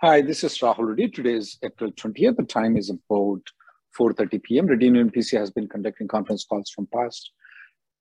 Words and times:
Hi, 0.00 0.20
this 0.22 0.44
is 0.44 0.56
Rahul 0.58 0.90
Reddy. 0.90 1.08
Today 1.08 1.32
is 1.32 1.58
April 1.60 1.90
20th. 1.90 2.36
The 2.36 2.44
time 2.44 2.76
is 2.76 2.88
about 2.88 3.42
4.30 3.98 4.40
p.m. 4.44 4.68
Reddy 4.68 4.90
Neumann 4.90 5.10
PC 5.10 5.36
has 5.36 5.50
been 5.50 5.66
conducting 5.66 6.06
conference 6.06 6.44
calls 6.44 6.70
from 6.70 6.86
past 6.94 7.32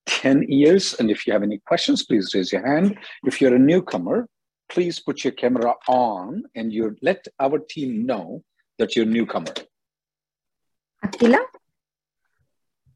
10 0.06 0.44
years. 0.48 0.94
And 1.00 1.10
if 1.10 1.26
you 1.26 1.34
have 1.34 1.42
any 1.42 1.58
questions, 1.66 2.06
please 2.06 2.36
raise 2.36 2.52
your 2.52 2.64
hand. 2.64 3.00
If 3.26 3.42
you're 3.42 3.56
a 3.56 3.58
newcomer, 3.58 4.28
please 4.70 5.00
put 5.00 5.24
your 5.24 5.34
camera 5.34 5.74
on 5.88 6.44
and 6.54 6.72
you 6.72 6.96
let 7.02 7.26
our 7.40 7.58
team 7.58 8.06
know 8.06 8.44
that 8.78 8.96
you're 8.96 9.08
a 9.08 9.10
newcomer. 9.10 9.56
Akila? 11.04 11.40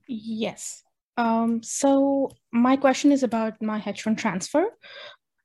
Yes. 0.08 0.84
Um, 1.18 1.64
so 1.64 2.30
my 2.54 2.78
question 2.78 3.12
is 3.12 3.24
about 3.24 3.64
my 3.64 3.80
H1 3.80 4.16
transfer 4.16 4.68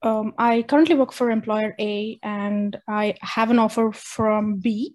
um, 0.02 0.34
I 0.38 0.62
currently 0.62 0.94
work 0.94 1.12
for 1.12 1.30
employer 1.30 1.74
A 1.80 2.18
and 2.22 2.76
I 2.88 3.14
have 3.22 3.50
an 3.50 3.58
offer 3.58 3.92
from 3.92 4.56
B. 4.56 4.94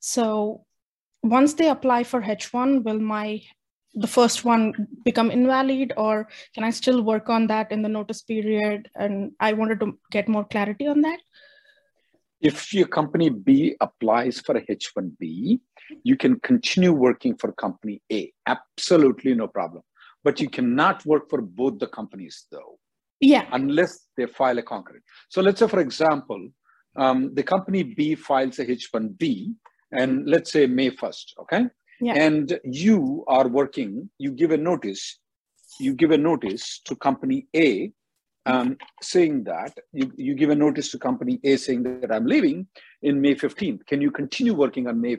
So 0.00 0.64
once 1.22 1.54
they 1.54 1.68
apply 1.68 2.04
for 2.04 2.22
H1, 2.22 2.84
will 2.84 2.98
my 2.98 3.42
the 3.94 4.06
first 4.06 4.44
one 4.44 4.86
become 5.04 5.30
invalid 5.30 5.92
or 5.96 6.28
can 6.54 6.62
I 6.62 6.70
still 6.70 7.02
work 7.02 7.28
on 7.28 7.46
that 7.48 7.72
in 7.72 7.82
the 7.82 7.88
notice 7.88 8.22
period? 8.22 8.88
And 8.94 9.32
I 9.40 9.54
wanted 9.54 9.80
to 9.80 9.98
get 10.10 10.28
more 10.28 10.44
clarity 10.44 10.86
on 10.86 11.00
that. 11.02 11.18
If 12.40 12.72
your 12.72 12.86
company 12.86 13.30
B 13.30 13.76
applies 13.80 14.40
for 14.40 14.56
a 14.56 14.64
H1B, 14.64 15.58
you 16.04 16.16
can 16.16 16.38
continue 16.40 16.92
working 16.92 17.36
for 17.36 17.50
company 17.52 18.00
A. 18.12 18.32
Absolutely 18.46 19.34
no 19.34 19.48
problem. 19.48 19.82
But 20.22 20.40
you 20.40 20.48
cannot 20.48 21.04
work 21.04 21.28
for 21.28 21.40
both 21.40 21.78
the 21.78 21.88
companies 21.88 22.46
though 22.52 22.78
yeah. 23.20 23.46
Unless 23.52 24.06
they 24.16 24.26
file 24.26 24.58
a 24.58 24.62
concurrent. 24.62 25.02
So 25.28 25.40
let's 25.40 25.60
say, 25.60 25.68
for 25.68 25.80
example, 25.80 26.48
um, 26.96 27.34
the 27.34 27.42
company 27.42 27.82
B 27.82 28.14
files 28.14 28.58
a 28.58 28.66
H1B, 28.66 29.54
and 29.92 30.28
let's 30.28 30.52
say 30.52 30.66
May 30.66 30.90
1st, 30.90 31.38
okay? 31.40 31.66
Yeah. 32.00 32.14
And 32.14 32.60
you 32.64 33.24
are 33.28 33.48
working, 33.48 34.10
you 34.18 34.32
give 34.32 34.52
a 34.52 34.56
notice, 34.56 35.18
you 35.80 35.94
give 35.94 36.10
a 36.10 36.18
notice 36.18 36.80
to 36.84 36.94
company 36.96 37.46
A 37.56 37.92
um, 38.46 38.76
saying 39.02 39.44
that, 39.44 39.76
you, 39.92 40.12
you 40.16 40.34
give 40.34 40.50
a 40.50 40.54
notice 40.54 40.90
to 40.92 40.98
company 40.98 41.40
A 41.44 41.56
saying 41.56 41.82
that 41.82 42.12
I'm 42.12 42.26
leaving 42.26 42.66
in 43.02 43.20
May 43.20 43.34
15th. 43.34 43.86
Can 43.86 44.00
you 44.00 44.10
continue 44.10 44.54
working 44.54 44.86
on 44.86 45.00
May 45.00 45.16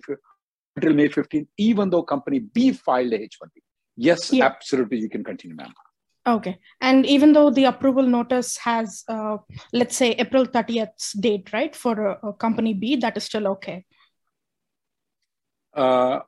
until 0.75 0.93
May 0.93 1.09
15th, 1.09 1.47
even 1.57 1.89
though 1.89 2.03
company 2.03 2.39
B 2.39 2.71
filed 2.71 3.13
a 3.13 3.19
H1B? 3.19 3.61
Yes, 3.97 4.31
yeah. 4.31 4.45
absolutely, 4.45 4.99
you 4.99 5.09
can 5.09 5.23
continue, 5.23 5.55
ma'am. 5.55 5.73
Okay. 6.27 6.59
And 6.81 7.05
even 7.05 7.33
though 7.33 7.49
the 7.49 7.65
approval 7.65 8.03
notice 8.03 8.57
has, 8.57 9.03
uh, 9.07 9.37
let's 9.73 9.95
say, 9.95 10.11
April 10.11 10.45
30th 10.45 11.19
date, 11.19 11.51
right, 11.53 11.75
for 11.75 12.07
a, 12.07 12.27
a 12.29 12.33
company 12.33 12.73
B, 12.73 12.97
that 12.97 13.17
is 13.17 13.23
still 13.23 13.47
okay? 13.47 13.85
Uh, 15.73 16.19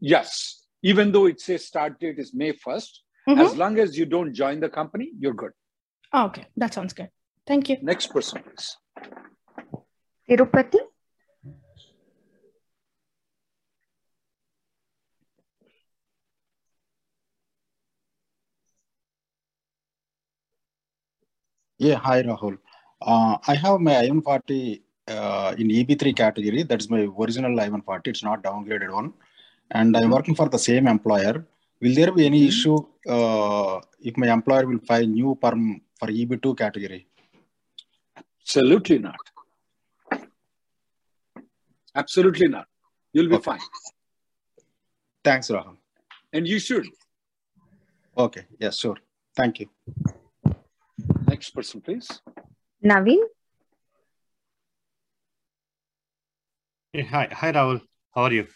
yes. 0.00 0.66
Even 0.82 1.12
though 1.12 1.26
it 1.26 1.40
says 1.40 1.64
start 1.64 1.98
date 2.00 2.18
is 2.18 2.34
May 2.34 2.52
1st, 2.52 2.90
mm-hmm. 3.28 3.40
as 3.40 3.56
long 3.56 3.78
as 3.78 3.96
you 3.96 4.04
don't 4.04 4.34
join 4.34 4.60
the 4.60 4.68
company, 4.68 5.10
you're 5.18 5.34
good. 5.34 5.52
okay. 6.14 6.46
That 6.56 6.74
sounds 6.74 6.92
good. 6.92 7.10
Thank 7.46 7.68
you. 7.68 7.78
Next 7.80 8.08
person, 8.08 8.42
please. 8.42 8.76
Tirupati? 10.28 10.78
Yeah, 21.78 21.96
hi 21.96 22.22
Rahul. 22.22 22.56
Uh, 23.02 23.36
I 23.46 23.54
have 23.54 23.80
my 23.80 23.98
I-140 23.98 24.80
uh, 25.08 25.54
in 25.58 25.68
EB3 25.68 26.16
category. 26.16 26.62
That's 26.62 26.88
my 26.88 27.00
original 27.00 27.58
I-140. 27.60 28.06
It's 28.06 28.22
not 28.22 28.42
downgraded 28.42 28.90
one. 28.90 29.12
And 29.70 29.94
I'm 29.96 30.10
working 30.10 30.34
for 30.34 30.48
the 30.48 30.58
same 30.58 30.86
employer. 30.88 31.44
Will 31.82 31.94
there 31.94 32.12
be 32.12 32.24
any 32.24 32.40
mm-hmm. 32.40 32.48
issue 32.48 32.78
uh, 33.06 33.80
if 34.00 34.16
my 34.16 34.32
employer 34.32 34.66
will 34.66 34.78
file 34.78 35.06
new 35.06 35.34
perm 35.34 35.82
for 35.98 36.08
EB2 36.08 36.56
category? 36.56 37.06
Absolutely 38.40 38.98
not. 38.98 39.16
Absolutely 41.94 42.48
not. 42.48 42.66
You'll 43.12 43.28
be 43.28 43.36
okay. 43.36 43.50
fine. 43.50 43.60
Thanks, 45.22 45.48
Rahul. 45.48 45.76
And 46.32 46.48
you 46.48 46.58
should. 46.58 46.86
Okay. 48.16 48.46
Yes, 48.58 48.78
sure. 48.78 48.96
Thank 49.34 49.60
you. 49.60 49.68
Next 51.36 51.50
person, 51.50 51.82
please. 51.82 52.08
Naveen? 52.90 53.22
Hey, 56.94 57.02
hi. 57.02 57.28
Hi, 57.30 57.50
Rahul. 57.52 57.80
How 58.14 58.22
are 58.22 58.32
you? 58.32 58.46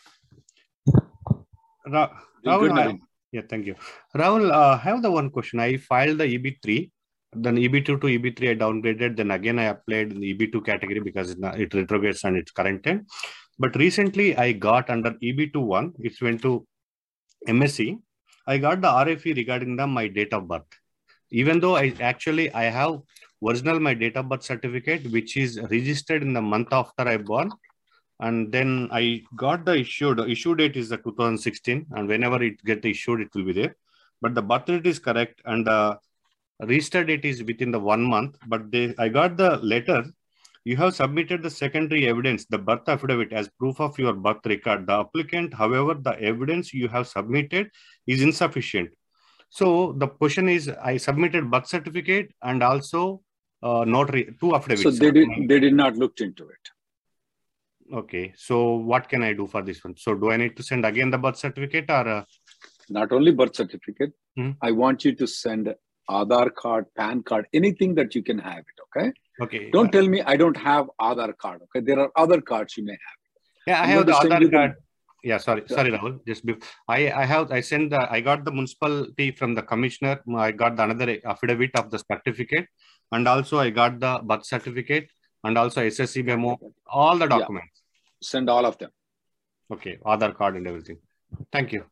Ra- 1.86 2.08
Rahul, 2.46 2.60
good, 2.60 2.78
I, 2.78 2.98
yeah, 3.32 3.42
thank 3.50 3.66
you. 3.66 3.74
Rahul, 4.16 4.50
uh, 4.50 4.78
I 4.78 4.78
have 4.78 5.02
the 5.02 5.10
one 5.10 5.28
question. 5.28 5.60
I 5.60 5.76
filed 5.76 6.16
the 6.16 6.24
EB3, 6.38 6.90
then 7.34 7.56
EB2 7.58 7.84
to 7.84 8.12
EB3 8.14 8.52
I 8.52 8.54
downgraded, 8.64 9.14
then 9.18 9.30
again 9.30 9.58
I 9.58 9.64
applied 9.74 10.12
in 10.12 10.20
the 10.20 10.32
EB2 10.32 10.64
category 10.64 11.00
because 11.00 11.36
it 11.64 11.74
retrogrades 11.74 12.24
and 12.24 12.38
it's 12.38 12.50
current 12.50 12.88
But 13.58 13.76
recently 13.76 14.34
I 14.38 14.52
got 14.52 14.88
under 14.88 15.10
EB2 15.10 15.56
one, 15.56 15.92
it 15.98 16.14
went 16.22 16.40
to 16.42 16.66
MSc. 17.46 17.98
I 18.46 18.56
got 18.56 18.80
the 18.80 18.88
RFE 18.88 19.36
regarding 19.36 19.76
the 19.76 19.86
my 19.86 20.08
date 20.08 20.32
of 20.32 20.48
birth 20.48 20.79
even 21.30 21.60
though 21.60 21.76
I 21.76 21.94
actually 22.00 22.52
I 22.52 22.64
have 22.64 23.00
original 23.46 23.80
my 23.80 23.94
date 23.94 24.16
of 24.16 24.28
birth 24.28 24.42
certificate, 24.42 25.10
which 25.10 25.36
is 25.36 25.60
registered 25.70 26.22
in 26.22 26.32
the 26.32 26.42
month 26.42 26.68
after 26.72 27.08
I 27.08 27.16
born, 27.16 27.52
and 28.20 28.52
then 28.52 28.88
I 28.92 29.22
got 29.36 29.64
the 29.64 29.76
issued 29.76 30.20
issue 30.20 30.54
date 30.54 30.76
is 30.76 30.90
the 30.90 30.98
2016, 30.98 31.86
and 31.92 32.08
whenever 32.08 32.42
it 32.42 32.62
get 32.64 32.84
issued, 32.84 33.20
it 33.20 33.28
will 33.34 33.44
be 33.44 33.52
there. 33.52 33.76
But 34.20 34.34
the 34.34 34.42
birth 34.42 34.66
date 34.66 34.86
is 34.86 34.98
correct, 34.98 35.40
and 35.44 35.66
the 35.66 35.98
register 36.60 37.04
date 37.04 37.24
is 37.24 37.42
within 37.42 37.70
the 37.70 37.80
one 37.80 38.02
month. 38.02 38.36
But 38.46 38.70
they 38.70 38.94
I 38.98 39.08
got 39.08 39.36
the 39.36 39.56
letter. 39.58 40.04
You 40.64 40.76
have 40.76 40.94
submitted 40.94 41.42
the 41.42 41.48
secondary 41.48 42.06
evidence, 42.06 42.44
the 42.44 42.58
birth 42.58 42.86
affidavit, 42.86 43.32
as 43.32 43.48
proof 43.48 43.80
of 43.80 43.98
your 43.98 44.12
birth 44.12 44.44
record. 44.44 44.86
The 44.86 45.00
applicant, 45.00 45.54
however, 45.54 45.94
the 45.94 46.20
evidence 46.20 46.74
you 46.74 46.86
have 46.88 47.08
submitted 47.08 47.70
is 48.06 48.20
insufficient 48.20 48.90
so 49.50 49.92
the 49.98 50.06
question 50.06 50.48
is, 50.48 50.68
I 50.68 50.96
submitted 50.96 51.50
birth 51.50 51.66
certificate 51.66 52.32
and 52.40 52.62
also 52.62 53.20
uh, 53.62 53.84
notary 53.84 54.34
two 54.40 54.54
affidavits. 54.54 54.82
So 54.82 54.90
they 54.90 55.10
did 55.10 55.28
they 55.48 55.58
did 55.58 55.74
not 55.74 55.96
looked 55.96 56.20
into 56.20 56.44
it. 56.48 56.64
Okay. 57.92 58.32
So 58.36 58.74
what 58.74 59.08
can 59.08 59.24
I 59.24 59.32
do 59.32 59.48
for 59.48 59.62
this 59.62 59.82
one? 59.82 59.96
So 59.96 60.14
do 60.14 60.30
I 60.30 60.36
need 60.36 60.56
to 60.56 60.62
send 60.62 60.86
again 60.86 61.10
the 61.10 61.18
birth 61.18 61.36
certificate 61.36 61.90
or? 61.90 62.08
Uh... 62.08 62.24
Not 62.88 63.10
only 63.10 63.32
birth 63.32 63.56
certificate. 63.56 64.12
Hmm? 64.36 64.52
I 64.62 64.70
want 64.70 65.04
you 65.04 65.14
to 65.16 65.26
send 65.26 65.74
Aadhaar 66.08 66.54
card, 66.54 66.86
PAN 66.96 67.24
card, 67.24 67.46
anything 67.52 67.96
that 67.96 68.14
you 68.14 68.22
can 68.22 68.38
have 68.38 68.58
it. 68.58 68.98
Okay. 68.98 69.12
Okay. 69.40 69.70
Don't 69.70 69.90
tell 69.90 70.06
me 70.06 70.22
I 70.22 70.36
don't 70.36 70.56
have 70.56 70.86
Aadhaar 71.00 71.36
card. 71.36 71.62
Okay. 71.64 71.84
There 71.84 71.98
are 71.98 72.12
other 72.14 72.40
cards 72.40 72.76
you 72.76 72.84
may 72.84 72.92
have. 72.92 73.18
Yeah, 73.66 73.82
I 73.82 73.86
have 73.86 74.06
the 74.06 74.12
Aadhaar 74.12 74.50
card. 74.50 74.74
Yeah, 75.22 75.38
sorry, 75.38 75.62
sorry, 75.66 75.90
Rahul. 75.90 76.24
Just 76.26 76.44
be, 76.44 76.54
I, 76.88 77.10
I 77.10 77.24
have, 77.24 77.50
I 77.52 77.60
sent 77.60 77.90
the, 77.90 78.10
I 78.10 78.20
got 78.20 78.44
the 78.44 78.50
municipality 78.50 79.30
from 79.32 79.54
the 79.54 79.62
commissioner. 79.62 80.20
I 80.36 80.52
got 80.52 80.76
the 80.76 80.84
another 80.84 81.18
affidavit 81.24 81.74
of 81.76 81.90
the 81.90 81.98
certificate, 81.98 82.66
and 83.12 83.28
also 83.28 83.58
I 83.58 83.70
got 83.70 84.00
the 84.00 84.20
birth 84.22 84.46
certificate, 84.46 85.10
and 85.44 85.56
also 85.58 85.82
SSC 85.82 86.24
memo, 86.24 86.58
all 86.86 87.16
the 87.18 87.26
documents. 87.26 87.72
Yeah. 87.74 88.26
Send 88.28 88.50
all 88.50 88.66
of 88.66 88.78
them. 88.78 88.90
Okay, 89.72 89.98
other 90.04 90.32
card 90.32 90.56
and 90.56 90.66
everything. 90.66 90.98
Thank 91.52 91.72
you. 91.72 91.84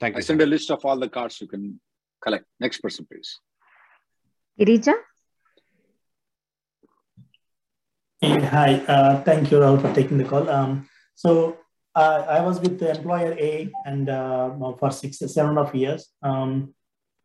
Thank 0.00 0.14
you. 0.14 0.18
I 0.18 0.20
send 0.20 0.42
a 0.42 0.46
list 0.46 0.70
of 0.70 0.84
all 0.84 0.98
the 0.98 1.08
cards 1.08 1.40
you 1.40 1.46
can 1.46 1.80
collect. 2.20 2.44
Next 2.60 2.80
person, 2.80 3.06
please. 3.10 3.40
Girija? 4.60 4.94
Hey, 8.20 8.40
hi. 8.40 8.74
Uh, 8.88 9.22
thank 9.22 9.50
you, 9.50 9.58
Rahul, 9.58 9.80
for 9.80 9.92
taking 9.94 10.18
the 10.18 10.24
call. 10.24 10.48
Um, 10.48 10.88
so 11.14 11.58
uh, 11.94 12.24
I 12.28 12.40
was 12.40 12.60
with 12.60 12.78
the 12.78 12.90
employer 12.90 13.36
A 13.38 13.70
and 13.86 14.08
uh, 14.08 14.50
for 14.78 14.90
six, 14.90 15.18
seven 15.18 15.50
and 15.50 15.58
a 15.58 15.64
half 15.64 15.74
years. 15.74 16.10
Um, 16.22 16.74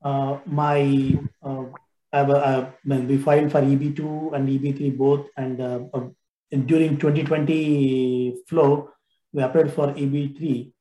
uh, 0.03 0.39
my 0.45 1.19
uh, 1.43 1.65
I, 2.11 2.67
we 2.85 3.17
filed 3.17 3.51
for 3.51 3.61
EB2 3.61 4.33
and 4.33 4.47
EB3 4.47 4.97
both, 4.97 5.27
and 5.37 5.61
uh, 5.61 5.79
during 6.65 6.97
2020 6.97 8.37
flow, 8.47 8.89
we 9.33 9.43
applied 9.43 9.71
for 9.73 9.87
EB3 9.87 10.71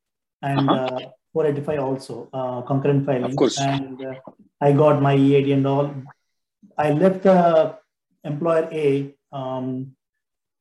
and 0.43 0.71
uh-huh. 0.71 1.01
485 1.33 1.79
also 1.81 2.65
concurrent 2.67 3.05
filing. 3.05 3.25
Of 3.25 3.37
course. 3.37 3.61
And 3.61 4.01
I 4.61 4.73
got 4.73 5.03
my 5.03 5.15
EAD 5.15 5.51
and 5.51 5.67
all. 5.67 5.95
I 6.79 6.93
left 6.93 7.25
the 7.25 7.77
employer 8.25 8.69
A 8.73 9.15
um, 9.33 9.95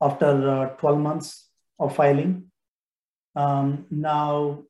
after 0.02 0.76
12 0.80 1.00
months 1.00 1.48
of 1.80 1.96
filing 1.96 2.47
um, 3.38 3.86
now, 3.92 4.64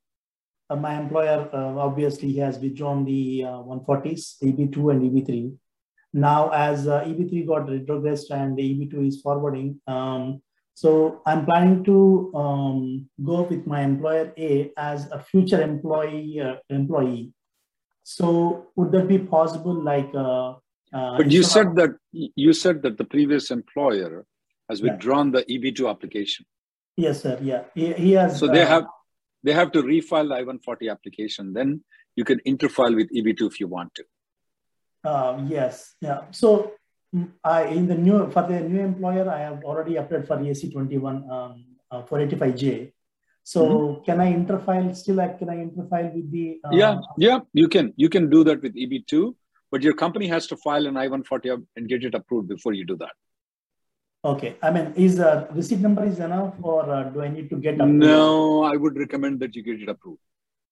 uh, 0.69 0.75
my 0.75 0.99
employer 0.99 1.49
uh, 1.53 1.77
obviously 1.77 2.33
has 2.35 2.59
withdrawn 2.59 3.05
the 3.05 3.45
uh, 3.45 3.63
140s, 3.63 4.35
EB2 4.43 4.91
and 4.91 5.01
EB3. 5.01 5.55
Now, 6.13 6.49
as 6.49 6.87
uh, 6.87 7.03
EB3 7.05 7.47
got 7.47 7.67
retrogressed 7.67 8.29
and 8.31 8.57
the 8.57 8.63
EB2 8.63 9.07
is 9.07 9.21
forwarding, 9.21 9.79
um, 9.87 10.41
so 10.73 11.21
I'm 11.25 11.45
planning 11.45 11.83
to 11.85 12.31
um, 12.35 13.09
go 13.23 13.43
with 13.43 13.65
my 13.65 13.81
employer 13.81 14.31
A 14.37 14.71
as 14.77 15.09
a 15.11 15.19
future 15.19 15.61
employee. 15.61 16.39
Uh, 16.39 16.57
employee. 16.69 17.31
So, 18.03 18.67
would 18.75 18.91
that 18.91 19.07
be 19.07 19.17
possible? 19.17 19.73
Like, 19.73 20.09
uh, 20.13 20.53
but 20.91 21.31
you 21.31 21.43
said 21.43 21.75
that 21.75 21.95
you 22.11 22.53
said 22.53 22.81
that 22.83 22.97
the 22.97 23.03
previous 23.05 23.49
employer 23.49 24.25
has 24.69 24.81
withdrawn 24.81 25.33
yeah. 25.33 25.41
the 25.47 25.59
EB2 25.59 25.89
application. 25.89 26.45
Yes, 26.97 27.21
sir. 27.21 27.37
Yeah, 27.41 27.63
he, 27.75 27.93
he 27.93 28.11
has. 28.13 28.39
So 28.39 28.47
they 28.47 28.63
uh, 28.63 28.67
have 28.67 28.85
they 29.43 29.53
have 29.53 29.71
to 29.73 29.83
refile 29.83 30.27
the 30.29 30.35
I-140 30.35 30.91
application. 30.91 31.53
Then 31.53 31.83
you 32.15 32.25
can 32.25 32.39
interfile 32.45 32.95
with 32.95 33.09
EB2 33.15 33.41
if 33.47 33.59
you 33.59 33.67
want 33.67 33.93
to. 33.95 34.03
Uh, 35.03 35.39
yes. 35.47 35.93
Yeah. 36.01 36.21
So 36.31 36.73
mm, 37.15 37.29
I 37.43 37.65
in 37.65 37.87
the 37.87 37.95
new 37.95 38.29
for 38.31 38.47
the 38.47 38.59
new 38.61 38.81
employer, 38.81 39.29
I 39.29 39.39
have 39.39 39.63
already 39.63 39.97
applied 39.97 40.27
for 40.27 40.37
ESC 40.37 40.73
21 40.73 41.29
um, 41.29 41.65
uh, 41.91 42.01
485J. 42.01 42.91
So 43.43 43.61
mm-hmm. 43.63 44.03
can 44.03 44.19
I 44.19 44.33
interfile 44.33 44.93
still? 44.95 45.15
Like, 45.15 45.39
can 45.39 45.49
I 45.49 45.57
interfile 45.57 46.13
with 46.13 46.31
the? 46.31 46.59
Uh, 46.65 46.69
yeah, 46.71 46.99
yeah, 47.17 47.39
you 47.53 47.69
can. 47.69 47.93
You 47.95 48.09
can 48.09 48.29
do 48.29 48.43
that 48.43 48.61
with 48.61 48.75
EB2, 48.75 49.35
but 49.71 49.83
your 49.83 49.93
company 49.93 50.27
has 50.27 50.47
to 50.47 50.57
file 50.57 50.87
an 50.87 50.97
I-140 50.97 51.63
and 51.75 51.87
get 51.87 52.03
it 52.03 52.15
approved 52.15 52.49
before 52.49 52.73
you 52.73 52.85
do 52.85 52.97
that. 52.97 53.11
Okay. 54.27 54.57
I 54.61 54.71
mean, 54.71 54.93
is 54.97 55.15
the 55.15 55.47
receipt 55.51 55.79
number 55.79 56.03
is 56.03 56.19
enough 56.19 56.53
or 56.61 56.83
uh, 56.89 57.03
do 57.03 57.21
I 57.21 57.29
need 57.29 57.49
to 57.49 57.55
get 57.55 57.75
approved? 57.75 57.93
No, 57.93 58.63
I 58.63 58.75
would 58.75 58.97
recommend 58.97 59.39
that 59.39 59.55
you 59.55 59.63
get 59.63 59.81
it 59.81 59.87
approved. 59.87 60.19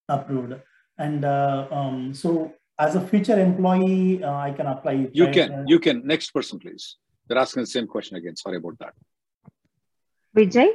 Approved. 0.09 0.55
And 0.97 1.23
uh, 1.23 1.67
um, 1.71 2.13
so 2.13 2.53
as 2.77 2.95
a 2.95 3.01
future 3.01 3.39
employee, 3.39 4.21
uh, 4.21 4.35
I 4.35 4.51
can 4.51 4.67
apply 4.67 4.93
it. 4.93 5.11
You 5.13 5.25
right? 5.25 5.33
can, 5.33 5.67
you 5.67 5.79
can. 5.79 6.05
Next 6.05 6.31
person, 6.31 6.59
please. 6.59 6.97
They're 7.27 7.37
asking 7.37 7.63
the 7.63 7.67
same 7.67 7.87
question 7.87 8.17
again. 8.17 8.35
Sorry 8.35 8.57
about 8.57 8.77
that. 8.79 8.93
Vijay? 10.35 10.67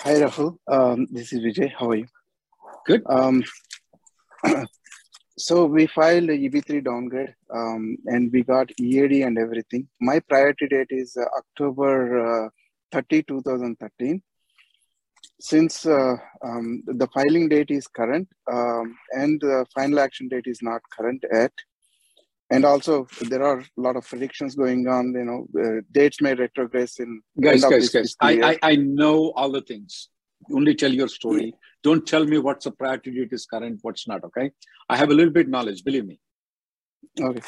Hi, 0.00 0.14
Rahul. 0.20 0.58
Um, 0.70 1.06
this 1.10 1.32
is 1.32 1.40
Vijay. 1.40 1.72
How 1.72 1.88
are 1.88 1.96
you? 1.96 2.06
Good. 2.84 3.02
Um, 3.06 3.42
so 5.36 5.64
we 5.64 5.86
filed 5.86 6.30
a 6.30 6.38
EB3 6.38 6.84
downgrade 6.84 7.34
um, 7.52 7.96
and 8.06 8.30
we 8.32 8.42
got 8.42 8.70
EAD 8.80 9.22
and 9.22 9.38
everything. 9.38 9.88
My 10.00 10.20
priority 10.20 10.68
date 10.68 10.88
is 10.90 11.16
uh, 11.16 11.24
October 11.36 12.46
uh, 12.46 12.48
30, 12.92 13.24
2013. 13.24 14.22
Since 15.40 15.86
uh, 15.86 16.14
um, 16.44 16.82
the 16.86 17.08
filing 17.12 17.48
date 17.48 17.70
is 17.70 17.88
current 17.88 18.28
um, 18.50 18.96
and 19.10 19.40
the 19.40 19.66
final 19.74 19.98
action 19.98 20.28
date 20.28 20.46
is 20.46 20.62
not 20.62 20.80
current 20.96 21.24
yet, 21.32 21.52
and 22.50 22.64
also 22.64 23.06
there 23.22 23.42
are 23.42 23.58
a 23.58 23.66
lot 23.76 23.96
of 23.96 24.06
predictions 24.06 24.54
going 24.54 24.86
on, 24.86 25.12
you 25.12 25.24
know, 25.24 25.46
uh, 25.60 25.80
dates 25.90 26.20
may 26.20 26.34
retrogress 26.34 27.00
in. 27.00 27.20
Guys, 27.40 27.64
guys, 27.64 27.88
guys, 27.88 28.16
I, 28.20 28.42
I, 28.42 28.58
I 28.62 28.76
know 28.76 29.32
all 29.34 29.50
the 29.50 29.62
things. 29.62 30.08
Only 30.52 30.74
tell 30.74 30.92
your 30.92 31.08
story 31.08 31.54
don't 31.84 32.06
tell 32.06 32.24
me 32.24 32.38
what's 32.38 32.66
a 32.66 32.70
priority 32.70 33.10
date 33.10 33.32
is 33.32 33.44
current, 33.44 33.78
what's 33.82 34.08
not, 34.08 34.24
okay? 34.24 34.50
I 34.88 34.96
have 34.96 35.10
a 35.10 35.14
little 35.14 35.32
bit 35.32 35.48
knowledge, 35.48 35.84
believe 35.84 36.06
me. 36.06 36.18
Okay. 37.20 37.42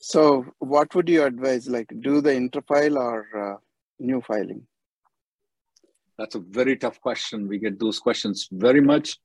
So 0.00 0.46
what 0.58 0.92
would 0.94 1.08
you 1.08 1.22
advise, 1.24 1.68
like 1.68 1.92
do 2.00 2.22
the 2.22 2.30
interfile 2.30 2.96
or 2.96 3.18
uh, 3.38 3.56
new 4.00 4.22
filing? 4.22 4.66
That's 6.18 6.34
a 6.34 6.40
very 6.40 6.76
tough 6.76 7.00
question. 7.00 7.46
We 7.46 7.58
get 7.58 7.78
those 7.78 7.98
questions 7.98 8.48
very 8.50 8.80
much. 8.80 9.18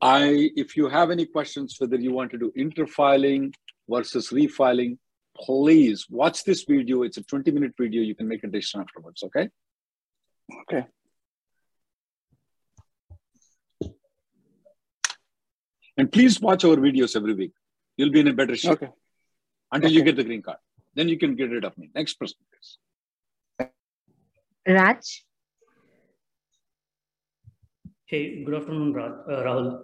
I, 0.00 0.50
if 0.54 0.76
you 0.76 0.88
have 0.88 1.10
any 1.10 1.24
questions, 1.24 1.76
whether 1.78 1.96
you 1.96 2.12
want 2.12 2.30
to 2.32 2.38
do 2.38 2.52
interfiling 2.58 3.54
versus 3.88 4.28
refiling, 4.30 4.98
please 5.40 6.06
watch 6.10 6.44
this 6.44 6.64
video. 6.64 7.02
It's 7.02 7.16
a 7.16 7.22
20 7.22 7.50
minute 7.52 7.72
video. 7.78 8.02
You 8.02 8.14
can 8.14 8.28
make 8.28 8.44
a 8.44 8.48
decision 8.48 8.82
afterwards, 8.82 9.22
okay? 9.22 9.48
Okay. 10.62 10.86
And 15.96 16.10
please 16.10 16.40
watch 16.40 16.64
our 16.64 16.76
videos 16.76 17.16
every 17.16 17.34
week. 17.34 17.52
You'll 17.96 18.10
be 18.10 18.20
in 18.20 18.28
a 18.28 18.32
better 18.32 18.56
shape 18.56 18.82
okay. 18.82 18.90
until 19.70 19.88
okay. 19.88 19.96
you 19.96 20.02
get 20.02 20.16
the 20.16 20.24
green 20.24 20.42
card. 20.42 20.58
Then 20.94 21.08
you 21.08 21.18
can 21.18 21.34
get 21.36 21.50
rid 21.50 21.64
of 21.64 21.76
me. 21.78 21.90
Next 21.94 22.14
person, 22.14 22.38
please. 22.50 23.68
Raj. 24.66 25.24
Hey, 28.06 28.44
good 28.44 28.54
afternoon, 28.54 28.98
uh, 28.98 29.42
Rahul. 29.46 29.82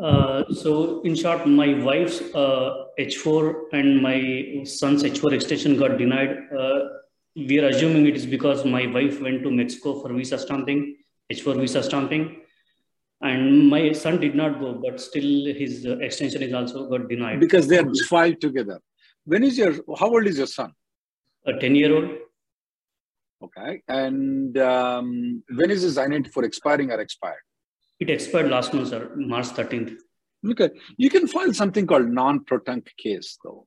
Uh, 0.00 0.44
so, 0.52 1.02
in 1.02 1.16
short, 1.16 1.46
my 1.46 1.82
wife's 1.82 2.20
uh, 2.34 2.86
H4 2.98 3.72
and 3.72 4.00
my 4.00 4.62
son's 4.64 5.02
H4 5.02 5.32
extension 5.32 5.76
got 5.76 5.98
denied. 5.98 6.36
Uh, 6.56 6.78
we 7.34 7.58
are 7.58 7.68
assuming 7.68 8.06
it 8.06 8.16
is 8.16 8.26
because 8.26 8.64
my 8.64 8.86
wife 8.86 9.20
went 9.20 9.42
to 9.42 9.50
Mexico 9.50 10.00
for 10.00 10.12
visa 10.12 10.38
stamping, 10.38 10.96
H4 11.32 11.60
visa 11.60 11.82
stamping, 11.82 12.39
and 13.20 13.68
my 13.68 13.92
son 13.92 14.18
did 14.20 14.34
not 14.34 14.58
go 14.60 14.72
but 14.74 15.00
still 15.00 15.54
his 15.54 15.84
extension 15.84 16.42
is 16.42 16.52
also 16.52 16.88
got 16.88 17.08
denied. 17.08 17.40
Because 17.40 17.66
they 17.68 17.78
are 17.78 17.94
filed 18.08 18.40
together. 18.40 18.80
When 19.24 19.44
is 19.44 19.58
your 19.58 19.74
how 19.98 20.08
old 20.08 20.26
is 20.26 20.38
your 20.38 20.46
son? 20.46 20.72
A 21.46 21.52
10 21.52 21.74
year 21.74 21.94
old 21.94 22.10
okay. 23.42 23.82
And 23.88 24.56
um, 24.58 25.42
when 25.54 25.70
is 25.70 25.82
his 25.82 25.98
identity 25.98 26.30
for 26.30 26.44
expiring 26.44 26.90
or 26.90 27.00
expired? 27.00 27.42
It 27.98 28.10
expired 28.10 28.50
last 28.50 28.72
month 28.72 28.88
sir 28.88 29.10
march 29.16 29.46
13th 29.46 29.96
okay. 30.52 30.70
You 30.96 31.10
can 31.10 31.26
file 31.26 31.52
something 31.52 31.86
called 31.86 32.08
nunc 32.08 32.46
pro 32.46 32.60
tunc 32.60 32.86
case 32.96 33.38
though 33.44 33.66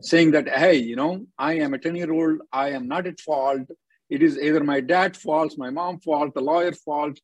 saying 0.00 0.30
that 0.32 0.48
hey 0.48 0.74
you 0.74 0.96
know 0.96 1.24
i 1.38 1.52
am 1.54 1.72
a 1.72 1.78
10 1.78 1.94
year 1.94 2.12
old 2.12 2.40
i 2.52 2.70
am 2.70 2.88
not 2.88 3.06
at 3.06 3.20
fault. 3.20 3.62
It 4.10 4.22
is 4.22 4.38
either 4.38 4.62
my 4.62 4.80
dad 4.80 5.16
fault 5.16 5.54
my 5.58 5.70
mom 5.70 6.00
fault 6.00 6.34
the 6.34 6.40
lawyer 6.40 6.72
fault 6.72 7.18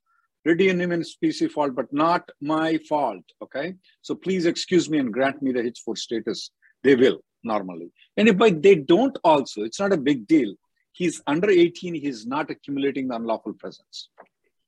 Neumann 0.44 1.02
PC 1.22 1.50
fault, 1.50 1.74
but 1.74 1.92
not 1.92 2.28
my 2.40 2.78
fault. 2.88 3.24
Okay. 3.42 3.74
So 4.02 4.14
please 4.14 4.46
excuse 4.46 4.88
me 4.88 4.98
and 4.98 5.12
grant 5.12 5.42
me 5.42 5.52
the 5.52 5.60
H4 5.62 5.98
status. 5.98 6.50
They 6.82 6.96
will 6.96 7.20
normally. 7.42 7.90
And 8.16 8.28
if 8.28 8.38
by 8.38 8.50
they 8.50 8.74
don't 8.74 9.16
also, 9.24 9.62
it's 9.62 9.80
not 9.80 9.92
a 9.92 9.96
big 9.96 10.26
deal. 10.26 10.54
He's 10.92 11.22
under 11.26 11.48
18, 11.48 11.94
he's 11.94 12.26
not 12.26 12.50
accumulating 12.50 13.08
the 13.08 13.16
unlawful 13.16 13.54
presence. 13.54 14.08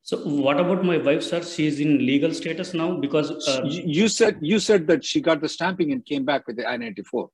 So 0.05 0.19
what 0.19 0.59
about 0.59 0.85
my 0.85 0.99
wife, 0.99 1.23
sir? 1.23 1.43
She 1.43 1.67
is 1.67 1.79
in 1.79 1.99
legal 1.99 2.35
status 2.35 2.75
now 2.75 2.97
because 2.97 3.31
uh, 3.49 3.63
you 3.65 4.09
said 4.09 4.39
you 4.41 4.59
said 4.59 4.89
that 4.89 5.05
she 5.05 5.21
got 5.21 5.41
the 5.41 5.49
stamping 5.49 5.93
and 5.93 6.05
came 6.05 6.25
back 6.25 6.47
with 6.49 6.57
the 6.57 6.69
I-94. 6.69 7.29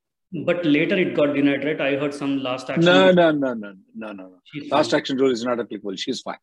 But 0.45 0.67
later 0.67 0.95
it 0.97 1.17
got 1.17 1.35
denied, 1.35 1.65
right? 1.65 1.81
I 1.81 1.97
heard 1.97 2.13
some 2.13 2.43
last 2.43 2.69
action. 2.69 2.85
No, 2.85 3.11
no, 3.11 3.31
no, 3.31 3.55
no, 3.55 3.73
no, 3.97 4.13
no, 4.13 4.29
no. 4.29 4.41
Last 4.71 4.93
action 4.93 5.17
rule 5.17 5.33
is 5.33 5.43
not 5.45 5.59
applicable. 5.59 5.97
She's 5.97 6.21
fine. 6.21 6.37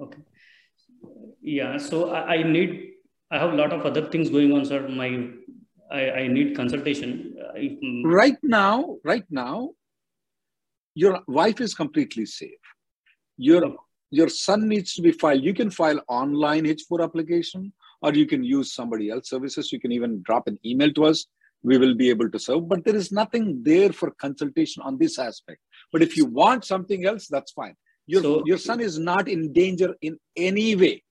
Okay 0.00 0.22
yeah 1.40 1.76
so 1.76 2.10
I, 2.10 2.34
I, 2.34 2.42
need 2.42 2.92
i 3.30 3.38
have 3.38 3.52
a 3.52 3.56
lot 3.56 3.72
of 3.72 3.86
other 3.86 4.06
things 4.10 4.30
going 4.30 4.52
on 4.52 4.64
sir 4.64 4.86
my 4.88 5.28
i, 5.90 6.10
I 6.22 6.26
need 6.28 6.56
consultation 6.56 7.36
I, 7.54 7.78
mm, 7.82 8.02
right 8.04 8.36
now 8.42 8.96
right 9.04 9.24
now 9.30 9.70
your 10.94 11.20
wife 11.26 11.60
is 11.60 11.74
completely 11.74 12.26
safe 12.26 12.64
your 13.36 13.76
your 14.10 14.28
son 14.28 14.68
needs 14.68 14.94
to 14.94 15.02
be 15.02 15.12
filed. 15.12 15.42
You 15.42 15.54
can 15.54 15.70
file 15.70 16.00
online 16.08 16.64
H4 16.64 17.02
application, 17.02 17.72
or 18.02 18.12
you 18.12 18.26
can 18.26 18.42
use 18.42 18.72
somebody 18.74 19.08
else 19.10 19.28
services. 19.28 19.72
You 19.72 19.80
can 19.80 19.92
even 19.92 20.22
drop 20.22 20.48
an 20.48 20.58
email 20.64 20.92
to 20.94 21.04
us. 21.04 21.26
We 21.62 21.78
will 21.78 21.94
be 21.94 22.10
able 22.10 22.30
to 22.30 22.38
serve. 22.38 22.68
But 22.68 22.84
there 22.84 22.96
is 22.96 23.12
nothing 23.12 23.62
there 23.62 23.92
for 23.92 24.10
consultation 24.12 24.82
on 24.82 24.98
this 24.98 25.18
aspect. 25.18 25.60
But 25.92 26.02
if 26.02 26.16
you 26.16 26.24
want 26.24 26.64
something 26.64 27.06
else, 27.06 27.28
that's 27.28 27.52
fine. 27.52 27.76
Your, 28.06 28.22
So- 28.22 28.42
your 28.46 28.58
son 28.58 28.80
is 28.80 28.98
not 28.98 29.28
in 29.28 29.52
danger 29.52 29.94
in 30.00 30.18
any 30.36 30.74
way. 30.74 31.02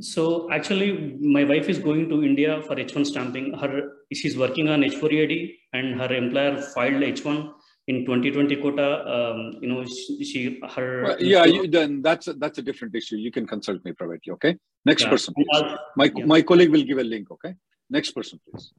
So 0.00 0.50
actually, 0.52 1.16
my 1.20 1.44
wife 1.44 1.68
is 1.68 1.78
going 1.78 2.08
to 2.10 2.22
India 2.22 2.62
for 2.62 2.76
H1 2.76 3.06
stamping. 3.06 3.54
Her 3.54 3.92
she's 4.12 4.36
working 4.36 4.68
on 4.68 4.80
H4 4.82 5.12
EAD, 5.12 5.54
and 5.72 5.98
her 6.00 6.12
employer 6.12 6.60
filed 6.74 7.02
H1 7.02 7.52
in 7.88 8.04
2020 8.04 8.56
quota. 8.56 8.88
Um, 9.08 9.52
you 9.62 9.68
know, 9.68 9.84
she, 9.86 10.24
she 10.24 10.60
her 10.74 11.02
Well, 11.04 11.22
yeah, 11.22 11.44
you, 11.46 11.66
then 11.66 12.02
that's 12.02 12.28
a, 12.28 12.34
that's 12.34 12.58
a 12.58 12.62
different 12.62 12.94
issue. 12.94 13.16
You 13.16 13.30
can 13.30 13.46
consult 13.46 13.84
me 13.84 13.92
privately. 13.92 14.32
Okay. 14.34 14.56
Next 14.84 15.04
Yeah. 15.04 15.10
person, 15.10 15.34
And 15.36 15.46
please. 15.50 15.78
My 15.96 16.12
yeah. 16.14 16.24
my 16.26 16.42
colleague 16.42 16.70
will 16.70 16.82
give 16.84 16.98
a 16.98 17.04
link. 17.04 17.30
Okay. 17.30 17.54
Next 17.88 18.10
person, 18.10 18.38
please. 18.46 18.72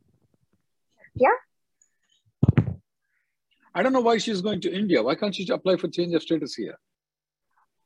Yeah. 1.15 1.37
I 3.73 3.83
don't 3.83 3.93
know 3.93 4.01
why 4.01 4.17
she's 4.17 4.41
going 4.41 4.61
to 4.61 4.73
India. 4.73 5.01
Why 5.01 5.15
can't 5.15 5.33
she 5.33 5.47
apply 5.49 5.77
for 5.77 5.87
change 5.87 6.13
of 6.13 6.21
status 6.21 6.55
here? 6.55 6.77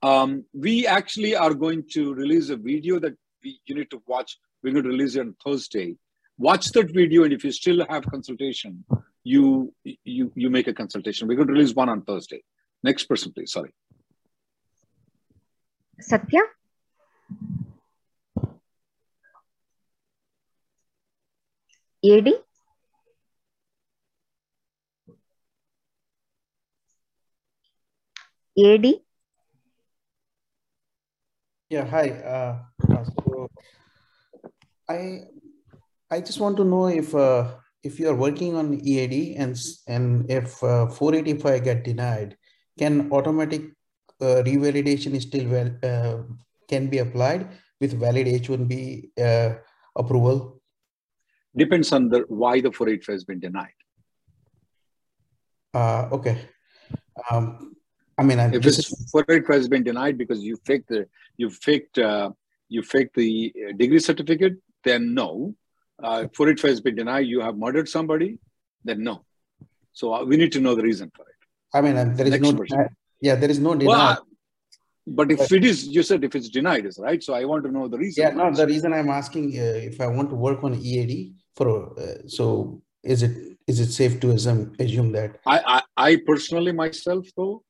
Um, 0.03 0.45
we 0.53 0.87
actually 0.87 1.35
are 1.35 1.53
going 1.53 1.83
to 1.91 2.13
release 2.13 2.49
a 2.49 2.55
video 2.55 2.97
that 2.99 3.13
we, 3.13 3.20
you 3.43 3.75
need 3.75 3.89
to 3.91 4.01
watch. 4.07 4.37
We're 4.63 4.73
going 4.73 4.83
to 4.83 4.89
release 4.89 5.15
it 5.15 5.21
on 5.21 5.35
Thursday. 5.43 5.97
Watch 6.37 6.71
that 6.71 6.91
video, 6.91 7.23
and 7.23 7.33
if 7.33 7.43
you 7.43 7.51
still 7.51 7.85
have 7.89 8.05
consultation, 8.05 8.83
you 9.23 9.73
you 10.03 10.31
you 10.35 10.49
make 10.49 10.67
a 10.67 10.73
consultation. 10.73 11.27
We're 11.27 11.35
going 11.35 11.47
to 11.47 11.53
release 11.53 11.73
one 11.73 11.89
on 11.89 12.01
Thursday. 12.03 12.43
Next 12.83 13.05
person, 13.05 13.31
please. 13.31 13.51
Sorry. 13.51 13.73
Satya, 15.99 16.41
EAD, 22.03 22.33
EAD, 28.57 29.01
Yeah, 31.71 31.85
hi. 31.85 32.09
Uh, 32.09 32.55
so 32.83 33.49
I 34.89 35.21
I 36.11 36.19
just 36.19 36.41
want 36.41 36.57
to 36.57 36.65
know 36.65 36.87
if 36.87 37.15
uh, 37.15 37.47
if 37.81 37.97
you 37.97 38.09
are 38.09 38.15
working 38.23 38.57
on 38.57 38.73
EAD 38.73 39.37
and 39.37 39.55
and 39.87 40.29
if 40.29 40.61
uh, 40.61 40.87
485 40.87 41.63
get 41.63 41.85
denied, 41.85 42.35
can 42.77 43.09
automatic 43.13 43.71
uh, 44.19 44.43
revalidation 44.49 45.15
is 45.15 45.23
still 45.23 45.47
well 45.47 45.71
uh, 45.81 46.17
can 46.67 46.87
be 46.87 46.97
applied 46.97 47.47
with 47.79 47.97
valid 47.97 48.27
H1B 48.27 49.11
uh, 49.17 49.55
approval? 49.95 50.61
Depends 51.55 51.93
on 51.93 52.09
the 52.09 52.25
why 52.27 52.59
the 52.59 52.73
485 52.73 53.13
has 53.13 53.23
been 53.23 53.39
denied. 53.39 53.79
Uh, 55.73 56.09
okay. 56.11 56.49
Um, 57.29 57.70
I 58.21 58.23
mean, 58.23 58.39
I, 58.39 58.45
If 58.57 58.61
this 58.61 58.77
it's 58.79 58.91
is 58.91 59.11
485 59.11 59.55
has 59.61 59.67
been 59.67 59.83
denied 59.91 60.15
because 60.23 60.39
you 60.49 60.55
faked 60.67 60.89
the 60.89 61.01
you 61.41 61.49
faked 61.49 61.97
uh, 61.97 62.29
you 62.75 62.81
faked 62.93 63.15
the 63.15 63.31
uh, 63.63 63.71
degree 63.81 63.99
certificate, 64.09 64.55
then 64.83 65.01
no. 65.21 65.55
Uh, 66.07 66.21
485 66.35 66.69
has 66.69 66.81
been 66.87 66.95
denied. 67.01 67.25
You 67.35 67.41
have 67.47 67.55
murdered 67.57 67.87
somebody, 67.89 68.29
then 68.83 69.03
no. 69.09 69.15
So 69.99 70.13
uh, 70.13 70.23
we 70.29 70.37
need 70.41 70.51
to 70.57 70.61
know 70.65 70.73
the 70.75 70.83
reason 70.83 71.11
for 71.15 71.25
it. 71.33 71.39
I 71.73 71.81
mean, 71.81 71.95
there 72.17 72.27
is 72.27 72.33
Next 72.35 72.47
no 72.47 72.53
person. 72.59 72.77
deni- 72.77 72.89
yeah, 73.27 73.35
there 73.41 73.51
is 73.55 73.59
no 73.59 73.73
denial. 73.75 73.99
uh, 73.99 74.15
but 75.07 75.31
if 75.31 75.51
it 75.51 75.65
is, 75.71 75.87
you 75.95 76.03
said 76.03 76.23
if 76.23 76.35
it's 76.35 76.49
denied, 76.49 76.85
is 76.85 76.99
right. 77.07 77.21
So 77.27 77.33
I 77.33 77.43
want 77.45 77.63
to 77.65 77.71
know 77.71 77.87
the 77.87 77.97
reason. 77.97 78.23
Yeah, 78.23 78.31
for 78.31 78.37
no, 78.37 78.47
it. 78.49 78.55
the 78.61 78.67
reason 78.73 78.93
I'm 78.93 79.09
asking 79.09 79.45
uh, 79.63 79.89
if 79.91 79.99
I 79.99 80.07
want 80.17 80.29
to 80.29 80.35
work 80.47 80.63
on 80.63 80.75
EAD 80.75 81.13
for 81.55 81.67
uh, 81.99 82.27
so 82.27 82.45
is 83.03 83.23
it 83.23 83.35
is 83.67 83.79
it 83.79 83.91
safe 83.91 84.19
to 84.21 84.29
assume 84.37 84.61
assume 84.85 85.11
that 85.17 85.39
I, 85.55 85.57
I, 85.75 85.81
I 86.09 86.11
personally 86.31 86.71
myself 86.83 87.25
though, 87.35 87.63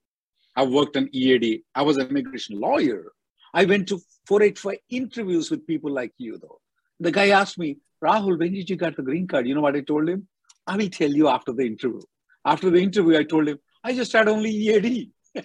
I 0.55 0.63
worked 0.65 0.97
on 0.97 1.09
EAD. 1.13 1.63
I 1.75 1.81
was 1.81 1.97
an 1.97 2.07
immigration 2.09 2.59
lawyer. 2.59 3.11
I 3.53 3.65
went 3.65 3.87
to 3.89 3.99
485 4.27 4.77
interviews 4.89 5.51
with 5.51 5.65
people 5.67 5.91
like 5.91 6.13
you 6.17 6.37
though. 6.37 6.59
The 6.99 7.11
guy 7.11 7.29
asked 7.29 7.57
me, 7.57 7.77
Rahul, 8.03 8.37
when 8.39 8.53
did 8.53 8.69
you 8.69 8.75
get 8.75 8.95
the 8.95 9.03
green 9.03 9.27
card? 9.27 9.47
You 9.47 9.55
know 9.55 9.61
what 9.61 9.75
I 9.75 9.81
told 9.81 10.07
him? 10.09 10.27
I 10.67 10.77
will 10.77 10.89
tell 10.89 11.09
you 11.11 11.27
after 11.27 11.51
the 11.53 11.63
interview. 11.65 12.01
After 12.45 12.69
the 12.69 12.79
interview, 12.81 13.17
I 13.17 13.23
told 13.23 13.47
him, 13.47 13.59
I 13.83 13.93
just 13.93 14.11
had 14.13 14.27
only 14.27 14.51
EAD. 14.51 15.11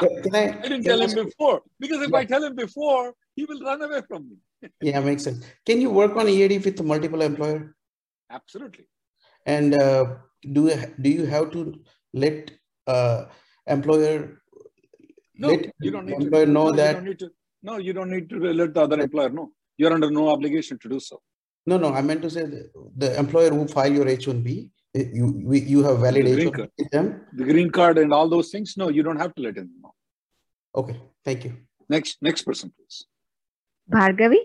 Yeah, 0.00 0.20
can 0.22 0.34
I, 0.36 0.42
I 0.58 0.62
didn't 0.68 0.84
tell 0.84 1.00
him 1.00 1.12
before 1.14 1.62
because 1.80 2.02
if 2.02 2.10
Yeah. 2.10 2.18
I 2.18 2.24
tell 2.24 2.44
him 2.44 2.54
before, 2.54 3.14
he 3.34 3.44
will 3.46 3.60
run 3.60 3.80
away 3.82 4.02
from 4.06 4.28
me. 4.30 4.36
yeah 4.80 5.00
makes 5.00 5.24
sense. 5.24 5.44
Can 5.64 5.80
you 5.80 5.90
work 5.90 6.14
on 6.16 6.28
EAD 6.28 6.62
with 6.64 6.82
multiple 6.84 7.22
employer? 7.22 7.74
Absolutely. 8.30 8.86
And 9.46 9.74
uh, 9.74 10.04
do 10.52 10.66
you- 10.68 10.94
do 11.00 11.08
you 11.18 11.24
have 11.34 11.50
to 11.52 11.62
let 12.12 12.50
uh, 12.86 13.24
employer 13.66 14.40
No, 15.38 15.48
let 15.50 15.66
you 15.80 15.90
don't 15.90 16.06
need 16.06 16.18
to. 16.20 16.46
know 16.46 16.70
no, 16.70 16.76
that 16.76 16.92
don't 17.04 17.18
to. 17.18 17.30
No, 17.62 17.76
you 17.78 17.92
don't 17.92 18.10
need 18.10 18.28
to 18.30 18.38
let 18.60 18.74
the 18.74 18.82
other 18.82 19.00
employer 19.00 19.30
know. 19.30 19.50
You're 19.76 19.92
under 19.92 20.10
no 20.10 20.28
obligation 20.34 20.78
to 20.84 20.88
do 20.88 21.00
so. 21.00 21.16
no 21.70 21.76
no 21.82 21.88
I 21.98 22.00
meant 22.08 22.22
to 22.26 22.30
say 22.30 22.42
the, 22.54 22.60
the 23.02 23.08
employer 23.22 23.50
who 23.50 23.66
file 23.76 23.92
your 23.98 24.06
H1B 24.06 24.70
eh, 24.98 25.04
you 25.18 25.26
we, 25.50 25.60
you 25.72 25.82
have 25.88 25.98
valid 26.04 26.24
The 26.26 26.34
green 26.36 26.52
card. 26.58 26.70
with 26.78 26.90
them. 26.96 27.06
The 27.40 27.44
green 27.52 27.70
card 27.78 27.98
and 28.02 28.12
all 28.18 28.28
those 28.34 28.50
things. 28.54 28.76
No, 28.82 28.88
you 28.98 29.02
don't 29.08 29.20
have 29.24 29.34
to 29.36 29.42
let 29.46 29.56
him 29.62 29.70
know. 29.82 29.92
Okay, 30.82 30.96
thank 31.24 31.44
you. 31.44 31.52
Next, 31.88 32.18
next 32.28 32.42
person, 32.42 32.72
please. 32.76 32.98
Bhargavi, 33.96 34.40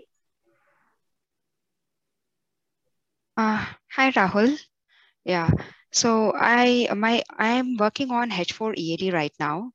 Uh, 3.36 3.64
hi, 3.96 4.10
Rahul. 4.12 4.50
Yeah. 5.24 5.50
So 5.92 6.32
I 6.34 6.88
my 6.96 7.22
I'm 7.38 7.76
working 7.76 8.10
on 8.10 8.30
H4 8.32 8.74
EAD 8.76 9.12
right 9.12 9.32
now. 9.40 9.72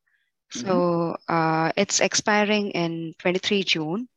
So 0.49 1.17
uh, 1.27 1.71
it's 1.77 1.99
expiring 2.01 2.71
in 2.71 3.13
23 3.19 3.63
June. 3.63 4.07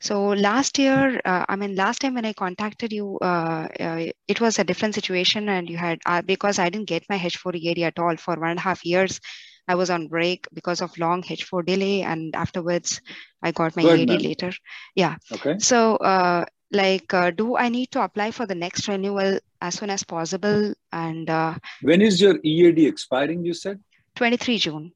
So 0.00 0.28
last 0.30 0.78
year, 0.78 1.20
uh, 1.24 1.46
I 1.48 1.56
mean, 1.56 1.74
last 1.76 2.00
time 2.00 2.14
when 2.14 2.24
I 2.26 2.32
contacted 2.32 2.92
you, 2.92 3.18
uh, 3.22 3.68
uh, 3.80 4.06
it 4.28 4.40
was 4.40 4.58
a 4.58 4.64
different 4.64 4.94
situation, 4.94 5.48
and 5.48 5.68
you 5.70 5.76
had 5.78 6.00
uh, 6.06 6.22
because 6.22 6.58
I 6.58 6.68
didn't 6.70 6.88
get 6.88 7.04
my 7.08 7.16
H4 7.16 7.54
EAD 7.56 7.84
at 7.84 7.98
all 7.98 8.16
for 8.16 8.34
one 8.36 8.50
and 8.50 8.58
a 8.58 8.62
half 8.62 8.84
years. 8.84 9.20
I 9.68 9.74
was 9.76 9.90
on 9.90 10.08
break 10.08 10.46
because 10.54 10.80
of 10.82 10.96
long 10.98 11.24
H4 11.28 11.62
delay, 11.62 12.02
and 12.02 12.34
afterwards, 12.36 13.00
I 13.42 13.52
got 13.52 13.76
my 13.76 13.82
Go 13.82 13.90
ahead, 13.90 14.02
EAD 14.02 14.18
ma'am. 14.18 14.28
later. 14.28 14.52
Yeah. 14.94 15.16
Okay. 15.32 15.56
So, 15.58 15.96
uh, 15.96 16.44
like, 16.70 17.12
uh, 17.14 17.30
do 17.30 17.56
I 17.56 17.68
need 17.68 17.90
to 17.92 18.02
apply 18.02 18.30
for 18.30 18.46
the 18.46 18.54
next 18.54 18.88
renewal 18.88 19.38
as 19.60 19.74
soon 19.78 19.90
as 19.90 20.02
possible? 20.02 20.74
And 20.92 21.30
uh, 21.30 21.54
When 21.82 22.02
is 22.02 22.20
your 22.20 22.38
EAD 22.42 22.80
expiring? 22.80 23.44
You 23.44 23.54
said. 23.54 23.80
23 24.16 24.58
June. 24.58 24.92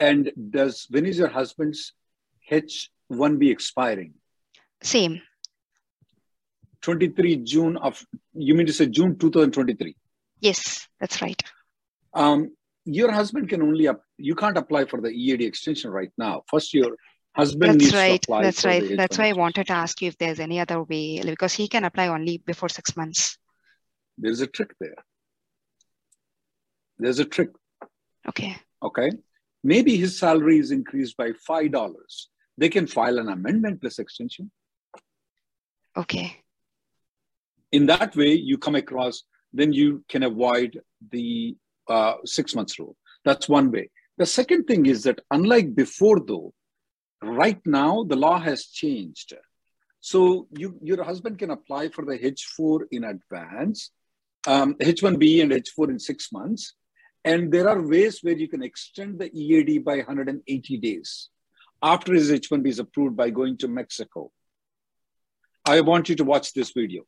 And 0.00 0.32
does 0.50 0.86
when 0.90 1.06
is 1.06 1.18
your 1.18 1.28
husband's 1.28 1.92
H1B 2.50 3.50
expiring? 3.50 4.14
Same. 4.82 5.22
23 6.82 7.36
June 7.38 7.76
of. 7.78 8.04
You 8.34 8.54
mean 8.54 8.66
to 8.66 8.72
say 8.72 8.86
June 8.86 9.18
2023? 9.18 9.96
Yes, 10.40 10.86
that's 11.00 11.22
right. 11.22 11.42
Um, 12.12 12.52
your 12.84 13.10
husband 13.10 13.48
can 13.48 13.62
only 13.62 13.88
up. 13.88 14.02
You 14.18 14.34
can't 14.34 14.56
apply 14.56 14.84
for 14.84 15.00
the 15.00 15.08
EAD 15.08 15.42
extension 15.42 15.90
right 15.90 16.12
now. 16.18 16.42
First, 16.48 16.74
your 16.74 16.96
husband 17.36 17.74
That's 17.74 17.84
needs 17.84 17.94
right. 17.94 18.22
to 18.22 18.32
apply. 18.32 18.42
That's 18.42 18.64
right. 18.64 18.96
That's 18.96 19.18
why 19.18 19.28
I 19.28 19.32
wanted 19.32 19.66
to 19.66 19.74
ask 19.74 20.00
you 20.00 20.08
if 20.08 20.18
there's 20.18 20.40
any 20.40 20.58
other 20.58 20.82
way 20.82 21.20
because 21.22 21.52
he 21.52 21.68
can 21.68 21.84
apply 21.84 22.08
only 22.08 22.38
before 22.38 22.68
six 22.68 22.96
months. 22.96 23.38
There's 24.18 24.40
a 24.40 24.46
trick 24.46 24.72
there. 24.80 24.96
There's 26.98 27.18
a 27.18 27.24
trick. 27.24 27.50
Okay. 28.28 28.56
Okay. 28.82 29.10
Maybe 29.62 29.96
his 29.96 30.18
salary 30.18 30.58
is 30.58 30.70
increased 30.70 31.16
by 31.16 31.32
five 31.46 31.72
dollars. 31.72 32.30
They 32.56 32.70
can 32.70 32.86
file 32.86 33.18
an 33.18 33.28
amendment 33.28 33.82
plus 33.82 33.98
extension. 33.98 34.50
Okay. 35.96 36.36
In 37.72 37.86
that 37.86 38.16
way, 38.16 38.32
you 38.32 38.56
come 38.56 38.76
across. 38.76 39.24
Then 39.52 39.72
you 39.72 40.04
can 40.08 40.22
avoid 40.22 40.80
the 41.10 41.56
uh, 41.88 42.14
six 42.24 42.54
months 42.54 42.78
rule. 42.78 42.96
That's 43.24 43.48
one 43.48 43.70
way. 43.70 43.90
The 44.18 44.26
second 44.26 44.64
thing 44.64 44.86
is 44.86 45.02
that 45.02 45.20
unlike 45.30 45.74
before, 45.74 46.20
though, 46.20 46.54
right 47.22 47.60
now 47.66 48.04
the 48.04 48.16
law 48.16 48.38
has 48.38 48.66
changed. 48.66 49.34
So 50.00 50.46
you, 50.56 50.78
your 50.82 51.02
husband 51.02 51.38
can 51.38 51.50
apply 51.50 51.88
for 51.88 52.04
the 52.04 52.18
H4 52.18 52.82
in 52.92 53.04
advance, 53.04 53.90
um, 54.46 54.74
H1B 54.74 55.42
and 55.42 55.52
H4 55.52 55.90
in 55.90 55.98
six 55.98 56.30
months. 56.32 56.74
And 57.24 57.50
there 57.50 57.68
are 57.68 57.82
ways 57.82 58.20
where 58.22 58.36
you 58.36 58.46
can 58.46 58.62
extend 58.62 59.18
the 59.18 59.30
EAD 59.36 59.84
by 59.84 59.96
180 59.96 60.76
days 60.78 61.28
after 61.82 62.14
his 62.14 62.30
H1B 62.30 62.68
is 62.68 62.78
approved 62.78 63.16
by 63.16 63.30
going 63.30 63.56
to 63.58 63.68
Mexico. 63.68 64.30
I 65.64 65.80
want 65.80 66.08
you 66.08 66.14
to 66.16 66.24
watch 66.24 66.52
this 66.52 66.70
video. 66.70 67.02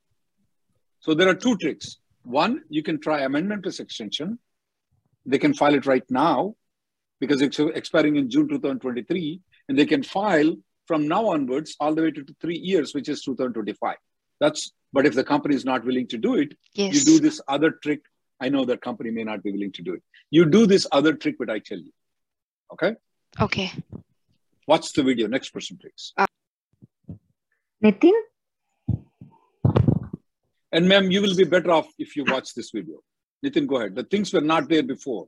So 1.01 1.15
there 1.15 1.29
are 1.29 1.35
two 1.35 1.57
tricks. 1.57 1.99
One, 2.25 2.63
you 2.69 2.83
can 2.83 3.01
try 3.01 3.21
amendment 3.21 3.63
plus 3.63 3.79
extension. 3.79 4.41
They 5.25 5.39
can 5.39 5.55
file 5.55 5.75
it 5.75 5.87
right 5.87 6.05
now. 6.11 6.57
because 7.21 7.43
it's 7.43 7.59
expiring 7.59 8.17
in 8.17 8.31
June 8.31 8.49
2023, 8.49 9.41
and 9.69 9.79
they 9.79 9.87
can 9.87 10.03
file 10.03 10.57
from 10.87 11.07
now 11.07 11.29
onwards 11.29 11.77
all 11.81 11.95
the 11.95 12.03
way 12.03 12.11
to 12.11 12.25
three 12.41 12.59
years, 12.59 12.95
which 12.95 13.09
is 13.09 13.23
2025. 13.23 13.97
That's 14.41 14.73
but 14.93 15.05
if 15.05 15.15
the 15.15 15.25
company 15.25 15.55
is 15.55 15.65
not 15.65 15.85
willing 15.85 16.07
to 16.09 16.17
do 16.17 16.37
it, 16.37 16.57
Yes. 16.73 16.95
you 16.95 17.01
do 17.05 17.21
this 17.21 17.41
other 17.47 17.71
trick. 17.73 18.01
I 18.41 18.49
know 18.49 18.65
that 18.65 18.81
company 18.81 19.11
may 19.11 19.25
not 19.25 19.43
be 19.43 19.53
willing 19.53 19.73
to 19.73 19.83
do 19.83 19.93
it. 19.95 20.03
You 20.31 20.47
do 20.47 20.67
this 20.67 20.87
other 20.93 21.13
trick, 21.13 21.37
but 21.39 21.51
I 21.51 21.59
tell 21.59 21.79
you. 21.79 21.93
Okay? 22.73 22.95
Okay. 23.41 23.71
Watch 24.67 24.93
the 24.95 25.03
video. 25.03 25.27
Next 25.27 25.51
person, 25.51 25.77
please. 25.77 26.13
Uh, 26.17 26.27
Nitin? 27.85 28.13
And 30.73 30.89
ma'am, 30.89 31.11
you 31.11 31.21
will 31.23 31.37
be 31.37 31.45
better 31.45 31.71
off 31.71 31.89
if 31.99 32.17
you 32.17 32.25
watch 32.27 32.55
this 32.55 32.71
video. 32.71 33.01
Nitin, 33.45 33.67
go 33.67 33.77
ahead. 33.77 33.95
The 33.95 34.05
things 34.05 34.33
were 34.33 34.41
not 34.41 34.69
there 34.69 34.83
before 34.83 35.27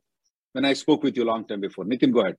when 0.52 0.64
I 0.64 0.72
spoke 0.74 1.02
with 1.02 1.16
you 1.16 1.24
a 1.24 1.30
long 1.32 1.46
time 1.46 1.60
before. 1.60 1.84
Nitin, 1.84 2.12
go 2.12 2.20
ahead. 2.20 2.36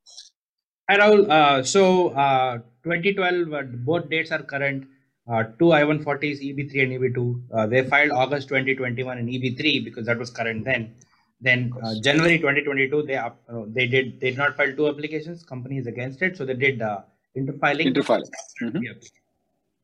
Hi 0.91 0.97
Rahul. 0.97 1.29
Uh, 1.29 1.63
so 1.63 2.09
uh, 2.09 2.57
2012, 2.83 3.53
uh, 3.53 3.61
both 3.89 4.09
dates 4.09 4.29
are 4.29 4.43
current. 4.43 4.87
Uh, 5.25 5.43
two 5.57 5.71
I-140s, 5.71 6.41
EB3 6.43 6.83
and 6.83 6.91
EB2. 6.91 7.41
Uh, 7.53 7.65
they 7.65 7.83
filed 7.87 8.11
August 8.11 8.49
2021 8.49 9.17
in 9.19 9.27
EB3 9.27 9.85
because 9.85 10.05
that 10.05 10.19
was 10.19 10.29
current 10.29 10.65
then. 10.65 10.93
Then 11.39 11.71
uh, 11.81 11.93
January 12.01 12.39
2022, 12.39 13.03
they 13.03 13.15
up, 13.15 13.39
they 13.67 13.87
did 13.87 14.19
they 14.19 14.31
did 14.31 14.37
not 14.37 14.57
file 14.57 14.75
two 14.75 14.89
applications. 14.89 15.43
Company 15.43 15.77
is 15.77 15.87
against 15.87 16.21
it, 16.23 16.35
so 16.35 16.43
they 16.43 16.55
did 16.55 16.81
uh, 16.81 16.99
interfiling. 17.37 17.87
Interfiling. 17.93 18.29
Mhm. 18.61 18.83
Yep. 18.83 19.03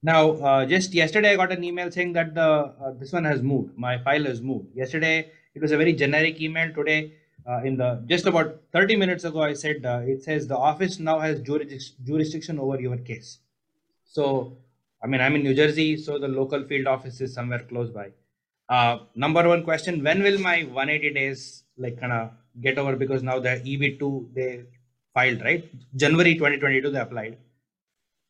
Now, 0.04 0.32
uh, 0.50 0.66
just 0.66 0.94
yesterday, 0.94 1.32
I 1.32 1.36
got 1.38 1.54
an 1.54 1.64
email 1.64 1.90
saying 1.90 2.12
that 2.20 2.36
the 2.36 2.50
uh, 2.50 2.92
this 3.00 3.14
one 3.14 3.24
has 3.24 3.42
moved. 3.42 3.78
My 3.78 3.98
file 3.98 4.26
has 4.26 4.42
moved. 4.42 4.76
Yesterday, 4.76 5.32
it 5.56 5.62
was 5.62 5.72
a 5.72 5.78
very 5.78 5.94
generic 5.94 6.42
email. 6.42 6.74
Today, 6.74 7.14
uh, 7.50 7.62
in 7.64 7.78
the 7.78 8.04
just 8.08 8.26
about 8.26 8.60
30 8.74 8.96
minutes 8.96 9.24
ago, 9.24 9.42
I 9.42 9.54
said 9.54 9.86
uh, 9.86 10.02
it 10.04 10.24
says 10.24 10.48
the 10.48 10.58
office 10.58 11.00
now 11.00 11.20
has 11.20 11.40
jurisdic- 11.42 11.94
jurisdiction 12.04 12.60
over 12.60 12.80
your 12.80 12.98
case. 12.98 13.40
So, 14.06 14.58
I 15.04 15.08
mean, 15.08 15.22
I'm 15.22 15.36
in 15.36 15.44
New 15.44 15.54
Jersey, 15.54 15.98
so 15.98 16.18
the 16.18 16.28
local 16.28 16.64
field 16.66 16.88
office 16.88 17.22
is 17.22 17.34
somewhere 17.34 17.60
close 17.70 17.90
by. 17.90 18.12
Uh, 18.70 19.00
number 19.16 19.48
one 19.48 19.64
question: 19.64 20.04
When 20.04 20.22
will 20.24 20.40
my 20.40 20.64
180 20.64 21.14
days 21.14 21.64
like 21.78 22.00
kind 22.00 22.12
of 22.14 22.32
get 22.62 22.78
over? 22.78 22.96
Because 22.96 23.24
now 23.24 23.40
the 23.40 23.50
EB2 23.74 24.34
they 24.34 24.64
filed 25.14 25.42
right 25.42 25.64
January 25.96 26.36
2022 26.36 26.90
they 26.92 27.00
applied. 27.00 27.38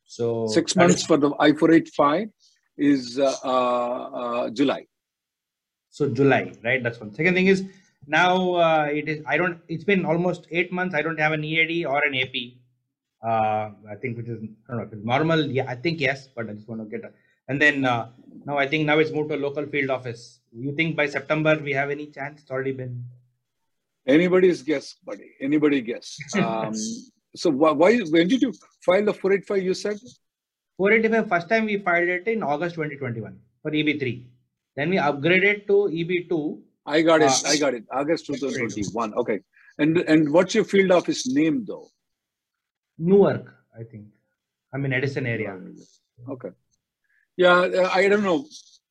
So 0.06 0.48
Six 0.48 0.74
that 0.74 0.86
is- 0.86 0.90
months 0.90 1.06
for 1.06 1.18
the 1.18 1.32
I-485 1.40 2.30
is 2.78 3.18
uh, 3.20 3.26
uh, 3.44 4.50
July. 4.52 4.86
So 5.90 6.08
July, 6.10 6.54
right? 6.64 6.82
That's 6.84 7.00
one. 7.00 7.14
Second 7.14 7.34
thing 7.34 7.48
is 7.48 7.66
now 8.06 8.54
uh, 8.56 8.88
it 8.92 9.10
is. 9.10 9.24
I 9.26 9.38
don't. 9.38 9.60
It's 9.68 9.84
been 9.84 10.06
almost 10.06 10.48
eight 10.52 10.72
months. 10.72 10.96
I 10.96 11.02
don't 11.02 11.20
have 11.20 11.32
an 11.32 11.44
EAD 11.44 11.86
or 11.86 12.02
an 12.06 12.16
AP. 12.16 12.36
Uh, 13.24 13.72
I 13.90 13.96
think 14.02 14.18
which 14.18 14.28
is 14.28 14.40
I 14.42 14.72
don't 14.72 14.78
know 14.78 14.84
if 14.84 14.94
it's 14.94 15.06
normal. 15.06 15.46
Yeah, 15.46 15.66
I 15.68 15.76
think 15.76 16.00
yes, 16.00 16.28
but 16.36 16.50
I 16.50 16.54
just 16.54 16.68
want 16.68 16.82
to 16.82 16.86
get. 16.86 17.06
A, 17.06 17.12
and 17.48 17.62
then 17.62 17.86
uh, 17.86 18.10
now 18.46 18.58
I 18.58 18.68
think 18.68 18.86
now 18.86 19.00
it's 19.00 19.12
moved 19.12 19.30
to 19.30 19.36
a 19.36 19.38
local 19.38 19.66
field 19.66 19.90
office. 19.90 20.40
You 20.54 20.76
think 20.76 20.96
by 20.96 21.08
September 21.08 21.58
we 21.58 21.74
have 21.74 21.90
any 21.90 22.08
chance? 22.08 22.42
It's 22.42 22.52
already 22.52 22.74
been. 22.74 23.04
Anybody's 24.06 24.62
guess, 24.62 24.96
buddy. 25.04 25.32
Anybody 25.42 25.82
guess. 25.82 26.18
Um, 26.36 26.74
so 27.36 27.50
why, 27.50 27.72
why? 27.72 27.98
When 27.98 28.28
did 28.28 28.42
you 28.42 28.54
file 28.82 29.06
the 29.06 29.14
485? 29.14 29.64
You 29.64 29.74
said 29.74 30.00
485 30.78 31.30
first 31.30 31.50
time 31.50 31.66
we 31.66 31.78
filed 31.78 32.08
it 32.08 32.28
in 32.28 32.44
August 32.44 32.76
2021 32.76 33.38
for 33.62 33.72
EB3. 33.72 34.26
Then 34.76 34.90
we 34.92 34.98
upgraded 34.98 35.68
to 35.68 35.90
EB2. 35.92 36.62
I 36.88 37.02
got 37.02 37.22
it. 37.22 37.30
Uh, 37.30 37.50
I 37.50 37.58
got 37.58 37.74
it. 37.74 37.84
August 37.92 38.26
2021. 38.28 39.14
Okay. 39.16 39.40
And 39.78 39.98
and 39.98 40.32
what's 40.32 40.56
your 40.56 40.64
field 40.64 40.92
office 40.92 41.28
name 41.28 41.66
though? 41.68 41.88
Newark, 42.98 43.54
I 43.80 43.84
think. 43.84 44.06
I'm 44.74 44.86
in 44.86 44.94
Edison 44.94 45.28
area. 45.28 45.60
Okay. 46.30 46.50
Yeah, 47.36 47.60
uh, 47.60 47.90
I 47.94 48.08
don't 48.08 48.24
know. 48.24 48.46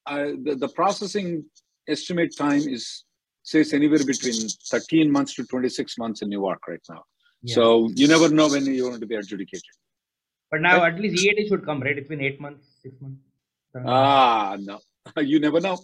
I, 0.06 0.34
the, 0.44 0.54
the 0.56 0.68
processing 0.68 1.44
estimate 1.88 2.36
time 2.36 2.62
is 2.76 3.04
says 3.42 3.72
anywhere 3.72 4.04
between 4.04 4.48
13 4.70 5.10
months 5.10 5.34
to 5.34 5.44
26 5.44 5.98
months 5.98 6.22
in 6.22 6.28
Newark 6.28 6.66
right 6.68 6.80
now. 6.88 7.02
Yeah. 7.42 7.54
So 7.54 7.90
you 7.94 8.08
never 8.08 8.28
know 8.28 8.48
when 8.48 8.64
you're 8.66 8.88
going 8.88 9.00
to 9.00 9.06
be 9.06 9.16
adjudicated. 9.16 9.62
But 10.50 10.60
now 10.60 10.84
at 10.84 10.98
least 10.98 11.24
EAD 11.24 11.48
should 11.48 11.64
come, 11.64 11.80
right? 11.82 11.96
It's 11.98 12.08
been 12.08 12.20
eight 12.20 12.40
months, 12.40 12.66
six 12.82 12.94
months. 13.00 13.20
Ah, 13.84 14.56
no. 14.60 14.80
You 15.22 15.38
never 15.38 15.60
know. 15.60 15.78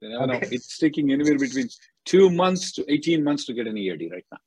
You 0.00 0.10
never 0.10 0.26
know. 0.26 0.40
It's 0.42 0.78
taking 0.78 1.10
anywhere 1.12 1.38
between 1.38 1.68
two 2.04 2.30
months 2.30 2.72
to 2.72 2.84
18 2.90 3.24
months 3.24 3.46
to 3.46 3.52
get 3.52 3.66
an 3.66 3.76
EAD 3.76 4.08
right 4.12 4.24
now. 4.30 4.38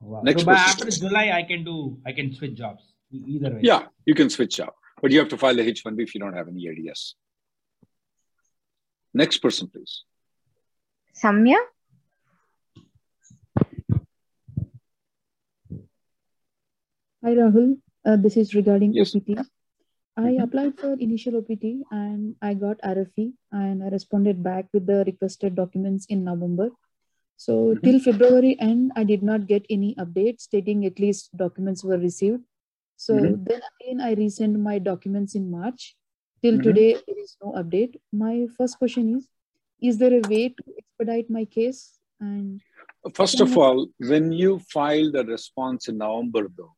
Wow. 0.00 0.22
Next 0.22 0.40
so 0.42 0.46
by 0.46 0.54
question. 0.54 0.88
after 0.88 1.00
July, 1.00 1.32
I 1.34 1.42
can 1.42 1.64
do, 1.64 1.98
I 2.06 2.12
can 2.12 2.34
switch 2.34 2.54
jobs. 2.54 2.82
Either 3.12 3.50
way. 3.50 3.60
Yeah, 3.62 3.86
you 4.06 4.14
can 4.14 4.30
switch 4.30 4.60
out, 4.60 4.74
but 5.02 5.10
you 5.10 5.18
have 5.18 5.28
to 5.28 5.36
file 5.36 5.54
the 5.54 5.62
H1B 5.70 6.00
if 6.02 6.14
you 6.14 6.20
don't 6.20 6.32
have 6.32 6.48
an 6.48 6.58
EAD. 6.58 6.78
Yes. 6.82 7.14
Next 9.12 9.38
person, 9.38 9.68
please. 9.68 10.04
Samya? 11.22 11.58
Hi 17.22 17.34
Rahul, 17.34 17.76
uh, 18.06 18.16
this 18.16 18.38
is 18.38 18.54
regarding 18.54 18.94
Yes. 18.94 19.14
OPT. 19.14 19.44
I 20.20 20.32
Mhm. 20.32 20.42
applied 20.44 20.78
for 20.78 20.92
initial 21.04 21.36
OPT 21.36 21.64
and 21.90 22.36
I 22.42 22.52
got 22.62 22.80
RFE 22.82 23.32
and 23.52 23.82
I 23.82 23.88
responded 23.88 24.42
back 24.42 24.68
with 24.74 24.86
the 24.86 25.02
requested 25.06 25.54
documents 25.54 26.06
in 26.06 26.24
November. 26.24 26.70
So 27.36 27.74
Mhm. 27.74 27.82
till 27.84 28.00
February 28.06 28.54
end, 28.60 28.92
I 28.96 29.04
did 29.04 29.22
not 29.22 29.46
get 29.52 29.64
any 29.76 29.94
update 30.04 30.40
stating 30.40 30.84
at 30.84 30.98
least 31.04 31.30
documents 31.44 31.84
were 31.90 31.98
received. 31.98 32.42
So 32.96 33.14
Mhm. 33.14 33.44
then 33.46 33.62
again, 33.70 34.00
I 34.08 34.12
resent 34.22 34.58
my 34.58 34.78
documents 34.78 35.34
in 35.40 35.50
March. 35.50 35.96
Till 36.42 36.58
Mhm. 36.58 36.62
today, 36.68 36.90
there 37.06 37.22
is 37.22 37.36
no 37.44 37.52
update. 37.62 37.96
My 38.24 38.34
first 38.58 38.78
question 38.82 39.14
is, 39.16 39.28
is 39.80 39.96
there 39.98 40.12
a 40.18 40.20
way 40.34 40.42
to 40.50 40.64
expedite 40.82 41.30
my 41.30 41.44
case? 41.46 41.80
And 42.20 42.60
First 43.14 43.40
of 43.40 43.56
all, 43.56 43.88
when 44.12 44.30
you 44.32 44.58
filed 44.58 45.14
the 45.14 45.24
response 45.24 45.88
in 45.88 45.96
November, 45.98 46.48
though, 46.56 46.74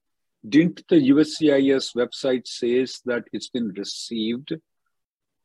didn't 0.48 0.82
the 0.88 1.10
USCIS 1.10 1.94
website 1.94 2.46
says 2.46 3.00
that 3.04 3.24
it's 3.32 3.48
been 3.48 3.68
received? 3.68 4.54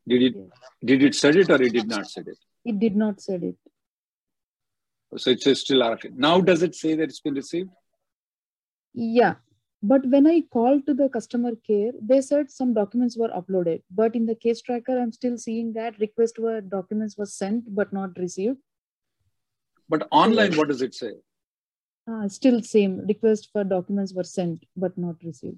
Did 0.07 0.23
it? 0.23 0.35
Did 0.83 1.03
it 1.03 1.15
said 1.15 1.35
it 1.35 1.49
or 1.49 1.61
it 1.61 1.73
did 1.73 1.87
not 1.87 2.09
said 2.09 2.27
it? 2.27 2.37
it 2.65 2.79
did 2.79 2.95
not 2.95 3.21
said 3.21 3.43
it. 3.43 3.55
So 5.15 5.29
it 5.29 5.41
says 5.41 5.61
still 5.61 5.81
RFA. 5.81 6.13
Now 6.15 6.41
does 6.41 6.63
it 6.63 6.75
say 6.75 6.95
that 6.95 7.03
it's 7.03 7.21
been 7.21 7.35
received? 7.35 7.69
Yeah, 8.93 9.35
but 9.81 10.05
when 10.07 10.27
I 10.27 10.41
called 10.51 10.85
to 10.87 10.93
the 10.93 11.07
customer 11.07 11.51
care, 11.65 11.91
they 12.01 12.21
said 12.21 12.51
some 12.51 12.73
documents 12.73 13.17
were 13.17 13.29
uploaded. 13.29 13.83
But 13.93 14.15
in 14.15 14.25
the 14.25 14.35
case 14.35 14.61
tracker, 14.61 14.99
I'm 14.99 15.11
still 15.11 15.37
seeing 15.37 15.73
that 15.73 15.99
request 15.99 16.39
were 16.39 16.61
documents 16.61 17.17
were 17.17 17.25
sent 17.25 17.73
but 17.73 17.93
not 17.93 18.17
received. 18.17 18.57
But 19.87 20.07
online, 20.11 20.57
what 20.57 20.67
does 20.67 20.81
it 20.81 20.93
say? 20.93 21.13
Uh, 22.09 22.27
still 22.29 22.61
same 22.61 23.05
request 23.05 23.49
for 23.51 23.63
documents 23.63 24.13
were 24.13 24.23
sent 24.23 24.65
but 24.77 24.97
not 24.97 25.15
received. 25.23 25.57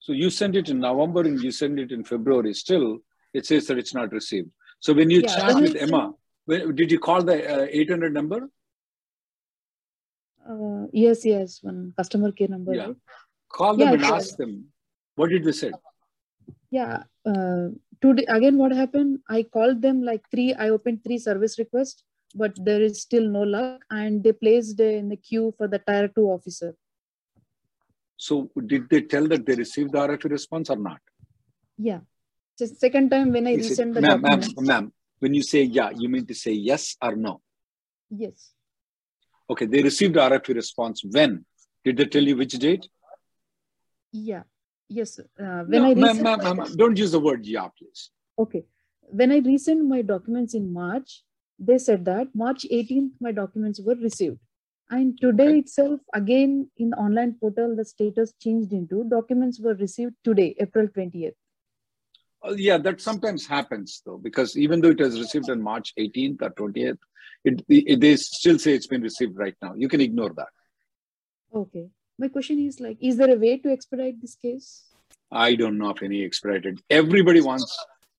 So 0.00 0.12
you 0.12 0.30
sent 0.30 0.56
it 0.56 0.68
in 0.68 0.80
November 0.80 1.20
and 1.20 1.40
you 1.40 1.50
send 1.50 1.78
it 1.78 1.92
in 1.92 2.02
February. 2.04 2.54
Still, 2.54 2.98
it 3.32 3.46
says 3.46 3.66
that 3.66 3.78
it's 3.78 3.94
not 3.94 4.12
received. 4.12 4.50
So 4.80 4.92
when 4.92 5.10
you 5.10 5.20
Yeah, 5.20 5.36
chat 5.36 5.60
with 5.60 5.76
Emma, 5.76 6.12
when, 6.46 6.74
did 6.74 6.90
you 6.90 6.98
call 6.98 7.22
the 7.22 7.64
uh, 7.64 7.66
800 7.70 8.12
number? 8.12 8.48
Uh, 10.48 10.86
yes, 10.92 11.24
yes, 11.24 11.62
one 11.62 11.92
customer 11.96 12.32
care 12.32 12.48
number. 12.48 12.74
Yeah. 12.74 12.86
right? 12.86 12.96
Call 13.50 13.76
them 13.76 13.88
Yeah, 13.88 13.94
and 13.94 14.04
sure. 14.04 14.14
ask 14.16 14.36
them. 14.36 14.64
What 15.16 15.30
did 15.30 15.44
they 15.44 15.52
say? 15.52 15.72
Yeah. 16.70 17.02
Uh, 17.26 17.68
today 18.00 18.24
again, 18.28 18.56
what 18.56 18.72
happened? 18.72 19.18
I 19.28 19.42
called 19.42 19.82
them 19.82 20.02
like 20.02 20.24
three. 20.30 20.54
I 20.54 20.70
opened 20.70 21.04
three 21.04 21.18
service 21.18 21.58
requests, 21.58 22.02
but 22.34 22.52
there 22.64 22.80
is 22.82 23.00
still 23.02 23.28
no 23.28 23.42
luck, 23.42 23.82
and 23.90 24.22
they 24.22 24.32
placed 24.32 24.78
in 24.80 25.08
the 25.08 25.16
queue 25.16 25.54
for 25.56 25.66
the 25.68 25.78
tier 25.78 26.08
two 26.08 26.26
officer. 26.26 26.74
So 28.16 28.50
did 28.66 28.88
they 28.90 29.02
tell 29.02 29.26
that 29.28 29.46
they 29.46 29.54
received 29.54 29.92
the 29.92 29.98
RFE 29.98 30.30
response 30.30 30.70
or 30.70 30.76
not? 30.76 31.00
Yeah. 31.78 32.00
Just 32.58 32.78
second 32.78 33.10
time 33.10 33.32
when 33.32 33.46
I 33.46 33.52
Is 33.52 33.66
it- 33.66 33.70
resent 33.70 33.94
the 33.94 34.00
ma'am, 34.02 34.20
ma'am, 34.20 34.40
ma'am, 34.58 34.92
when 35.18 35.32
you 35.34 35.42
say 35.42 35.62
yeah, 35.62 35.90
you 35.96 36.08
mean 36.08 36.26
to 36.26 36.34
say 36.34 36.52
yes 36.52 36.96
or 37.02 37.16
no? 37.16 37.40
Yes. 38.10 38.52
Okay, 39.48 39.66
they 39.66 39.82
received 39.82 40.14
the 40.14 40.20
RFE 40.20 40.54
response 40.54 41.02
when? 41.04 41.44
Did 41.84 41.96
they 41.96 42.04
tell 42.04 42.22
you 42.22 42.36
which 42.36 42.52
date? 42.52 42.88
Yeah. 44.12 44.42
Yes. 44.88 45.18
Uh, 45.18 45.64
when 45.64 45.70
No, 45.82 45.90
I 45.90 45.94
ma'am, 45.94 46.22
ma'am, 46.22 46.38
ma'am, 46.42 46.76
don't 46.76 46.96
use 46.98 47.12
the 47.12 47.20
word 47.20 47.46
yeah, 47.46 47.68
please. 47.78 48.10
okay, 48.38 48.64
when 49.02 49.32
I 49.32 49.38
resent 49.38 49.84
my 49.84 50.02
documents 50.02 50.54
in 50.54 50.72
March, 50.72 51.22
they 51.60 51.78
said 51.78 52.04
that 52.06 52.28
March 52.34 52.66
18th 52.72 53.10
my 53.20 53.32
documents 53.32 53.80
were 53.80 53.96
received, 53.96 54.38
and 54.90 55.20
today 55.20 55.58
itself 55.58 56.00
again 56.14 56.70
in 56.78 56.90
the 56.90 56.96
online 56.96 57.36
portal 57.40 57.76
the 57.76 57.84
status 57.84 58.32
changed 58.42 58.72
into 58.72 59.04
documents 59.04 59.60
were 59.60 59.74
received 59.74 60.14
today, 60.24 60.54
April 60.58 60.88
20th. 60.88 61.34
Uh, 62.42 62.54
yeah, 62.56 62.78
that 62.78 63.00
sometimes 63.00 63.46
happens 63.46 64.02
though, 64.04 64.16
because 64.16 64.56
even 64.56 64.80
though 64.80 64.88
it 64.88 65.00
was 65.00 65.20
received 65.20 65.50
on 65.50 65.60
March 65.60 65.92
18th 65.98 66.42
or 66.42 66.50
20th, 66.50 66.98
it, 67.44 67.62
it, 67.68 68.00
they 68.00 68.16
still 68.16 68.58
say 68.58 68.72
it's 68.72 68.86
been 68.86 69.02
received 69.02 69.36
right 69.36 69.54
now. 69.62 69.74
You 69.76 69.88
can 69.88 70.00
ignore 70.00 70.32
that. 70.36 70.48
Okay. 71.54 71.88
My 72.18 72.28
question 72.28 72.58
is 72.58 72.80
like, 72.80 72.98
is 73.00 73.16
there 73.16 73.34
a 73.34 73.38
way 73.38 73.58
to 73.58 73.70
expedite 73.70 74.20
this 74.20 74.34
case? 74.34 74.84
I 75.30 75.54
don't 75.54 75.78
know 75.78 75.90
of 75.90 76.02
any 76.02 76.22
expedited. 76.22 76.80
Everybody 76.90 77.40
wants 77.40 77.76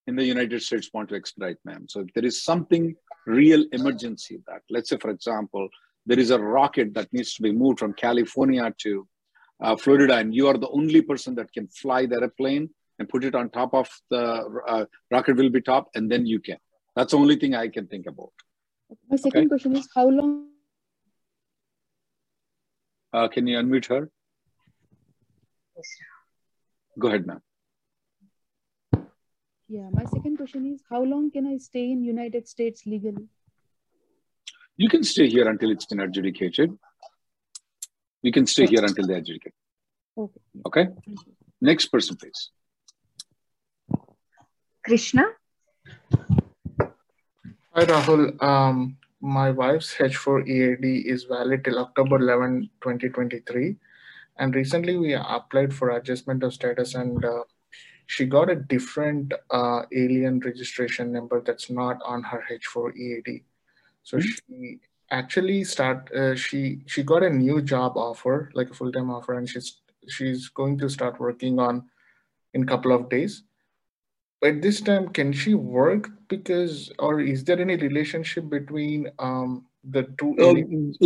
in 0.08 0.16
the 0.16 0.24
United 0.24 0.62
States 0.62 0.90
want 0.94 1.10
to 1.10 1.16
expedite, 1.16 1.58
ma'am. 1.66 1.86
So 1.88 2.02
if 2.02 2.14
there 2.14 2.26
is 2.26 2.44
something 2.44 2.96
real 3.28 3.66
emergency 3.72 4.42
that, 4.48 4.62
let's 4.70 4.90
say, 4.90 4.98
for 4.98 5.10
example, 5.10 5.70
there 6.06 6.20
is 6.20 6.32
a 6.32 6.40
rocket 6.40 6.94
that 6.96 7.12
needs 7.14 7.36
to 7.36 7.44
be 7.44 7.52
moved 7.52 7.80
from 7.80 7.94
California 7.94 8.74
to 8.80 9.08
uh, 9.62 9.76
Florida, 9.76 10.16
and 10.16 10.34
you 10.34 10.48
are 10.48 10.58
the 10.58 10.70
only 10.70 11.02
person 11.02 11.36
that 11.36 11.52
can 11.54 11.68
fly 11.68 12.06
the 12.06 12.16
airplane 12.16 12.70
and 12.98 13.08
put 13.08 13.24
it 13.24 13.36
on 13.36 13.50
top 13.50 13.74
of 13.74 13.88
the 14.10 14.62
uh, 14.68 14.86
rocket 15.12 15.36
will 15.38 15.50
be 15.50 15.62
top, 15.62 15.90
and 15.94 16.12
then 16.12 16.26
you 16.26 16.40
can. 16.40 16.58
That's 16.96 17.12
the 17.12 17.18
only 17.18 17.36
thing 17.36 17.54
I 17.56 17.68
can 17.68 17.88
think 17.88 18.08
about. 18.08 18.34
My 19.10 19.16
second 19.16 19.42
okay? 19.42 19.48
question 19.48 19.76
is 19.76 19.88
how 19.96 20.10
long? 20.10 20.48
Uh, 23.14 23.28
can 23.28 23.46
you 23.46 23.58
unmute 23.58 23.88
her? 23.88 24.10
Go 27.00 27.08
ahead, 27.08 27.26
ma'am. 27.28 27.42
Yeah, 29.74 29.88
my 29.94 30.04
second 30.04 30.36
question 30.36 30.66
is 30.66 30.82
how 30.90 31.02
long 31.02 31.32
can 31.32 31.48
I 31.48 31.56
stay 31.56 31.92
in 31.92 32.04
United 32.04 32.46
States 32.46 32.86
legally? 32.86 33.30
You 34.76 34.90
can 34.90 35.02
stay 35.02 35.30
here 35.30 35.48
until 35.48 35.72
it's 35.72 35.86
been 35.86 36.02
adjudicated. 36.02 36.78
You 38.22 38.34
can 38.34 38.46
stay 38.48 38.66
here 38.66 38.84
until 38.84 39.08
they 39.08 39.14
adjudicate. 39.14 39.54
Okay. 40.18 40.42
Okay. 40.66 40.88
Next 41.62 41.86
person, 41.86 42.18
please. 42.18 42.50
Krishna. 44.84 45.24
Hi, 47.74 47.86
Rahul. 47.86 48.44
Um, 48.44 48.98
my 49.22 49.52
wife's 49.52 49.96
H4 49.96 50.50
EAD 50.50 51.08
is 51.08 51.24
valid 51.24 51.64
till 51.64 51.80
October 51.80 52.18
11, 52.18 52.70
2023. 52.82 53.78
And 54.38 54.54
recently 54.54 54.98
we 54.98 55.14
applied 55.14 55.74
for 55.74 55.92
adjustment 55.92 56.44
of 56.44 56.54
status 56.54 56.96
and 56.96 57.24
uh, 57.24 57.44
she 58.12 58.26
got 58.26 58.50
a 58.50 58.56
different 58.56 59.34
uh, 59.52 59.84
alien 59.94 60.42
registration 60.42 61.14
number 61.14 61.40
that's 61.40 61.70
not 61.70 61.98
on 62.04 62.22
her 62.24 62.44
H4 62.52 62.94
EAD. 62.94 63.44
So 64.04 64.18
mm-hmm. 64.18 64.28
she 64.28 64.80
actually 65.12 65.64
start 65.64 66.12
uh, 66.14 66.36
she 66.36 66.82
she 66.88 67.04
got 67.04 67.24
a 67.24 67.30
new 67.30 67.62
job 67.62 67.96
offer, 67.96 68.52
like 68.54 68.70
a 68.70 68.74
full 68.74 68.92
time 68.92 69.10
offer, 69.10 69.38
and 69.38 69.48
she's 69.48 69.78
she's 70.10 70.50
going 70.50 70.78
to 70.80 70.90
start 70.90 71.22
working 71.22 71.58
on 71.60 71.86
in 72.54 72.64
a 72.64 72.66
couple 72.66 72.92
of 72.92 73.08
days. 73.10 73.44
At 74.44 74.62
this 74.62 74.82
time, 74.82 75.08
can 75.10 75.32
she 75.32 75.54
work 75.54 76.10
because, 76.28 76.92
or 77.00 77.22
is 77.22 77.46
there 77.46 77.62
any 77.62 77.78
relationship 77.78 78.50
between 78.50 79.08
um, 79.20 79.66
the 79.86 80.04
two? 80.20 80.36
Oh, 80.40 80.56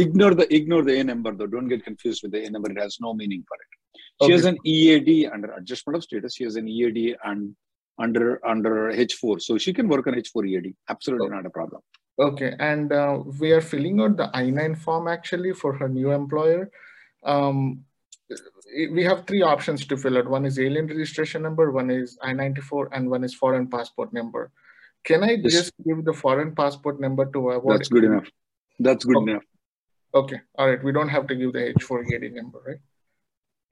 ignore 0.05 0.33
the 0.33 0.47
ignore 0.51 0.81
the 0.81 0.99
A 0.99 1.03
number 1.03 1.35
though. 1.35 1.53
Don't 1.55 1.67
get 1.67 1.83
confused 1.83 2.23
with 2.23 2.31
the 2.31 2.45
A 2.45 2.49
number. 2.49 2.71
It 2.71 2.79
has 2.79 2.97
no 2.99 3.13
meaning 3.13 3.43
for 3.47 3.57
it. 3.65 3.74
She 4.21 4.25
okay. 4.25 4.33
has 4.33 4.45
an 4.45 4.57
EAD 4.65 5.29
under 5.31 5.51
adjustment 5.53 5.97
of 5.97 6.03
status. 6.03 6.35
She 6.35 6.43
has 6.43 6.55
an 6.55 6.67
EAD 6.67 7.17
and 7.23 7.55
under 7.99 8.45
under 8.45 8.91
H4, 8.91 9.41
so 9.41 9.57
she 9.57 9.73
can 9.73 9.87
work 9.87 10.07
on 10.07 10.13
H4 10.13 10.47
EAD. 10.47 10.75
Absolutely 10.89 11.27
okay. 11.27 11.35
not 11.35 11.45
a 11.45 11.49
problem. 11.49 11.81
Okay, 12.17 12.53
and 12.59 12.93
uh, 12.93 13.19
we 13.39 13.51
are 13.51 13.61
filling 13.61 13.99
out 13.99 14.15
the 14.15 14.29
I-9 14.33 14.77
form 14.77 15.07
actually 15.07 15.51
for 15.51 15.73
her 15.73 15.89
new 15.89 16.11
employer. 16.11 16.71
Um, 17.25 17.83
we 18.91 19.03
have 19.03 19.25
three 19.27 19.41
options 19.41 19.85
to 19.85 19.97
fill 19.97 20.17
out. 20.17 20.29
One 20.29 20.45
is 20.45 20.57
alien 20.57 20.87
registration 20.87 21.41
number, 21.41 21.71
one 21.71 21.89
is 21.89 22.17
I-94, 22.21 22.87
and 22.93 23.09
one 23.09 23.23
is 23.23 23.33
foreign 23.33 23.67
passport 23.67 24.13
number. 24.13 24.51
Can 25.03 25.23
I 25.23 25.31
yes. 25.31 25.53
just 25.53 25.73
give 25.85 26.05
the 26.05 26.13
foreign 26.13 26.55
passport 26.55 26.99
number 26.99 27.25
to 27.31 27.49
avoid? 27.51 27.79
That's 27.79 27.89
good 27.89 28.05
enough. 28.05 28.27
That's 28.79 29.05
good 29.05 29.17
okay. 29.17 29.31
enough. 29.31 29.43
Okay, 30.13 30.39
all 30.57 30.69
right. 30.69 30.83
We 30.83 30.93
don't 30.93 31.09
have 31.09 31.27
to 31.27 31.35
give 31.35 31.51
the 31.51 31.73
H4 31.77 32.11
EAD 32.11 32.33
number, 32.33 32.61
right? 32.65 32.79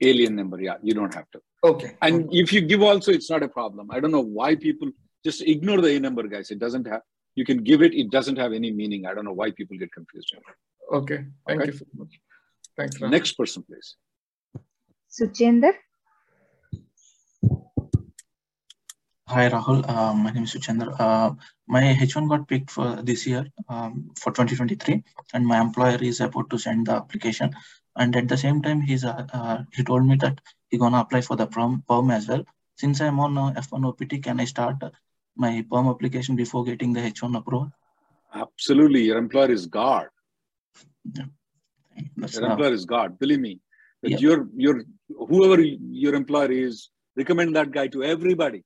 Alien 0.04 0.36
number, 0.36 0.60
yeah. 0.60 0.76
You 0.82 0.94
don't 0.94 1.14
have 1.14 1.30
to. 1.32 1.40
Okay. 1.62 1.96
And 2.02 2.26
okay. 2.26 2.38
if 2.38 2.52
you 2.52 2.60
give 2.60 2.82
also, 2.82 3.10
it's 3.12 3.30
not 3.30 3.42
a 3.42 3.48
problem. 3.48 3.90
I 3.90 4.00
don't 4.00 4.10
know 4.10 4.20
why 4.20 4.54
people 4.54 4.90
just 5.24 5.42
ignore 5.42 5.80
the 5.80 5.96
A 5.96 6.00
number, 6.00 6.22
guys. 6.24 6.50
It 6.50 6.58
doesn't 6.58 6.86
have 6.86 7.02
you 7.34 7.44
can 7.44 7.58
give 7.58 7.82
it, 7.82 7.94
it 7.94 8.10
doesn't 8.10 8.36
have 8.36 8.52
any 8.52 8.70
meaning. 8.70 9.06
I 9.06 9.14
don't 9.14 9.24
know 9.24 9.32
why 9.32 9.50
people 9.50 9.76
get 9.76 9.92
confused. 9.92 10.34
Okay, 10.92 11.24
thank 11.46 11.62
okay. 11.62 11.72
you 11.72 11.78
so 11.78 11.84
much. 11.96 12.20
Thanks. 12.76 13.00
Ram. 13.00 13.10
Next 13.10 13.32
person, 13.32 13.64
please. 13.64 13.96
Suchender. 15.10 15.72
Hi, 19.26 19.48
Rahul. 19.48 19.88
Uh, 19.88 20.14
my 20.14 20.30
name 20.30 20.44
is 20.44 20.54
Suchender. 20.54 20.94
Uh, 21.00 21.32
my 21.66 21.82
H1 21.82 22.28
got 22.28 22.46
picked 22.46 22.70
for 22.70 23.00
this 23.02 23.26
year 23.26 23.46
um, 23.68 24.10
for 24.16 24.30
2023, 24.30 25.02
and 25.32 25.46
my 25.46 25.60
employer 25.60 25.98
is 26.00 26.20
about 26.20 26.50
to 26.50 26.58
send 26.58 26.86
the 26.86 26.92
application. 26.92 27.50
And 27.96 28.16
at 28.16 28.28
the 28.28 28.36
same 28.36 28.60
time, 28.62 28.80
he's 28.80 29.04
uh, 29.04 29.26
uh 29.32 29.58
he 29.72 29.84
told 29.84 30.06
me 30.06 30.16
that 30.16 30.40
he's 30.68 30.80
gonna 30.80 31.00
apply 31.00 31.20
for 31.20 31.36
the 31.36 31.46
prom, 31.46 31.84
perm 31.88 32.10
as 32.10 32.28
well. 32.28 32.44
Since 32.76 33.00
I'm 33.00 33.20
on 33.20 33.38
uh, 33.38 33.52
F1 33.52 33.86
OPT, 33.86 34.22
can 34.22 34.40
I 34.40 34.46
start 34.46 34.76
my 35.36 35.64
perm 35.70 35.88
application 35.88 36.36
before 36.36 36.64
getting 36.64 36.92
the 36.92 37.00
H1 37.00 37.36
approval? 37.36 37.70
Absolutely. 38.34 39.04
Your 39.04 39.18
employer 39.18 39.50
is 39.50 39.66
God. 39.66 40.08
Yeah. 41.12 41.24
your 42.16 42.50
employer 42.50 42.72
is 42.72 42.84
God. 42.84 43.18
Believe 43.18 43.40
me. 43.40 43.60
Yeah. 44.02 44.18
Your, 44.18 44.48
your, 44.56 44.82
whoever 45.28 45.62
your 45.62 46.14
employer 46.14 46.50
is, 46.50 46.90
recommend 47.16 47.54
that 47.56 47.70
guy 47.70 47.86
to 47.88 48.02
everybody. 48.02 48.64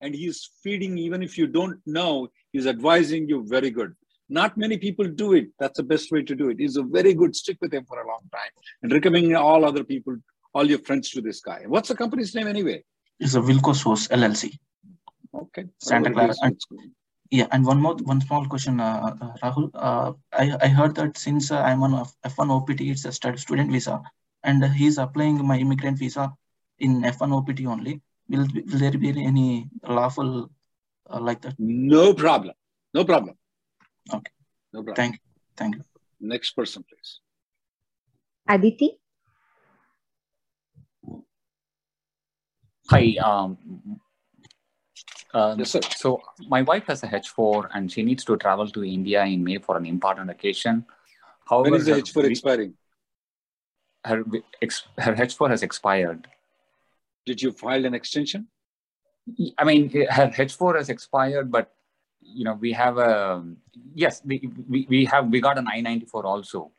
And 0.00 0.14
he's 0.14 0.50
feeding, 0.62 0.98
even 0.98 1.22
if 1.22 1.38
you 1.38 1.46
don't 1.46 1.80
know, 1.86 2.28
he's 2.52 2.66
advising 2.66 3.28
you 3.28 3.46
very 3.46 3.70
good. 3.70 3.94
Not 4.28 4.56
many 4.56 4.78
people 4.78 5.06
do 5.06 5.34
it. 5.34 5.48
That's 5.58 5.76
the 5.76 5.82
best 5.82 6.10
way 6.10 6.22
to 6.22 6.34
do 6.34 6.48
it. 6.48 6.58
He's 6.58 6.76
a 6.76 6.82
very 6.82 7.14
good. 7.14 7.36
Stick 7.36 7.58
with 7.60 7.72
him 7.74 7.84
for 7.84 8.00
a 8.00 8.06
long 8.06 8.22
time 8.32 8.52
and 8.82 8.92
recommend 8.92 9.36
all 9.36 9.64
other 9.64 9.84
people, 9.84 10.16
all 10.54 10.68
your 10.68 10.78
friends 10.78 11.10
to 11.10 11.20
this 11.20 11.40
guy. 11.40 11.64
What's 11.66 11.88
the 11.88 11.96
company's 11.96 12.34
name 12.34 12.46
anyway? 12.46 12.84
It's 13.18 13.34
a 13.34 13.40
Wilco 13.40 13.74
Source 13.74 14.08
LLC. 14.08 14.58
Okay. 15.34 15.64
Santa 15.78 16.10
Clara. 16.10 16.34
And, 16.42 16.60
yeah, 17.30 17.46
and 17.50 17.64
one 17.64 17.80
more, 17.80 17.96
one 18.02 18.20
small 18.20 18.46
question, 18.46 18.80
uh, 18.80 19.14
uh, 19.20 19.32
Rahul. 19.42 19.70
Uh, 19.74 20.12
I, 20.32 20.56
I 20.60 20.68
heard 20.68 20.94
that 20.96 21.16
since 21.16 21.50
uh, 21.50 21.60
I'm 21.60 21.82
on 21.82 21.92
F1 22.26 22.50
OPT, 22.50 22.82
it's 22.82 23.04
a 23.06 23.12
student 23.12 23.72
visa, 23.72 24.02
and 24.44 24.62
he's 24.64 24.98
applying 24.98 25.44
my 25.46 25.56
immigrant 25.58 25.98
visa 25.98 26.32
in 26.78 27.02
F1 27.02 27.32
OPT 27.32 27.64
only. 27.66 28.02
Will, 28.28 28.46
will 28.54 28.78
there 28.78 28.92
be 28.92 29.08
any 29.24 29.68
lawful 29.86 30.50
uh, 31.08 31.20
like 31.20 31.40
that? 31.42 31.54
No 31.58 32.12
problem. 32.12 32.54
No 32.92 33.04
problem. 33.04 33.36
Okay. 34.10 34.32
No 34.72 34.82
problem. 34.82 34.94
Thank 34.96 35.14
you. 35.14 35.20
Thank 35.56 35.76
you. 35.76 35.84
Next 36.20 36.52
person, 36.52 36.84
please. 36.88 37.20
Aditi. 38.48 38.98
Hi, 42.90 43.16
um, 43.24 43.56
um, 45.32 45.58
yes, 45.58 45.70
sir. 45.70 45.80
So 45.96 46.20
my 46.48 46.62
wife 46.62 46.84
has 46.86 47.02
a 47.02 47.06
H4 47.06 47.68
and 47.74 47.90
she 47.90 48.02
needs 48.02 48.24
to 48.24 48.36
travel 48.36 48.68
to 48.68 48.84
India 48.84 49.24
in 49.24 49.42
May 49.42 49.58
for 49.58 49.76
an 49.76 49.86
important 49.86 50.30
occasion. 50.30 50.84
However, 51.48 51.70
when 51.70 51.80
is 51.80 51.86
the 51.86 51.92
H4 51.92 52.30
expiring? 52.30 52.74
Her, 54.04 54.24
her 54.98 55.14
H4 55.14 55.50
has 55.50 55.62
expired. 55.62 56.28
Did 57.24 57.40
you 57.40 57.52
file 57.52 57.86
an 57.86 57.94
extension? 57.94 58.48
I 59.56 59.64
mean, 59.64 59.90
her 59.90 60.28
H4 60.28 60.76
has 60.76 60.88
expired, 60.88 61.50
but 61.50 61.72
you 62.22 62.44
know, 62.44 62.54
we 62.54 62.72
have 62.72 62.98
a 62.98 63.44
yes, 63.94 64.22
we, 64.24 64.48
we, 64.68 64.86
we 64.88 65.04
have 65.06 65.28
we 65.28 65.40
got 65.40 65.58
an 65.58 65.66
I-94 65.68 66.24
also. 66.24 66.70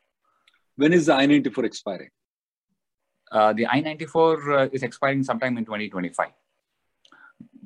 When 0.76 0.92
is 0.92 1.06
the 1.06 1.14
I-94 1.14 1.64
expiring? 1.64 2.10
Uh, 3.30 3.52
the 3.52 3.66
I-94 3.66 4.66
uh, 4.66 4.68
is 4.72 4.82
expiring 4.82 5.22
sometime 5.22 5.56
in 5.58 5.64
2025 5.64 6.30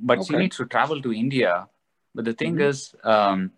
but 0.03 0.19
okay. 0.19 0.27
she 0.27 0.37
needs 0.37 0.57
to 0.57 0.67
travel 0.67 1.01
to 1.03 1.13
India. 1.13 1.69
But 2.15 2.25
the 2.25 2.33
thing 2.33 2.55
mm-hmm. 2.55 2.71
is, 2.71 2.95
um, 3.05 3.53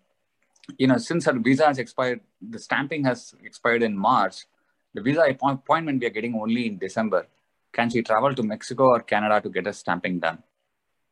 you 0.77 0.87
know, 0.87 0.97
since 0.97 1.25
her 1.25 1.37
visa 1.37 1.65
has 1.65 1.79
expired, 1.79 2.21
the 2.41 2.59
stamping 2.59 3.03
has 3.05 3.33
expired 3.43 3.83
in 3.83 3.97
March. 3.97 4.45
The 4.93 5.01
visa 5.01 5.21
appointment 5.21 6.01
we 6.01 6.07
are 6.07 6.11
getting 6.11 6.35
only 6.35 6.67
in 6.67 6.77
December. 6.77 7.27
Can 7.71 7.89
she 7.89 8.01
travel 8.01 8.35
to 8.35 8.43
Mexico 8.43 8.89
or 8.89 8.99
Canada 8.99 9.39
to 9.41 9.49
get 9.49 9.67
a 9.67 9.73
stamping 9.73 10.19
done? 10.19 10.43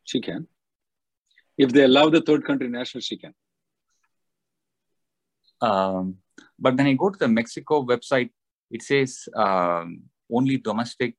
She 0.04 0.20
can. 0.20 0.48
If 1.60 1.74
they 1.74 1.84
allow 1.84 2.10
the 2.10 2.22
third 2.22 2.46
country 2.46 2.70
national, 2.70 3.02
she 3.02 3.18
can. 3.18 3.34
Um, 5.62 6.16
but 6.58 6.78
when 6.78 6.88
I 6.88 6.94
go 6.94 7.10
to 7.10 7.20
the 7.20 7.28
Mexico 7.28 7.86
website, 7.86 8.30
it 8.72 8.82
says 8.82 9.28
um, 9.36 10.04
only 10.32 10.58
domestic 10.58 11.16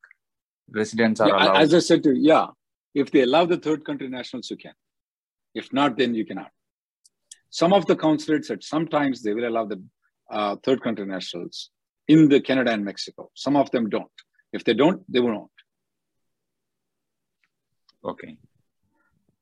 residents 0.70 1.20
are 1.20 1.28
yeah, 1.28 1.44
allowed. 1.44 1.60
As 1.60 1.74
I 1.74 1.80
said 1.80 2.02
to 2.04 2.14
you, 2.14 2.22
yeah, 2.32 2.46
if 2.94 3.10
they 3.10 3.22
allow 3.22 3.44
the 3.44 3.58
third 3.58 3.84
country 3.84 4.08
nationals, 4.08 4.50
you 4.50 4.56
can. 4.56 4.72
If 5.54 5.72
not, 5.74 5.98
then 5.98 6.14
you 6.14 6.24
cannot. 6.24 6.50
Some 7.50 7.74
of 7.74 7.84
the 7.86 7.96
consulates 7.96 8.48
said 8.48 8.62
sometimes 8.62 9.22
they 9.22 9.34
will 9.34 9.46
allow 9.46 9.66
the 9.66 9.82
uh, 10.30 10.56
third 10.64 10.82
country 10.82 11.04
nationals 11.04 11.70
in 12.08 12.28
the 12.28 12.40
Canada 12.40 12.70
and 12.72 12.84
Mexico. 12.84 13.30
Some 13.34 13.56
of 13.56 13.70
them 13.72 13.90
don't. 13.90 14.18
If 14.52 14.64
they 14.64 14.74
don't, 14.74 15.02
they 15.12 15.20
won't. 15.20 15.50
Okay. 18.04 18.38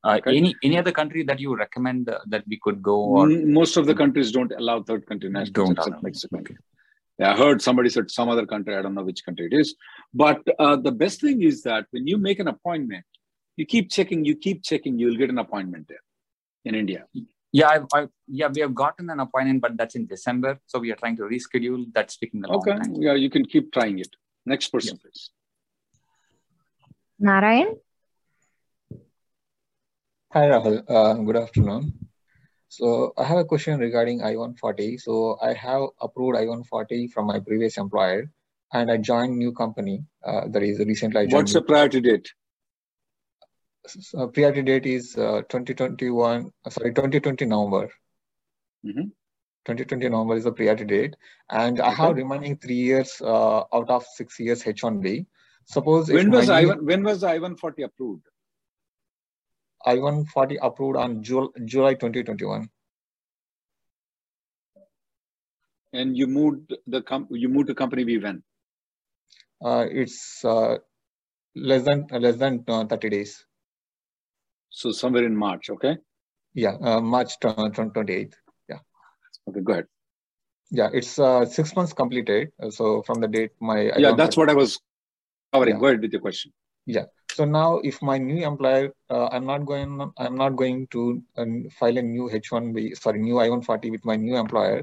Uh. 0.05 0.21
Any 0.27 0.55
any 0.63 0.79
other 0.79 0.93
country 0.93 1.23
that 1.25 1.41
you 1.41 1.57
recommend 1.57 2.09
uh, 2.09 2.21
that 2.29 2.45
we 2.47 2.59
could 2.63 2.83
go? 2.83 2.97
Or... 2.97 3.29
Most 3.29 3.77
of 3.77 3.87
the 3.87 3.95
countries 3.95 4.31
don't 4.33 4.53
allow 4.53 4.83
third 4.83 5.07
country 5.07 5.29
nationals 5.29 5.53
don't 5.53 5.79
except 5.79 5.89
allow. 5.89 6.01
Mexico. 6.03 6.39
Okay. 6.39 6.57
Yeah, 7.19 7.33
I 7.33 7.37
heard 7.37 7.61
somebody 7.61 7.91
said 7.91 8.11
some 8.11 8.29
other 8.29 8.47
country. 8.47 8.77
I 8.77 8.83
don't 8.83 8.95
know 8.95 9.03
which 9.03 9.25
country 9.25 9.49
it 9.51 9.57
is. 9.59 9.75
But 10.15 10.41
uh, 10.59 10.77
the 10.77 10.93
best 10.93 11.21
thing 11.21 11.43
is 11.43 11.65
that 11.65 11.87
when 11.91 12.07
you 12.07 12.17
make 12.17 12.39
an 12.39 12.47
appointment, 12.47 13.05
you 13.57 13.67
keep 13.67 13.91
checking, 13.91 14.25
you 14.25 14.37
keep 14.37 14.63
checking, 14.63 15.01
you'll 15.01 15.17
get 15.17 15.29
an 15.29 15.39
appointment 15.39 15.89
there 15.89 16.05
in 16.65 16.77
India. 16.77 17.07
Yeah, 17.51 17.69
I've, 17.71 17.87
I, 17.93 18.07
yeah, 18.29 18.49
we 18.55 18.61
have 18.61 18.73
gotten 18.73 19.11
an 19.11 19.19
appointment, 19.19 19.63
but 19.63 19.77
that's 19.77 19.97
in 19.97 20.07
December. 20.07 20.61
So 20.67 20.79
we 20.79 20.93
are 20.93 20.97
trying 20.97 21.17
to 21.17 21.23
reschedule. 21.23 21.87
That's 21.93 22.17
taking 22.19 22.45
a 22.45 22.49
long 22.49 22.59
okay. 22.59 22.77
time. 22.77 22.95
Yeah, 23.01 23.15
you 23.15 23.31
can 23.31 23.45
keep 23.45 23.73
trying 23.73 23.99
it. 23.99 24.15
Next 24.47 24.69
person, 24.69 24.97
yeah. 24.97 25.03
please. 25.03 25.31
Narayan. 27.19 27.75
Hi, 30.35 30.47
Rahul. 30.47 30.85
Uh, 30.87 31.15
good 31.25 31.37
afternoon. 31.37 32.07
So 32.69 33.15
I 33.17 33.25
have 33.25 33.39
a 33.39 33.47
question 33.47 33.81
regarding 33.81 34.23
I-140. 34.23 35.01
So 35.01 35.39
I 35.41 35.55
have 35.55 35.85
approved 36.03 36.37
I-140 36.37 37.11
from 37.13 37.29
my 37.29 37.41
previous 37.41 37.79
employer, 37.79 38.31
and 38.75 38.91
I 38.91 38.99
joined 38.99 39.39
new 39.39 39.53
company. 39.53 40.05
Uh, 40.23 40.49
that 40.49 40.63
is 40.63 40.81
recently 40.81 41.21
I 41.21 41.25
joined. 41.25 41.33
What's 41.33 41.55
the 41.55 41.63
priority 41.63 42.03
date? 42.03 42.31
So 43.87 44.29
priority 44.29 44.61
date 44.61 44.85
is 44.85 45.17
uh, 45.17 45.41
2021. 45.49 46.53
Sorry, 46.69 46.91
2020 46.93 47.47
November. 47.47 47.91
Mm-hmm. 48.85 49.09
2020 49.65 50.09
November 50.11 50.37
is 50.37 50.45
the 50.45 50.53
priority 50.53 50.85
date, 50.85 51.17
and 51.49 51.81
okay. 51.81 51.89
I 51.89 51.95
have 51.95 52.17
remaining 52.17 52.59
three 52.59 52.75
years 52.75 53.19
uh, 53.23 53.61
out 53.73 53.89
of 53.89 54.05
six 54.05 54.39
years 54.39 54.63
H1B. 54.63 55.25
Suppose 55.65 56.11
when 56.11 56.31
was 56.31 56.51
I 56.51 56.65
when 56.67 57.03
was 57.03 57.25
I-140 57.25 57.85
approved? 57.85 58.27
I-140 59.85 60.57
approved 60.63 60.97
on 60.97 61.23
Jul 61.23 61.53
July 61.65 61.95
2021. 61.95 62.69
And 65.93 66.17
you 66.17 66.27
moved 66.27 66.75
the 66.87 67.03
com 67.03 67.27
you 67.31 67.49
moved 67.49 67.69
to 67.69 67.75
company 67.75 68.05
B 68.05 68.19
when? 68.19 68.43
Uh, 69.65 69.87
it's 69.91 70.45
uh, 70.45 70.77
less 71.55 71.83
than 71.85 72.07
uh, 72.13 72.19
less 72.19 72.37
than 72.37 72.65
30 72.65 73.09
days. 73.09 73.45
So 74.71 74.93
somewhere 74.93 75.25
in 75.25 75.35
March, 75.35 75.71
okay? 75.71 75.97
Yeah, 76.55 76.77
uh, 76.81 77.01
March 77.01 77.39
28th. 77.41 78.35
Yeah. 78.69 78.79
Okay, 79.49 79.61
go 79.61 79.73
ahead. 79.73 79.87
Yeah, 80.71 80.91
it's 80.93 81.19
uh, 81.19 81.47
six 81.47 81.75
months 81.75 81.93
completed. 81.95 82.53
So 82.71 83.03
from 83.03 83.21
the 83.21 83.29
date 83.29 83.53
my 83.61 83.91
yeah, 83.97 84.13
that's 84.15 84.37
what 84.37 84.51
I 84.51 84.55
was 84.55 84.79
covering. 85.53 85.77
Yeah. 85.77 85.81
Go 85.81 85.87
ahead 85.87 86.03
with 86.03 86.13
your 86.13 86.21
question. 86.21 86.53
Yeah. 86.85 87.07
So 87.39 87.45
now, 87.45 87.79
if 87.85 88.03
my 88.03 88.19
new 88.19 88.45
employer, 88.45 88.93
uh, 89.09 89.29
I'm 89.29 89.47
not 89.47 89.65
going, 89.65 90.11
I'm 90.19 90.35
not 90.35 90.57
going 90.57 90.89
to 90.89 91.23
uh, 91.37 91.45
file 91.79 91.97
a 91.97 92.03
new 92.03 92.29
H1B, 92.29 92.99
sorry, 92.99 93.21
new 93.21 93.39
I-140 93.39 93.93
with 93.93 94.05
my 94.05 94.17
new 94.17 94.37
employer. 94.37 94.83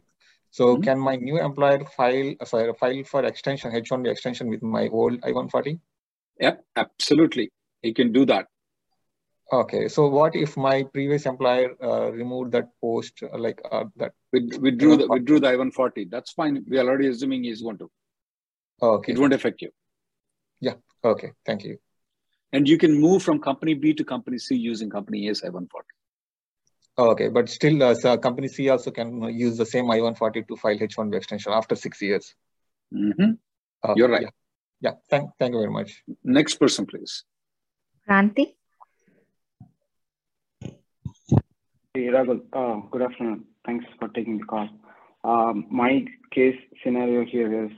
So 0.52 0.68
mm-hmm. 0.68 0.84
can 0.84 0.98
my 0.98 1.18
new 1.18 1.38
employer 1.38 1.84
file, 1.84 2.34
sorry, 2.46 2.72
file 2.80 3.04
for 3.04 3.26
extension 3.26 3.74
H1B 3.74 4.10
extension 4.10 4.50
with 4.50 4.64
my 4.64 4.88
old 4.88 5.20
I-140? 5.26 5.82
Yep, 6.40 6.64
absolutely. 6.78 7.52
You 7.84 7.94
can 7.94 8.14
do 8.14 8.26
that. 8.28 8.48
Okay. 9.52 9.90
So 9.90 10.08
what 10.08 10.34
if 10.34 10.56
my 10.56 10.84
previous 10.84 11.26
employer 11.26 11.76
uh, 11.84 12.14
removed 12.14 12.54
that 12.54 12.70
post, 12.80 13.22
uh, 13.22 13.38
like 13.38 13.62
uh, 13.70 13.84
that? 13.98 14.14
With, 14.32 14.60
withdrew 14.62 14.96
the 14.96 15.08
withdrew 15.10 15.42
the 15.42 15.50
I-140. 15.50 16.10
That's 16.10 16.32
fine. 16.32 16.64
We 16.70 16.78
are 16.78 16.88
already 16.88 17.10
assuming 17.10 17.44
he's 17.44 17.62
going 17.62 17.80
to. 17.80 17.92
Okay. 18.82 19.12
It 19.12 19.20
won't 19.20 19.34
affect 19.34 19.62
you. 19.62 19.72
Yeah. 20.62 20.76
Okay. 21.04 21.34
Thank 21.46 21.66
you. 21.66 21.80
And 22.56 22.70
you 22.70 22.78
can 22.78 22.94
move 22.98 23.22
from 23.22 23.40
company 23.40 23.74
B 23.74 23.94
to 23.96 24.06
company 24.06 24.38
C 24.38 24.56
using 24.56 24.90
company 24.90 25.28
A's 25.28 25.44
I-140. 25.44 25.68
Okay, 26.98 27.28
but 27.28 27.50
still, 27.50 27.84
uh, 27.84 27.94
so 27.94 28.18
company 28.18 28.48
C 28.48 28.70
also 28.70 28.92
can 28.92 29.24
use 29.24 29.58
the 29.58 29.66
same 29.66 29.92
I-140 29.92 30.48
to 30.48 30.56
file 30.56 30.78
H-1B 30.80 31.16
extension 31.16 31.52
after 31.52 31.76
six 31.76 32.02
years. 32.02 32.34
Mm-hmm. 32.94 33.32
Uh, 33.84 33.94
You're 33.98 34.08
right. 34.08 34.22
Yeah. 34.22 34.30
yeah. 34.80 34.92
Thank, 35.10 35.32
thank 35.38 35.52
you 35.52 35.60
very 35.60 35.74
much. 35.80 36.02
Next 36.24 36.56
person, 36.56 36.86
please. 36.86 37.26
Kranti. 38.08 38.54
Hey, 41.94 42.08
Ragul. 42.16 42.40
Uh, 42.54 42.88
good 42.90 43.02
afternoon. 43.02 43.44
Thanks 43.66 43.84
for 44.00 44.08
taking 44.08 44.38
the 44.38 44.46
call. 44.46 44.70
Um, 45.26 45.68
my 45.70 46.06
case 46.32 46.56
scenario 46.82 47.26
here 47.26 47.66
is 47.66 47.72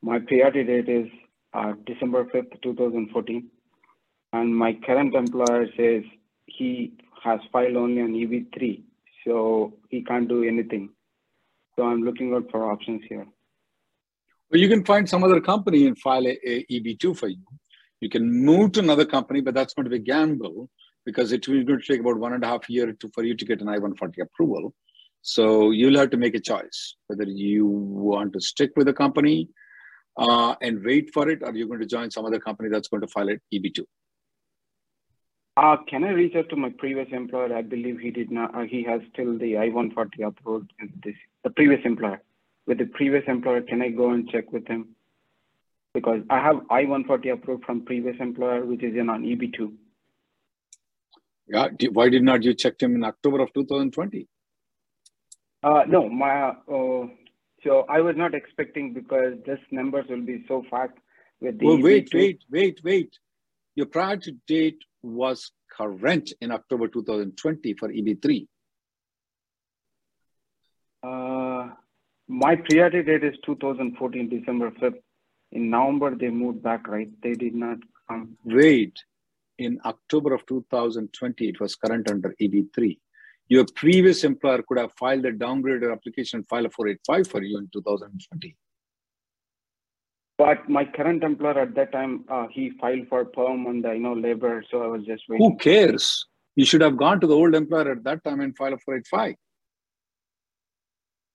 my 0.00 0.20
priority 0.20 0.62
date 0.62 0.88
is 0.88 1.08
uh, 1.54 1.72
December 1.84 2.24
5th, 2.26 2.62
2014 2.62 3.50
and 4.40 4.54
my 4.54 4.72
current 4.86 5.14
employer 5.14 5.66
says 5.76 6.02
he 6.46 6.92
has 7.22 7.40
filed 7.52 7.76
only 7.76 8.02
on 8.02 8.12
EB3, 8.12 8.82
so 9.24 9.74
he 9.90 10.02
can't 10.02 10.28
do 10.28 10.44
anything. 10.44 10.90
So 11.74 11.84
I'm 11.84 12.02
looking 12.02 12.34
out 12.34 12.50
for 12.50 12.70
options 12.70 13.02
here. 13.08 13.26
Well, 14.50 14.60
you 14.60 14.68
can 14.68 14.84
find 14.84 15.08
some 15.08 15.24
other 15.24 15.40
company 15.40 15.86
and 15.86 15.98
file 15.98 16.26
a, 16.26 16.38
a 16.44 16.64
EB2 16.70 17.16
for 17.16 17.28
you. 17.28 17.42
You 18.00 18.08
can 18.08 18.30
move 18.30 18.72
to 18.72 18.80
another 18.80 19.04
company, 19.04 19.40
but 19.40 19.54
that's 19.54 19.74
going 19.74 19.84
to 19.84 19.90
be 19.90 19.96
a 19.96 20.10
gamble 20.14 20.70
because 21.04 21.32
it 21.32 21.46
will 21.48 21.64
going 21.64 21.80
to 21.80 21.86
take 21.86 22.00
about 22.00 22.18
one 22.18 22.32
and 22.34 22.44
a 22.44 22.46
half 22.46 22.68
year 22.68 22.92
to, 22.92 23.10
for 23.14 23.24
you 23.24 23.34
to 23.34 23.44
get 23.44 23.60
an 23.60 23.68
I-140 23.68 24.22
approval. 24.22 24.74
So 25.22 25.70
you'll 25.70 25.98
have 25.98 26.10
to 26.10 26.16
make 26.16 26.34
a 26.34 26.40
choice 26.40 26.96
whether 27.08 27.24
you 27.24 27.66
want 27.66 28.32
to 28.34 28.40
stick 28.40 28.70
with 28.76 28.86
the 28.86 28.92
company 28.92 29.48
uh, 30.16 30.54
and 30.62 30.84
wait 30.84 31.10
for 31.12 31.28
it, 31.28 31.42
or 31.42 31.52
you're 31.54 31.68
going 31.68 31.80
to 31.80 31.86
join 31.86 32.10
some 32.10 32.24
other 32.24 32.38
company 32.38 32.68
that's 32.68 32.88
going 32.88 33.00
to 33.00 33.08
file 33.08 33.28
it 33.28 33.42
EB2. 33.52 33.84
Uh, 35.56 35.76
can 35.88 36.04
I 36.04 36.10
reach 36.10 36.34
out 36.36 36.50
to 36.50 36.56
my 36.56 36.68
previous 36.68 37.08
employer? 37.12 37.54
I 37.56 37.62
believe 37.62 37.98
he 37.98 38.10
did 38.10 38.30
not. 38.30 38.54
Uh, 38.54 38.62
he 38.62 38.82
has 38.84 39.00
still 39.12 39.38
the 39.38 39.56
I-140 39.56 40.26
approved. 40.26 40.70
This 41.02 41.14
the 41.44 41.50
previous 41.50 41.80
employer. 41.84 42.20
With 42.66 42.78
the 42.78 42.84
previous 42.86 43.24
employer, 43.26 43.62
can 43.62 43.80
I 43.80 43.88
go 43.88 44.10
and 44.10 44.28
check 44.28 44.52
with 44.52 44.66
him? 44.66 44.88
Because 45.94 46.20
I 46.28 46.40
have 46.40 46.60
I-140 46.68 47.32
approved 47.32 47.64
from 47.64 47.86
previous 47.86 48.16
employer, 48.20 48.66
which 48.66 48.82
is 48.82 48.94
in 48.96 49.08
on 49.08 49.22
EB2. 49.22 49.72
Yeah. 51.48 51.68
Why 51.92 52.10
did 52.10 52.22
not 52.22 52.42
you 52.42 52.52
check 52.52 52.80
him 52.80 52.94
in 52.94 53.04
October 53.04 53.40
of 53.40 53.52
2020? 53.54 54.28
Uh, 55.62 55.84
no, 55.88 56.08
my. 56.10 56.48
Uh, 56.70 57.06
so 57.64 57.86
I 57.88 58.00
was 58.00 58.14
not 58.16 58.34
expecting 58.34 58.92
because 58.92 59.34
this 59.46 59.58
numbers 59.70 60.04
will 60.10 60.20
be 60.20 60.44
so 60.48 60.64
fast 60.70 60.92
with 61.40 61.58
the. 61.58 61.66
Well, 61.66 61.80
wait, 61.80 62.10
wait, 62.12 62.42
wait, 62.50 62.80
wait. 62.84 63.16
Your 63.74 63.86
prior 63.86 64.16
to 64.18 64.32
date 64.46 64.78
was 65.06 65.52
current 65.76 66.32
in 66.40 66.50
October 66.50 66.88
2020 66.88 67.74
for 67.74 67.88
EB3? 67.88 68.46
Uh, 71.02 71.68
my 72.28 72.56
priority 72.56 73.02
date 73.02 73.24
is 73.24 73.34
2014, 73.44 74.28
December 74.28 74.70
5th. 74.72 75.00
In 75.52 75.70
November, 75.70 76.16
they 76.16 76.28
moved 76.28 76.62
back, 76.62 76.88
right? 76.88 77.08
They 77.22 77.34
did 77.34 77.54
not 77.54 77.78
come. 78.08 78.36
Wait, 78.44 78.98
in 79.58 79.78
October 79.84 80.34
of 80.34 80.44
2020, 80.46 81.48
it 81.48 81.60
was 81.60 81.76
current 81.76 82.10
under 82.10 82.34
EB3. 82.40 82.98
Your 83.48 83.64
previous 83.76 84.24
employer 84.24 84.62
could 84.66 84.78
have 84.78 84.92
filed 84.98 85.24
a 85.24 85.32
downgraded 85.32 85.92
application, 85.92 86.42
file 86.44 86.66
a 86.66 86.70
485 86.70 87.28
for 87.28 87.42
you 87.42 87.58
in 87.58 87.68
2020. 87.72 88.56
But 90.38 90.68
my 90.68 90.84
current 90.84 91.24
employer 91.24 91.60
at 91.60 91.74
that 91.76 91.92
time, 91.92 92.24
uh, 92.28 92.46
he 92.50 92.72
filed 92.78 93.08
for 93.08 93.24
perm 93.24 93.66
on 93.66 93.80
the 93.80 93.92
you 93.92 94.00
know 94.00 94.12
labor, 94.12 94.62
so 94.70 94.82
I 94.82 94.86
was 94.86 95.04
just 95.04 95.22
waiting. 95.28 95.50
Who 95.50 95.56
cares? 95.56 96.26
You 96.56 96.64
should 96.64 96.82
have 96.82 96.96
gone 96.96 97.20
to 97.20 97.26
the 97.26 97.34
old 97.34 97.54
employer 97.54 97.92
at 97.92 98.04
that 98.04 98.22
time 98.24 98.40
and 98.40 98.56
filed 98.56 98.80
for 98.82 98.96
a 98.96 99.02
485. 99.10 99.34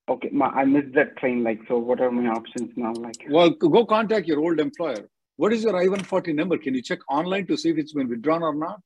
Okay, 0.10 0.30
my, 0.32 0.48
I 0.48 0.66
missed 0.66 0.94
that 0.96 1.16
train. 1.18 1.44
Like, 1.44 1.60
so 1.68 1.78
what 1.78 2.02
are 2.02 2.12
my 2.12 2.30
options 2.30 2.72
now? 2.76 2.92
Like, 2.94 3.26
well, 3.30 3.52
go 3.52 3.86
contact 3.86 4.28
your 4.28 4.40
old 4.40 4.60
employer. 4.60 5.08
What 5.38 5.54
is 5.54 5.64
your 5.64 5.76
I-140 5.76 6.36
number? 6.36 6.58
Can 6.58 6.76
you 6.76 6.82
check 6.82 7.00
online 7.10 7.48
to 7.48 7.58
see 7.58 7.70
if 7.70 7.78
it's 7.78 7.94
been 7.94 8.10
withdrawn 8.10 8.44
or 8.44 8.54
not? 8.54 8.80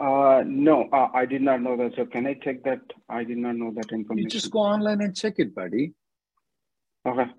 Uh, 0.00 0.42
no, 0.46 0.88
uh, 0.92 1.08
I 1.14 1.26
did 1.26 1.42
not 1.42 1.62
know 1.62 1.76
that. 1.76 1.92
So 1.96 2.06
can 2.06 2.26
I 2.26 2.34
check 2.34 2.64
that? 2.64 2.80
I 3.08 3.22
did 3.22 3.38
not 3.38 3.56
know 3.56 3.72
that 3.74 3.92
information. 3.92 4.24
You 4.24 4.30
just 4.30 4.50
go 4.50 4.60
online 4.60 5.00
and 5.00 5.14
check 5.14 5.34
it, 5.38 5.54
buddy. 5.54 5.92
Okay. 7.06 7.30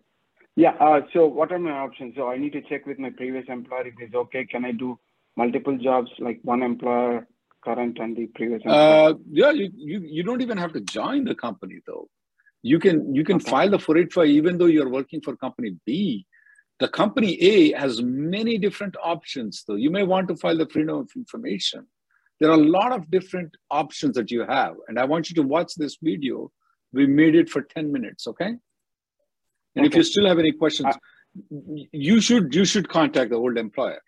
Yeah. 0.55 0.71
Uh, 0.79 1.01
so 1.13 1.25
what 1.25 1.51
are 1.51 1.59
my 1.59 1.71
options? 1.71 2.15
So 2.15 2.29
I 2.29 2.37
need 2.37 2.53
to 2.53 2.61
check 2.61 2.85
with 2.85 2.99
my 2.99 3.09
previous 3.09 3.45
employer 3.47 3.87
if 3.87 3.95
it's 3.99 4.15
okay. 4.15 4.45
Can 4.45 4.65
I 4.65 4.71
do 4.71 4.99
multiple 5.35 5.77
jobs 5.77 6.11
like 6.19 6.39
one 6.43 6.61
employer, 6.61 7.27
current 7.63 7.97
and 7.99 8.15
the 8.15 8.27
previous 8.27 8.61
employer? 8.63 9.09
Uh, 9.09 9.13
yeah, 9.31 9.51
you, 9.51 9.71
you, 9.75 9.99
you 10.05 10.23
don't 10.23 10.41
even 10.41 10.57
have 10.57 10.73
to 10.73 10.81
join 10.81 11.25
the 11.25 11.35
company 11.35 11.79
though. 11.87 12.07
You 12.61 12.79
can 12.79 13.13
you 13.13 13.23
can 13.25 13.37
okay. 13.37 13.49
file 13.49 13.69
the 13.69 13.79
485 13.79 14.27
even 14.27 14.57
though 14.57 14.67
you're 14.67 14.89
working 14.89 15.21
for 15.21 15.35
company 15.35 15.75
B. 15.85 16.25
The 16.79 16.87
company 16.87 17.41
A 17.41 17.73
has 17.73 18.01
many 18.01 18.57
different 18.57 18.95
options 19.03 19.63
though. 19.67 19.75
You 19.75 19.89
may 19.89 20.03
want 20.03 20.27
to 20.29 20.35
file 20.35 20.57
the 20.57 20.67
freedom 20.67 20.97
of 20.97 21.09
information. 21.15 21.87
There 22.39 22.49
are 22.49 22.59
a 22.59 22.69
lot 22.79 22.91
of 22.91 23.09
different 23.09 23.55
options 23.71 24.15
that 24.15 24.31
you 24.31 24.45
have. 24.45 24.75
And 24.87 24.99
I 24.99 25.05
want 25.05 25.29
you 25.29 25.35
to 25.35 25.43
watch 25.43 25.75
this 25.75 25.97
video. 26.01 26.51
We 26.91 27.07
made 27.07 27.35
it 27.35 27.49
for 27.49 27.61
10 27.61 27.91
minutes, 27.91 28.27
okay? 28.27 28.55
And 29.75 29.85
okay. 29.85 29.93
if 29.93 29.97
you 29.97 30.03
still 30.03 30.27
have 30.27 30.39
any 30.39 30.51
questions, 30.51 30.95
uh, 30.95 30.99
you 31.91 32.21
should 32.21 32.53
you 32.53 32.65
should 32.65 32.89
contact 32.89 33.31
the 33.31 33.37
old 33.37 33.57
employer. 33.57 34.01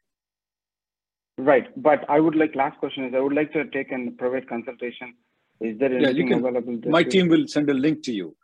Right, 1.37 1.67
but 1.81 2.09
I 2.09 2.19
would 2.19 2.35
like 2.35 2.55
last 2.55 2.77
question 2.79 3.05
is 3.05 3.13
I 3.13 3.19
would 3.19 3.33
like 3.33 3.51
to 3.53 3.65
take 3.65 3.91
a 3.91 4.11
private 4.11 4.47
consultation. 4.47 5.13
Is 5.59 5.77
there 5.79 5.89
anything 5.89 6.15
yeah, 6.15 6.23
you 6.23 6.27
can, 6.29 6.39
available? 6.39 6.79
My 6.89 7.03
team 7.03 7.27
will 7.27 7.47
send 7.47 7.69
a 7.69 7.73
link 7.73 8.03
to 8.03 8.13
you. 8.13 8.35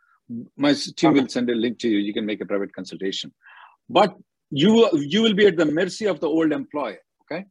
My 0.56 0.74
team 0.96 1.14
will 1.14 1.28
send 1.28 1.48
a 1.50 1.54
link 1.54 1.78
to 1.80 1.88
you. 1.88 1.98
You 1.98 2.12
can 2.12 2.26
make 2.26 2.40
a 2.40 2.46
private 2.46 2.74
consultation. 2.74 3.32
But 3.88 4.16
you 4.50 4.88
you 4.94 5.22
will 5.22 5.34
be 5.34 5.46
at 5.46 5.56
the 5.56 5.66
mercy 5.66 6.06
of 6.06 6.20
the 6.20 6.28
old 6.28 6.52
employer. 6.52 6.98
Okay. 7.22 7.44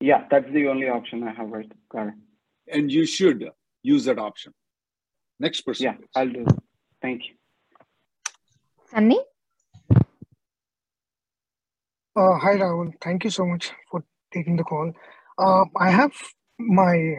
Yeah, 0.00 0.24
that's 0.30 0.50
the 0.52 0.66
only 0.68 0.88
option 0.88 1.22
I 1.22 1.32
have 1.32 1.50
right. 1.50 1.70
Got 1.90 2.08
it. 2.08 2.14
And 2.72 2.90
you 2.90 3.06
should 3.06 3.48
use 3.82 4.04
that 4.04 4.18
option. 4.18 4.52
Next 5.38 5.62
person. 5.62 5.84
Yeah, 5.84 5.94
please. 5.94 6.08
I'll 6.16 6.28
do. 6.28 6.46
Thank 7.00 7.22
you. 7.28 7.34
Sunny? 8.90 9.20
Uh, 12.16 12.34
hi, 12.42 12.56
Rahul. 12.56 12.92
Thank 13.00 13.22
you 13.22 13.30
so 13.30 13.46
much 13.46 13.70
for 13.88 14.02
taking 14.32 14.56
the 14.56 14.64
call. 14.64 14.92
Uh, 15.38 15.64
I 15.78 15.90
have 15.90 16.12
my, 16.58 17.14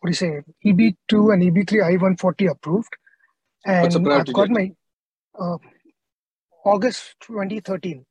what 0.00 0.04
do 0.04 0.08
you 0.10 0.12
say, 0.12 0.42
EB2 0.64 1.32
and 1.32 1.42
EB3 1.42 1.84
I-140 1.84 2.50
approved. 2.50 2.92
And 3.64 4.08
I've 4.12 4.32
got 4.32 4.50
my 4.50 4.72
uh, 5.38 5.56
August 6.66 7.14
2013. 7.22 8.04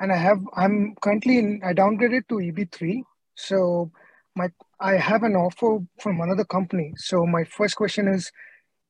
And 0.00 0.10
I 0.10 0.16
have, 0.16 0.40
I'm 0.56 0.94
currently 1.02 1.38
in, 1.38 1.60
I 1.62 1.74
downgraded 1.74 2.28
to 2.28 2.36
EB3. 2.36 3.02
So 3.34 3.90
my, 4.34 4.48
I 4.80 4.96
have 4.96 5.22
an 5.22 5.36
offer 5.36 5.80
from 6.00 6.20
another 6.22 6.44
company. 6.44 6.94
So 6.96 7.26
my 7.26 7.44
first 7.44 7.76
question 7.76 8.08
is, 8.08 8.32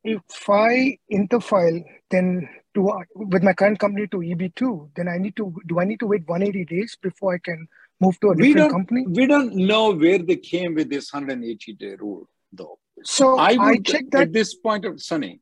if 0.04 0.48
I 0.48 0.98
interfile, 1.12 1.82
then 2.10 2.48
do 2.78 2.88
I, 2.90 3.00
uh, 3.02 3.04
with 3.34 3.42
my 3.48 3.52
current 3.60 3.78
company 3.84 4.06
to 4.14 4.18
EB2, 4.30 4.90
then 4.96 5.08
I 5.14 5.18
need 5.18 5.36
to 5.42 5.46
do 5.66 5.80
I 5.84 5.84
need 5.90 6.00
to 6.04 6.08
wait 6.12 6.26
180 6.28 6.64
days 6.76 6.96
before 7.08 7.34
I 7.34 7.38
can 7.50 7.66
move 8.06 8.18
to 8.20 8.30
a 8.30 8.34
We 8.34 8.48
different 8.48 8.56
don't 8.64 8.70
company? 8.78 9.04
we 9.20 9.26
don't 9.34 9.54
know 9.70 9.84
where 10.06 10.18
they 10.30 10.36
came 10.36 10.74
with 10.80 10.90
this 10.96 11.12
180 11.12 11.74
day 11.84 11.94
rule, 12.06 12.24
though. 12.52 12.78
So 13.16 13.30
I 13.38 13.50
I 13.52 13.70
would 13.70 13.86
checked 13.92 14.12
that- 14.12 14.28
at 14.28 14.32
this 14.40 14.54
point 14.66 14.84
of 14.90 15.00
Sunny. 15.10 15.32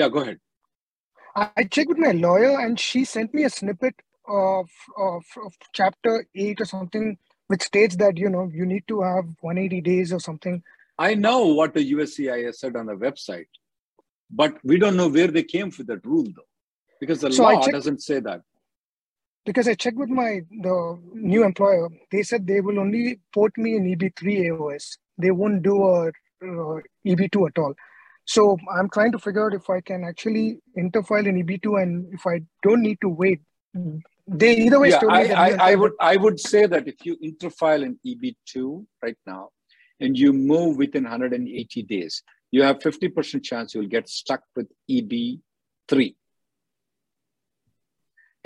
Yeah, 0.00 0.08
go 0.16 0.20
ahead. 0.26 0.38
I 1.42 1.50
I 1.62 1.64
checked 1.76 1.90
with 1.94 2.02
my 2.08 2.12
lawyer 2.26 2.52
and 2.64 2.78
she 2.88 3.04
sent 3.16 3.34
me 3.38 3.44
a 3.44 3.50
snippet 3.50 3.94
of, 4.36 4.70
of, 5.06 5.24
of 5.46 5.52
chapter 5.80 6.12
8 6.34 6.60
or 6.62 6.64
something 6.70 7.06
which 7.52 7.62
states 7.70 7.96
that 8.02 8.16
you 8.22 8.30
know 8.34 8.44
you 8.60 8.66
need 8.70 8.84
to 8.92 9.02
have 9.08 9.26
180 9.40 9.80
days 9.88 10.12
or 10.18 10.20
something. 10.28 10.56
I 10.98 11.14
know 11.14 11.38
what 11.58 11.74
the 11.74 11.84
USCIS 11.92 12.56
said 12.62 12.74
on 12.80 12.86
the 12.90 12.96
website, 13.02 13.50
but 14.42 14.56
we 14.70 14.78
don't 14.84 14.96
know 15.00 15.08
where 15.16 15.28
they 15.36 15.44
came 15.54 15.70
with 15.78 15.86
that 15.92 16.04
rule, 16.12 16.24
though, 16.38 16.48
because 17.00 17.20
the 17.20 17.32
So 17.32 17.42
law 17.44 17.60
checked- 17.60 17.72
doesn't 17.72 18.02
say 18.02 18.20
that. 18.20 18.42
Because 19.44 19.68
I 19.68 19.74
checked 19.74 19.96
with 19.96 20.08
my 20.08 20.40
the 20.50 20.98
new 21.14 21.44
employer, 21.44 21.88
they 22.10 22.22
said 22.24 22.46
they 22.46 22.60
will 22.60 22.80
only 22.80 23.20
port 23.32 23.56
me 23.56 23.76
in 23.76 23.84
EB3 23.84 24.48
AOS. 24.48 24.98
They 25.18 25.30
won't 25.30 25.62
do 25.62 25.84
a 25.84 26.08
uh, 26.08 26.80
EB2 27.06 27.48
at 27.50 27.58
all. 27.58 27.74
So 28.24 28.58
I'm 28.76 28.90
trying 28.90 29.12
to 29.12 29.20
figure 29.20 29.46
out 29.46 29.54
if 29.54 29.70
I 29.70 29.80
can 29.80 30.02
actually 30.04 30.58
interfile 30.76 31.26
in 31.26 31.36
EB2 31.44 31.80
and 31.80 32.12
if 32.12 32.26
I 32.26 32.40
don't 32.62 32.82
need 32.82 32.98
to 33.02 33.08
wait. 33.08 33.40
They 34.26 34.56
either 34.56 34.80
way 34.80 34.90
yeah, 34.90 34.98
told 34.98 35.12
me 35.12 35.30
I, 35.30 35.50
I, 35.50 35.70
I 35.70 35.74
would 35.76 35.92
I 36.00 36.16
would 36.16 36.40
say 36.40 36.66
that 36.66 36.88
if 36.88 37.06
you 37.06 37.16
interfile 37.18 37.84
in 37.84 38.00
EB2 38.04 38.84
right 39.00 39.16
now 39.26 39.50
and 40.00 40.18
you 40.18 40.32
move 40.32 40.76
within 40.76 41.04
180 41.04 41.82
days, 41.84 42.22
you 42.50 42.62
have 42.64 42.80
50% 42.80 43.44
chance 43.44 43.74
you'll 43.74 43.86
get 43.86 44.08
stuck 44.08 44.42
with 44.56 44.68
EB3. 44.90 46.16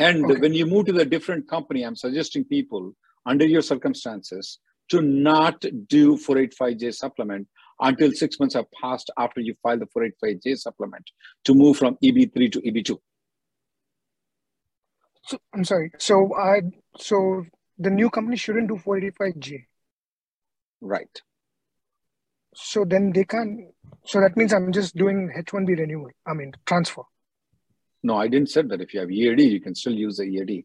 And 0.00 0.24
Okay. 0.24 0.40
when 0.40 0.54
you 0.54 0.64
move 0.64 0.86
to 0.86 0.92
the 0.92 1.04
different 1.04 1.46
company, 1.46 1.82
I'm 1.82 1.94
suggesting 1.94 2.44
people 2.44 2.96
under 3.26 3.44
your 3.44 3.60
circumstances 3.60 4.58
to 4.88 5.02
not 5.02 5.64
do 5.88 6.16
485J 6.16 6.94
supplement 6.94 7.46
until 7.80 8.10
six 8.12 8.40
months 8.40 8.54
have 8.54 8.64
passed 8.72 9.10
after 9.18 9.40
you 9.40 9.54
file 9.62 9.78
the 9.78 9.86
485J 9.86 10.58
supplement 10.58 11.10
to 11.44 11.54
move 11.54 11.76
from 11.76 11.96
EB3 12.02 12.50
to 12.52 12.60
EB2. 12.62 12.98
So, 15.22 15.38
I'm 15.54 15.64
sorry. 15.64 15.92
So 15.98 16.34
I 16.34 16.62
so 16.96 17.44
the 17.78 17.90
new 17.90 18.08
company 18.08 18.36
shouldn't 18.36 18.68
do 18.68 18.76
485J. 18.76 19.66
Right. 20.80 21.22
So 22.54 22.84
then 22.86 23.12
they 23.12 23.24
can't. 23.24 23.68
So 24.06 24.20
that 24.20 24.36
means 24.36 24.52
I'm 24.54 24.72
just 24.72 24.96
doing 24.96 25.30
H1B 25.36 25.78
renewal. 25.78 26.10
I 26.26 26.32
mean 26.32 26.52
transfer. 26.66 27.02
No, 28.02 28.16
I 28.16 28.28
didn't 28.28 28.50
say 28.50 28.62
that. 28.62 28.80
If 28.80 28.94
you 28.94 29.00
have 29.00 29.10
EAD, 29.10 29.40
you 29.40 29.60
can 29.60 29.74
still 29.74 29.92
use 29.92 30.16
the 30.16 30.24
EAD. 30.24 30.64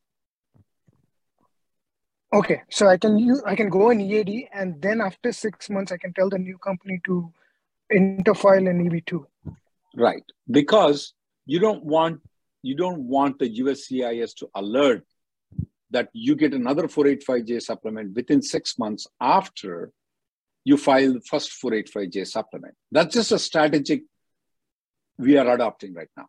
Okay, 2.34 2.64
so 2.70 2.88
I 2.88 2.98
can 2.98 3.18
use 3.18 3.42
I 3.46 3.56
can 3.56 3.70
go 3.70 3.92
in 3.92 4.02
EAD 4.02 4.50
and 4.52 4.82
then 4.82 5.00
after 5.00 5.32
six 5.32 5.70
months 5.70 5.92
I 5.92 5.98
can 5.98 6.14
tell 6.14 6.30
the 6.30 6.38
new 6.38 6.58
company 6.58 7.00
to 7.06 7.32
interfile 7.94 8.70
in 8.70 8.90
EB2. 8.90 9.26
Right. 9.96 10.24
Because 10.50 11.14
you 11.46 11.60
don't 11.60 11.84
want 11.84 12.22
you 12.62 12.76
don't 12.76 13.08
want 13.08 13.40
the 13.40 13.60
USCIS 13.60 14.36
to 14.38 14.50
alert 14.56 15.06
that 15.92 16.10
you 16.14 16.36
get 16.36 16.54
another 16.54 16.88
485J 16.88 17.62
supplement 17.62 18.16
within 18.16 18.42
six 18.42 18.78
months 18.78 19.08
after 19.22 19.92
you 20.66 20.76
file 20.76 21.14
the 21.14 21.22
first 21.22 21.52
485J 21.64 22.28
supplement. 22.28 22.74
That's 22.92 23.14
just 23.14 23.32
a 23.32 23.40
strategic 23.40 24.04
we 25.18 25.38
are 25.38 25.48
adopting 25.54 25.94
right 25.94 26.10
now. 26.18 26.28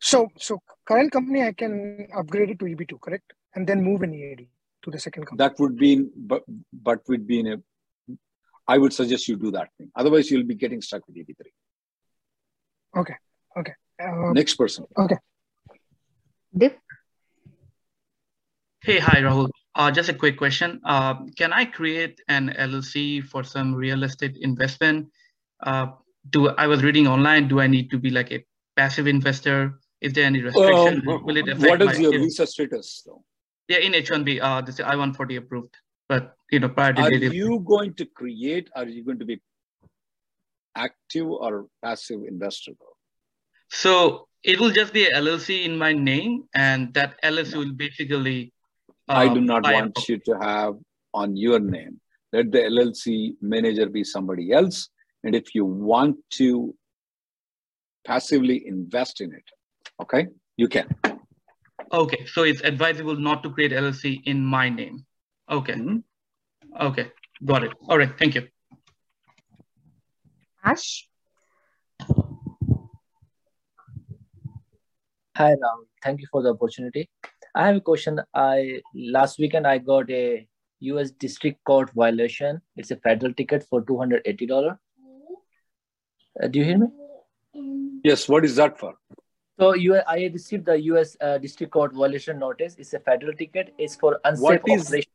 So 0.00 0.28
so 0.36 0.60
current 0.86 1.12
company 1.12 1.42
I 1.42 1.52
can 1.52 2.08
upgrade 2.16 2.50
it 2.50 2.58
to 2.60 2.64
EB2, 2.66 3.00
correct? 3.00 3.32
And 3.54 3.66
then 3.66 3.82
move 3.82 4.02
in 4.02 4.14
EAD 4.14 4.46
to 4.84 4.90
the 4.90 4.98
second 4.98 5.26
company. 5.26 5.48
That 5.48 5.58
would 5.58 5.76
be 5.76 5.92
in, 5.94 6.10
but 6.16 6.42
but 6.72 7.00
would 7.08 7.26
be 7.26 7.40
in 7.40 7.46
a 7.48 7.56
I 8.68 8.76
would 8.76 8.92
suggest 8.92 9.28
you 9.28 9.36
do 9.36 9.50
that 9.52 9.70
thing. 9.78 9.90
Otherwise, 9.96 10.30
you'll 10.30 10.44
be 10.44 10.54
getting 10.54 10.82
stuck 10.82 11.06
with 11.06 11.16
EB3. 11.16 11.40
Okay, 12.98 13.14
okay. 13.58 13.72
Uh, 14.00 14.32
Next 14.32 14.54
person. 14.54 14.84
Okay. 14.96 15.16
Dip? 16.56 16.78
Hey, 18.82 18.98
hi, 18.98 19.20
Rahul. 19.20 19.48
Uh, 19.74 19.90
just 19.90 20.08
a 20.08 20.14
quick 20.14 20.36
question. 20.36 20.80
Uh, 20.84 21.24
can 21.36 21.52
I 21.52 21.64
create 21.64 22.20
an 22.28 22.54
LLC 22.58 23.24
for 23.24 23.42
some 23.42 23.74
real 23.74 24.02
estate 24.02 24.36
investment? 24.40 25.08
Uh, 25.62 25.88
do 26.30 26.48
I 26.48 26.66
was 26.66 26.82
reading 26.82 27.06
online? 27.06 27.48
Do 27.48 27.60
I 27.60 27.66
need 27.66 27.90
to 27.90 27.98
be 27.98 28.10
like 28.10 28.30
a 28.32 28.44
passive 28.76 29.06
investor? 29.06 29.78
Is 30.00 30.12
there 30.12 30.24
any 30.24 30.40
restriction? 30.40 31.08
Um, 31.08 31.24
Will 31.24 31.36
it 31.36 31.48
affect 31.48 31.70
what 31.70 31.82
is 31.82 31.98
my- 31.98 32.02
your 32.02 32.12
visa 32.12 32.46
status 32.46 33.02
though? 33.04 33.24
Yeah, 33.68 33.78
in 33.78 33.92
H1B, 33.92 34.40
uh, 34.40 34.62
this 34.62 34.80
I-140 34.80 35.36
approved, 35.36 35.76
but 36.08 36.34
you 36.50 36.60
know, 36.60 36.70
prior 36.70 36.94
to 36.94 37.02
Are 37.02 37.12
you 37.12 37.60
going 37.60 37.94
to 37.94 38.06
create? 38.06 38.70
Are 38.74 38.86
you 38.86 39.04
going 39.04 39.18
to 39.18 39.26
be 39.26 39.40
active 40.74 41.26
or 41.26 41.66
passive 41.82 42.22
investor 42.26 42.72
though? 42.80 42.96
So 43.70 44.28
it 44.42 44.58
will 44.58 44.70
just 44.70 44.94
be 44.94 45.06
a 45.06 45.12
LLC 45.16 45.64
in 45.64 45.76
my 45.76 45.92
name, 45.92 46.44
and 46.54 46.94
that 46.94 47.20
LLC 47.22 47.56
will 47.56 47.72
basically. 47.72 48.54
I 49.08 49.26
uh, 49.26 49.34
do 49.34 49.40
not 49.40 49.64
want 49.64 50.08
you 50.08 50.18
to 50.18 50.38
have 50.38 50.74
on 51.12 51.36
your 51.36 51.60
name. 51.60 52.00
Let 52.32 52.52
the 52.52 52.58
LLC 52.58 53.36
manager 53.40 53.88
be 53.88 54.04
somebody 54.04 54.52
else. 54.52 54.88
And 55.24 55.34
if 55.34 55.54
you 55.54 55.64
want 55.64 56.16
to 56.32 56.74
passively 58.06 58.66
invest 58.66 59.20
in 59.20 59.32
it, 59.32 59.44
okay, 60.00 60.26
you 60.56 60.68
can. 60.68 60.88
Okay, 61.92 62.26
so 62.26 62.42
it's 62.42 62.60
advisable 62.62 63.16
not 63.16 63.42
to 63.42 63.50
create 63.50 63.72
LLC 63.72 64.20
in 64.26 64.44
my 64.44 64.68
name. 64.68 65.06
Okay. 65.50 65.72
Mm-hmm. 65.72 65.98
Okay, 66.80 67.10
got 67.44 67.64
it. 67.64 67.72
All 67.88 67.96
right, 67.98 68.12
thank 68.18 68.34
you. 68.34 68.46
Ash? 70.64 71.08
Hi, 75.36 75.50
Ram. 75.50 75.86
Thank 76.02 76.20
you 76.20 76.26
for 76.30 76.42
the 76.42 76.50
opportunity. 76.50 77.08
I 77.54 77.68
have 77.68 77.76
a 77.76 77.80
question. 77.80 78.20
I 78.34 78.82
last 78.94 79.38
weekend 79.38 79.66
I 79.66 79.78
got 79.78 80.10
a 80.10 80.46
U.S. 80.80 81.10
District 81.12 81.62
Court 81.64 81.90
violation. 81.94 82.60
It's 82.76 82.90
a 82.90 82.96
federal 82.96 83.32
ticket 83.32 83.64
for 83.70 83.82
two 83.82 83.96
hundred 83.96 84.22
eighty 84.26 84.46
dollar. 84.46 84.78
Uh, 86.42 86.48
do 86.48 86.58
you 86.58 86.64
hear 86.64 86.78
me? 86.78 88.00
Yes. 88.04 88.28
What 88.28 88.44
is 88.44 88.56
that 88.56 88.78
for? 88.78 88.94
So 89.58 89.74
you, 89.74 89.96
I 90.06 90.30
received 90.32 90.66
the 90.66 90.80
U.S. 90.82 91.16
Uh, 91.20 91.38
District 91.38 91.72
Court 91.72 91.92
violation 91.92 92.38
notice. 92.38 92.76
It's 92.78 92.94
a 92.94 93.00
federal 93.00 93.32
ticket. 93.32 93.74
It's 93.78 93.96
for 93.96 94.20
unsafe 94.24 94.42
What 94.42 94.62
is- 94.68 94.86
operation. 94.86 95.12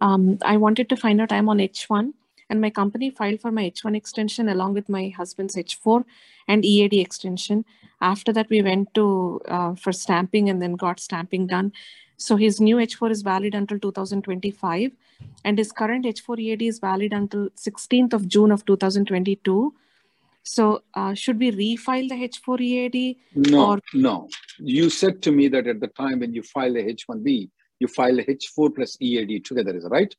Um, 0.00 0.38
I 0.44 0.56
wanted 0.56 0.88
to 0.88 0.96
find 0.96 1.20
out 1.20 1.32
I'm 1.32 1.48
on 1.48 1.58
H1 1.58 2.12
and 2.50 2.60
my 2.60 2.70
company 2.70 3.10
filed 3.10 3.40
for 3.40 3.50
my 3.50 3.70
H1 3.70 3.96
extension 3.96 4.48
along 4.48 4.74
with 4.74 4.88
my 4.88 5.08
husband's 5.16 5.56
H4 5.56 6.04
and 6.48 6.64
EAD 6.64 6.94
extension. 6.94 7.64
After 8.00 8.32
that, 8.32 8.50
we 8.50 8.60
went 8.62 8.92
to 8.94 9.40
uh, 9.48 9.74
for 9.74 9.92
stamping 9.92 10.50
and 10.50 10.60
then 10.60 10.74
got 10.74 11.00
stamping 11.00 11.46
done. 11.46 11.72
So 12.16 12.36
his 12.36 12.60
new 12.60 12.76
H4 12.76 13.10
is 13.10 13.22
valid 13.22 13.54
until 13.54 13.78
2025 13.78 14.92
and 15.44 15.58
his 15.58 15.72
current 15.72 16.04
H4 16.04 16.38
EAD 16.38 16.62
is 16.62 16.78
valid 16.78 17.12
until 17.12 17.48
16th 17.50 18.12
of 18.12 18.28
June 18.28 18.50
of 18.50 18.64
2022. 18.66 19.74
So 20.44 20.82
uh, 20.94 21.14
should 21.14 21.38
we 21.38 21.50
refile 21.50 22.08
the 22.08 22.14
H4 22.14 22.60
EAD 22.60 23.16
No, 23.50 23.72
or 23.72 23.80
no. 23.94 24.28
You 24.58 24.90
said 24.90 25.22
to 25.22 25.32
me 25.32 25.48
that 25.48 25.66
at 25.66 25.80
the 25.80 25.88
time 25.88 26.20
when 26.20 26.34
you 26.34 26.42
file 26.42 26.76
a 26.76 26.82
H1B, 26.82 27.50
you 27.80 27.88
file 27.88 28.18
a 28.18 28.24
H4 28.24 28.74
plus 28.74 28.96
EAD 29.00 29.44
together, 29.44 29.74
is 29.76 29.86
right? 29.90 30.14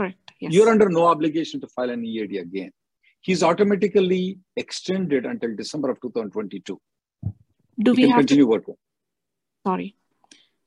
correct? 0.00 0.32
Yes. 0.40 0.52
You're 0.54 0.70
under 0.70 0.88
no 0.88 1.06
obligation 1.06 1.60
to 1.60 1.66
file 1.68 1.90
an 1.90 2.04
EAD 2.04 2.36
again. 2.36 2.70
He's 3.20 3.42
automatically 3.42 4.38
extended 4.56 5.26
until 5.26 5.54
December 5.54 5.90
of 5.90 6.00
2022. 6.00 6.80
Do 7.82 7.92
we 7.94 8.08
have 8.08 8.18
continue 8.20 8.44
to, 8.44 8.50
working. 8.50 8.74
sorry, 9.66 9.94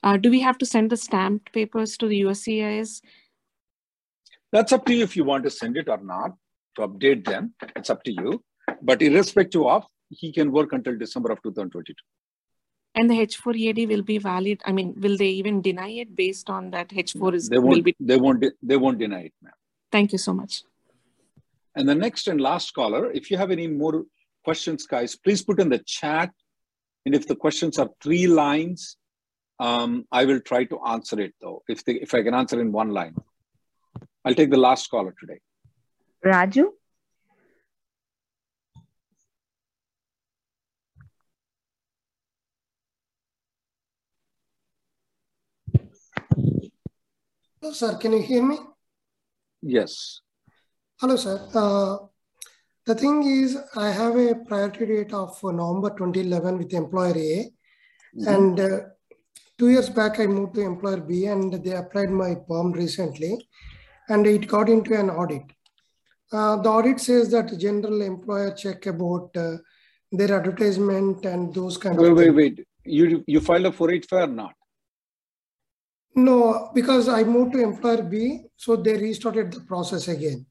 uh, 0.04 0.18
do 0.18 0.30
we 0.30 0.42
have 0.42 0.58
to 0.60 0.66
send 0.66 0.92
the 0.92 0.98
stamped 0.98 1.52
papers 1.52 1.98
to 1.98 2.08
the 2.08 2.22
USCIS? 2.22 3.02
That's 4.52 4.72
up 4.72 4.86
to 4.86 4.94
you 4.94 5.04
if 5.04 5.16
you 5.16 5.24
want 5.24 5.46
to 5.46 5.50
send 5.50 5.78
it 5.78 5.90
or 5.90 5.98
not 5.98 6.34
to 6.76 6.88
update 6.88 7.26
them. 7.26 7.56
It's 7.76 7.90
up 7.90 8.04
to 8.04 8.12
you. 8.12 8.44
But 8.82 9.02
irrespective 9.02 9.62
of, 9.66 9.86
he 10.10 10.32
can 10.32 10.52
work 10.52 10.74
until 10.74 10.98
December 10.98 11.32
of 11.32 11.42
2022. 11.44 11.94
And 12.96 13.10
the 13.10 13.16
H4 13.16 13.56
EAD 13.56 13.90
will 13.90 14.04
be 14.04 14.20
valid. 14.20 14.62
I 14.66 14.72
mean, 14.72 14.94
will 15.00 15.18
they 15.18 15.30
even 15.30 15.62
deny 15.62 15.90
it 15.90 16.16
based 16.16 16.50
on 16.50 16.70
that 16.72 16.90
H4 16.90 17.34
is 17.34 17.50
They 17.50 17.58
will 17.58 17.70
won't. 17.70 17.86
be? 17.86 17.96
They 18.00 18.18
won't. 18.18 18.42
de- 18.42 18.52
They 18.62 18.78
won't 18.78 19.00
deny 19.00 19.22
it, 19.22 19.34
ma'am. 19.42 19.54
Thank 19.92 20.12
you 20.12 20.18
so 20.20 20.34
much. 20.34 20.64
And 21.76 21.90
the 21.90 21.96
next 21.96 22.28
and 22.28 22.40
last 22.40 22.74
caller, 22.76 23.12
if 23.12 23.32
you 23.32 23.38
have 23.38 23.50
any 23.50 23.68
more 23.68 24.06
questions, 24.44 24.86
guys, 24.86 25.16
please 25.16 25.42
put 25.44 25.60
in 25.60 25.70
the 25.70 25.80
chat. 25.80 26.32
And 27.06 27.16
if 27.16 27.28
the 27.28 27.36
questions 27.36 27.80
are 27.80 27.90
three 28.02 28.28
lines, 28.28 28.96
um, 29.60 30.06
I 30.12 30.26
will 30.26 30.40
try 30.40 30.66
to 30.66 30.80
answer 30.86 31.20
it 31.20 31.34
though. 31.42 31.64
If 31.68 31.84
they, 31.86 31.94
if 31.94 32.14
I 32.14 32.22
can 32.22 32.34
answer 32.36 32.62
in 32.62 32.72
one 32.72 32.90
line, 32.92 33.16
I'll 34.24 34.36
take 34.36 34.52
the 34.52 34.58
last 34.58 34.90
caller 34.92 35.16
today. 35.20 35.40
Raju? 36.24 36.66
Hello, 47.64 47.74
sir. 47.74 47.96
Can 47.98 48.12
you 48.12 48.22
hear 48.22 48.44
me? 48.44 48.58
Yes. 49.62 50.20
Hello, 51.00 51.16
sir. 51.16 51.40
Uh, 51.56 51.96
the 52.86 52.94
thing 52.94 53.24
is, 53.24 53.58
I 53.78 53.90
have 53.90 54.18
a 54.18 54.36
priority 54.36 54.86
date 54.86 55.14
of 55.14 55.42
November 55.42 55.92
2011 55.92 56.58
with 56.58 56.74
employer 56.74 57.16
A. 57.16 57.52
Mhm. 58.18 58.28
And 58.34 58.60
uh, 58.60 58.80
two 59.58 59.70
years 59.70 59.90
back, 59.90 60.20
I 60.20 60.26
moved 60.26 60.56
to 60.56 60.62
employer 60.62 61.00
B 61.00 61.28
and 61.28 61.54
they 61.54 61.72
applied 61.72 62.10
my 62.10 62.36
perm 62.36 62.74
recently. 62.74 63.48
And 64.10 64.28
it 64.28 64.46
got 64.50 64.68
into 64.68 65.00
an 65.00 65.10
audit. 65.10 65.44
Uh, 66.34 66.58
the 66.58 66.70
audit 66.70 67.00
says 67.00 67.32
that 67.32 67.58
general 67.58 68.02
employer 68.02 68.52
check 68.52 68.88
about 68.88 69.38
uh, 69.38 69.56
their 70.12 70.34
advertisement 70.38 71.24
and 71.24 71.56
those 71.56 71.78
kind 71.78 71.98
Wait, 71.98 72.12
of 72.12 72.18
wait, 72.18 72.26
things. 72.26 72.36
wait. 72.36 72.68
You 72.84 73.24
you 73.26 73.40
filed 73.40 73.68
a 73.68 73.72
485 73.72 74.30
or 74.30 74.34
not? 74.34 74.54
No, 76.16 76.70
because 76.74 77.08
I 77.10 77.24
moved 77.24 77.54
to 77.54 77.60
employer 77.62 78.04
B, 78.04 78.44
so 78.56 78.76
they 78.76 78.94
restarted 78.98 79.52
the 79.52 79.62
process 79.62 80.08
again. 80.08 80.46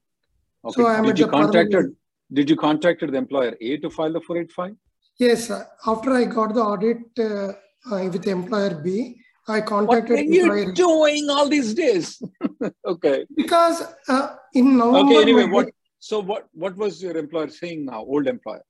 Okay. 0.65 0.81
So 0.81 0.87
I'm 0.87 1.03
did 1.03 1.11
at 1.11 1.19
you 1.19 1.25
the 1.25 1.31
permanent- 1.31 1.53
contacted? 1.53 1.95
Did 2.31 2.49
you 2.49 2.55
contacted 2.55 3.11
the 3.11 3.17
employer 3.17 3.55
A 3.61 3.77
to 3.77 3.89
file 3.89 4.11
the 4.13 4.21
485? 4.21 4.75
Yes, 5.19 5.51
after 5.85 6.11
I 6.13 6.25
got 6.25 6.53
the 6.55 6.61
audit 6.61 6.97
uh, 7.19 7.53
uh, 7.91 8.09
with 8.09 8.25
employer 8.27 8.75
B, 8.81 9.17
I 9.47 9.61
contacted. 9.61 9.87
What 9.87 10.07
contacted 10.07 10.27
were 10.27 10.33
you 10.33 10.41
employer 10.43 10.71
doing 10.73 11.27
all 11.29 11.47
these 11.47 11.73
days? 11.73 12.21
okay. 12.85 13.25
because 13.35 13.83
uh, 14.07 14.35
in 14.53 14.77
November, 14.77 15.13
Okay. 15.13 15.21
Anyway, 15.21 15.45
what? 15.45 15.69
So 15.99 16.19
what? 16.19 16.47
What 16.53 16.75
was 16.75 17.01
your 17.03 17.15
employer 17.17 17.49
saying 17.49 17.85
now? 17.85 18.01
Old 18.03 18.27
employer. 18.27 18.63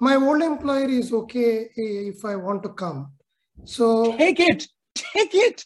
my 0.00 0.14
old 0.16 0.42
employer 0.42 0.88
is 0.88 1.12
okay 1.12 1.68
if 1.76 2.24
I 2.24 2.36
want 2.36 2.62
to 2.62 2.70
come. 2.70 3.12
So 3.64 4.16
take 4.16 4.40
it, 4.40 4.66
take 4.94 5.34
it. 5.34 5.64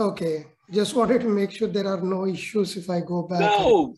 Okay, 0.00 0.46
just 0.70 0.94
wanted 0.94 1.20
to 1.22 1.28
make 1.28 1.50
sure 1.50 1.66
there 1.68 1.86
are 1.88 2.00
no 2.00 2.26
issues 2.26 2.76
if 2.76 2.88
I 2.88 3.00
go 3.00 3.22
back. 3.22 3.40
No. 3.40 3.94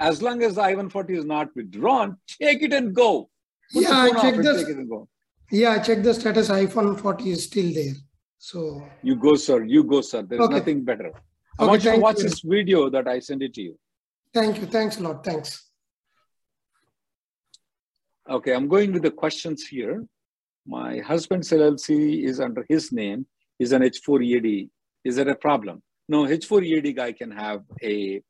As 0.00 0.20
long 0.20 0.42
as 0.42 0.56
the 0.56 0.62
I-140 0.62 1.10
is 1.18 1.24
not 1.24 1.48
withdrawn, 1.54 2.16
take 2.26 2.62
it 2.62 2.72
and 2.72 2.92
go. 2.94 3.30
Put 3.72 3.82
Yeah, 3.84 3.88
the 3.90 3.94
I 3.94 4.08
phone 4.08 4.16
off 4.16 4.22
checked 4.22 4.36
and 4.38 4.44
this. 4.46 4.62
take 4.62 4.70
it 4.70 4.76
and 4.78 4.88
go. 4.88 5.08
Yeah, 5.52 5.70
I 5.72 5.78
checked 5.78 6.02
the 6.02 6.14
status. 6.14 6.50
I-140 6.50 7.26
is 7.26 7.44
still 7.44 7.72
there. 7.72 7.94
So 8.38 8.84
You 9.02 9.14
go, 9.14 9.36
sir. 9.36 9.62
You 9.64 9.84
go, 9.84 10.00
sir. 10.00 10.22
There's 10.22 10.40
Okay. 10.40 10.54
nothing 10.58 10.82
better. 10.84 11.12
I 11.58 11.66
want 11.66 11.84
you 11.84 11.92
to 11.92 11.98
watch 11.98 12.18
you. 12.18 12.24
this 12.24 12.40
video 12.40 12.90
that 12.90 13.06
I 13.06 13.20
send 13.20 13.42
it 13.42 13.54
to 13.54 13.62
you. 13.62 13.78
thank 14.32 14.60
you. 14.60 14.66
Thanks 14.66 14.98
a 14.98 15.02
lot. 15.04 15.22
Thanks. 15.24 15.70
Okay, 18.28 18.52
I'm 18.52 18.66
going 18.66 18.92
with 18.92 19.02
the 19.02 19.10
questions 19.12 19.64
here. 19.68 20.04
My 20.66 20.98
husband's 20.98 21.50
LLC 21.52 22.24
is 22.24 22.40
under 22.40 22.66
his 22.68 22.90
name. 22.90 23.26
He's 23.58 23.70
an 23.72 23.82
H4 23.82 24.24
EAD. 24.24 24.70
Is 25.04 25.16
that 25.16 25.28
a 25.28 25.34
problem? 25.34 25.82
No, 26.08 26.24
H4 26.24 26.64
EAD 26.64 26.96
guy 26.96 27.12
can 27.12 27.30
have 27.30 27.62
a 27.82 28.20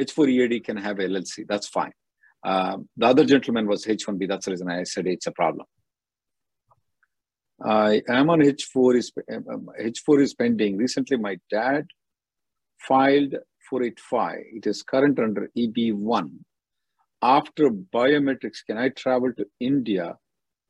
H4 0.00 0.28
EAD 0.28 0.64
can 0.64 0.76
have 0.76 0.96
LLC. 0.96 1.44
That's 1.48 1.68
fine. 1.68 1.92
Um, 2.44 2.88
the 2.96 3.06
other 3.06 3.24
gentleman 3.24 3.66
was 3.66 3.84
H1B. 3.84 4.28
That's 4.28 4.46
the 4.46 4.52
reason 4.52 4.70
I 4.70 4.82
said 4.84 5.06
it's 5.06 5.26
a 5.26 5.32
problem. 5.32 5.66
I 7.64 8.02
am 8.08 8.30
on 8.30 8.40
H4 8.40 8.96
is 8.96 9.12
um, 9.32 9.68
H4 9.80 10.22
is 10.22 10.34
pending. 10.34 10.76
Recently, 10.76 11.16
my 11.16 11.38
dad 11.50 11.86
filed 12.78 13.34
485. 13.70 14.38
It 14.54 14.66
is 14.66 14.82
current 14.82 15.18
under 15.20 15.48
EB1 15.56 16.30
after 17.22 17.70
biometrics, 17.70 18.66
can 18.66 18.76
I 18.76 18.88
travel 18.88 19.32
to 19.34 19.46
India? 19.60 20.16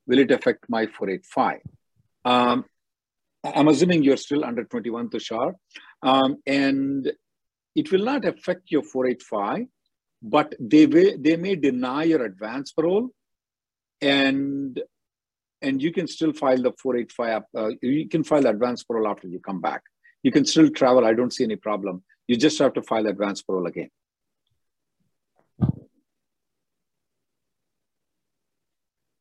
Will 0.06 0.18
it 0.18 0.30
affect 0.30 0.66
my 0.68 0.86
485? 0.86 1.60
Um, 2.24 2.64
I'm 3.44 3.68
assuming 3.68 4.02
you're 4.02 4.16
still 4.16 4.44
under 4.44 4.64
21, 4.64 5.10
Tushar. 5.10 5.54
Um, 6.02 6.36
and 6.46 7.10
it 7.74 7.90
will 7.90 8.04
not 8.04 8.24
affect 8.24 8.70
your 8.70 8.82
485, 8.82 9.66
but 10.22 10.54
they, 10.60 10.86
may, 10.86 11.16
they 11.16 11.36
may 11.36 11.56
deny 11.56 12.04
your 12.04 12.24
advance 12.24 12.72
parole 12.72 13.10
and 14.00 14.80
and 15.62 15.80
you 15.80 15.92
can 15.92 16.08
still 16.08 16.32
file 16.32 16.60
the 16.60 16.72
485 16.82 17.36
up, 17.36 17.46
uh, 17.56 17.70
you 17.80 18.08
can 18.08 18.24
file 18.24 18.46
advance 18.46 18.82
parole 18.82 19.06
after 19.06 19.28
you 19.28 19.38
come 19.38 19.60
back. 19.60 19.82
You 20.24 20.32
can 20.32 20.44
still 20.44 20.68
travel. 20.70 21.04
I 21.04 21.14
don't 21.14 21.32
see 21.32 21.44
any 21.44 21.56
problem. 21.56 22.02
You 22.26 22.36
just 22.36 22.58
have 22.58 22.72
to 22.74 22.82
file 22.82 23.06
advance 23.06 23.42
parole 23.42 23.66
again. 23.66 23.88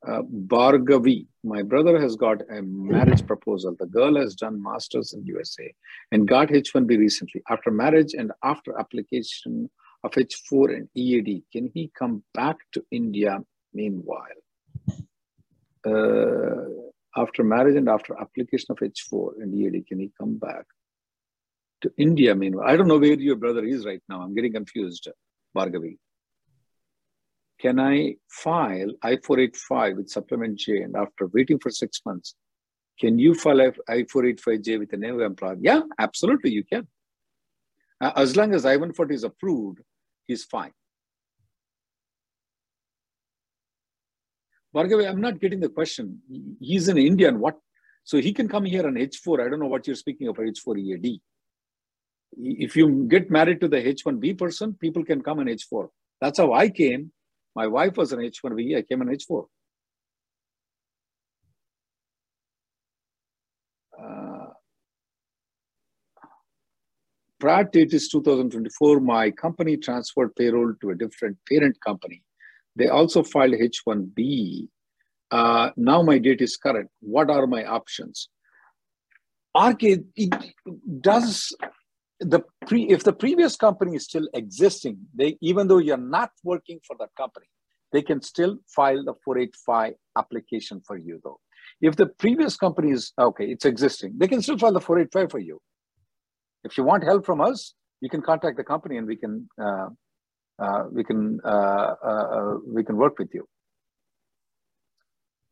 Uh, 0.08 0.22
Bhargavi. 0.24 1.28
My 1.43 1.62
brother 1.62 1.99
has 1.99 2.16
got 2.16 2.41
a 2.49 2.62
marriage 2.62 3.26
proposal. 3.26 3.76
The 3.80 3.86
girl 3.86 4.16
has 4.16 4.36
done 4.36 4.62
masters 4.62 5.14
in 5.14 5.26
USA 5.26 5.74
and 6.12 6.28
got 6.28 6.49
H1B 6.49 6.97
recently. 6.97 7.41
After 7.49 7.72
marriage 7.72 8.14
and 8.14 8.32
after 8.43 8.80
application 8.80 9.70
of 10.04 10.12
H4 10.12 10.76
and 10.76 10.89
EAD, 10.95 11.43
can 11.52 11.72
he 11.74 11.91
come 11.97 12.24
back 12.34 12.58
to 12.74 12.84
India 12.91 13.39
meanwhile? 13.74 14.41
Uh, 15.86 16.91
after 17.16 17.43
marriage 17.43 17.76
and 17.76 17.89
after 17.89 18.20
application 18.20 18.68
of 18.70 18.78
H4 18.78 19.41
and 19.41 19.54
EAD, 19.54 19.88
can 19.88 19.99
he 19.99 20.12
come 20.18 20.38
back 20.38 20.66
to 21.82 21.91
India? 21.97 22.34
Meanwhile, 22.34 22.68
I 22.68 22.76
don't 22.76 22.88
know 22.88 22.99
where 22.99 23.14
your 23.14 23.36
brother 23.36 23.64
is 23.64 23.86
right 23.86 24.02
now. 24.08 24.22
I'm 24.22 24.34
getting 24.34 24.54
confused, 24.54 25.10
Bhargavi. 25.56 25.97
Can 27.62 27.80
I 27.80 28.16
file 28.28 28.91
I-485 29.03 29.97
with 29.97 30.09
supplement 30.09 30.57
J 30.57 30.82
and 30.82 30.95
after 30.95 31.28
waiting 31.28 31.59
for 31.59 31.70
six 31.70 32.01
months, 32.05 32.36
can 32.99 33.20
you 33.20 33.36
file 33.36 33.62
I-485J 33.62 34.80
with 34.80 34.93
a 34.93 34.97
new 34.97 35.22
employer? 35.22 35.57
Yeah, 35.62 35.82
absolutely, 35.99 36.51
you 36.51 36.64
can. 36.64 36.88
Uh, 37.99 38.12
as 38.16 38.36
long 38.36 38.55
as 38.55 38.66
I-140 38.66 39.12
is 39.12 39.24
approved, 39.24 39.80
he's 40.26 40.43
fine. 40.43 40.72
Bhargavi, 44.76 45.07
I'm 45.07 45.22
not 45.22 45.39
getting 45.39 45.59
the 45.59 45.70
question. 45.70 46.20
He's 46.59 46.88
an 46.88 46.97
Indian. 46.97 47.39
What? 47.39 47.59
So 48.03 48.18
he 48.18 48.34
can 48.34 48.47
come 48.47 48.66
here 48.66 48.88
on 48.88 48.95
H4. 48.95 49.45
I 49.45 49.49
don't 49.49 49.59
know 49.59 49.68
what 49.68 49.86
you're 49.86 49.95
speaking 49.95 50.28
of 50.28 50.38
H4 50.38 50.80
EAD. 50.80 51.20
If 52.38 52.76
you 52.76 53.05
get 53.07 53.30
married 53.30 53.62
to 53.62 53.68
the 53.68 53.78
H1B 53.78 54.39
person, 54.39 54.74
people 54.74 55.03
can 55.03 55.22
come 55.22 55.39
on 55.39 55.45
H4. 55.45 55.89
That's 56.22 56.39
how 56.39 56.53
I 56.53 56.70
came. 56.70 57.12
My 57.56 57.68
wife 57.68 57.97
was 57.97 58.12
an 58.14 58.20
H1B. 58.20 58.78
I 58.78 58.82
came 58.82 59.02
on 59.02 59.08
H4. 59.08 59.45
Uh, 64.02 64.54
prior 67.39 67.64
date 67.66 67.93
is 67.93 68.08
2024. 68.10 68.99
My 68.99 69.32
company 69.32 69.78
transferred 69.78 70.36
payroll 70.36 70.74
to 70.82 70.91
a 70.91 70.95
different 70.95 71.38
parent 71.49 71.78
company 71.86 72.24
they 72.76 72.88
also 72.88 73.24
filed 73.24 73.54
H1B. 73.54 74.68
Uh, 75.30 75.72
now 75.78 76.02
my 76.02 76.18
date 76.18 76.41
is 76.41 76.58
correct. 76.58 76.89
What 76.99 77.30
are 77.30 77.47
my 77.47 77.66
options? 77.66 78.30
RK, 79.58 79.84
it 80.16 80.34
does 81.02 81.54
the 82.22 82.41
pre 82.67 82.84
if 82.84 83.03
the 83.03 83.13
previous 83.13 83.55
company 83.55 83.95
is 83.95 84.05
still 84.05 84.28
existing, 84.34 84.97
they 85.13 85.38
even 85.41 85.67
though 85.67 85.80
you're 85.80 85.97
not 85.97 86.32
working 86.43 86.80
for 86.86 86.95
that 86.99 87.09
company, 87.17 87.47
they 87.91 88.01
can 88.01 88.22
still 88.22 88.57
file 88.67 89.03
the 89.03 89.13
485 89.26 89.93
application 90.17 90.82
for 90.86 90.97
you 90.97 91.19
though. 91.24 91.39
If 91.82 91.95
the 91.95 92.07
previous 92.07 92.55
company 92.55 92.91
is 92.91 93.11
okay, 93.19 93.45
it's 93.45 93.65
existing, 93.65 94.13
they 94.17 94.28
can 94.28 94.41
still 94.41 94.57
file 94.57 94.74
the 94.74 94.82
485 94.82 95.32
for 95.32 95.39
you. 95.39 95.59
If 96.63 96.78
you 96.78 96.84
want 96.84 97.03
help 97.03 97.26
from 97.26 97.41
us, 97.41 97.74
you 98.01 98.09
can 98.09 98.22
contact 98.22 98.57
the 98.57 98.63
company 98.63 98.97
and 98.97 99.07
we 99.07 99.15
can 99.15 99.49
uh, 99.59 99.89
uh, 100.59 100.84
we 100.91 101.03
can 101.03 101.39
uh, 101.43 101.95
uh, 102.03 102.28
uh, 102.38 102.57
we 102.67 102.84
can 102.84 102.97
work 102.97 103.17
with 103.17 103.34
you. 103.34 103.47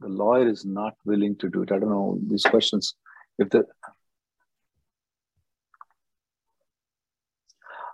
The 0.02 0.08
lawyer 0.08 0.48
is 0.48 0.66
not 0.66 0.94
willing 1.04 1.36
to 1.38 1.50
do 1.50 1.64
it. 1.64 1.72
I 1.72 1.80
don't 1.80 1.90
know 1.90 2.20
these 2.28 2.44
questions. 2.44 2.94
If 3.40 3.50
the 3.50 3.66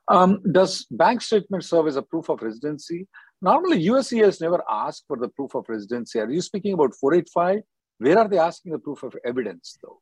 um, 0.08 0.42
does 0.52 0.86
bank 0.92 1.22
statement 1.22 1.64
serve 1.64 1.88
as 1.88 1.96
a 1.96 2.02
proof 2.02 2.30
of 2.30 2.42
residency? 2.42 3.08
Normally, 3.42 3.84
USCIS 3.86 4.42
never 4.42 4.64
asked 4.70 5.06
for 5.08 5.18
the 5.18 5.30
proof 5.30 5.56
of 5.56 5.66
residency. 5.68 6.20
Are 6.20 6.30
you 6.30 6.42
speaking 6.42 6.74
about 6.74 6.96
485? 6.96 7.62
Where 7.98 8.20
are 8.20 8.28
they 8.28 8.38
asking 8.38 8.74
the 8.74 8.80
proof 8.80 9.04
of 9.04 9.16
evidence, 9.26 9.78
though? 9.82 10.02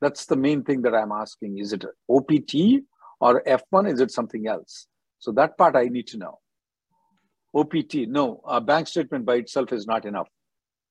That's 0.00 0.26
the 0.26 0.36
main 0.36 0.62
thing 0.62 0.82
that 0.82 0.94
I'm 0.94 1.12
asking. 1.12 1.58
Is 1.58 1.72
it 1.72 1.84
OPT 2.08 2.82
or 3.20 3.42
F1? 3.44 3.92
Is 3.92 4.00
it 4.00 4.10
something 4.10 4.46
else? 4.46 4.86
So 5.18 5.32
that 5.32 5.56
part 5.56 5.76
I 5.76 5.84
need 5.84 6.08
to 6.08 6.18
know. 6.18 6.38
OPT, 7.54 8.08
no, 8.08 8.40
a 8.46 8.60
bank 8.60 8.88
statement 8.88 9.26
by 9.26 9.36
itself 9.36 9.72
is 9.72 9.86
not 9.86 10.06
enough. 10.06 10.28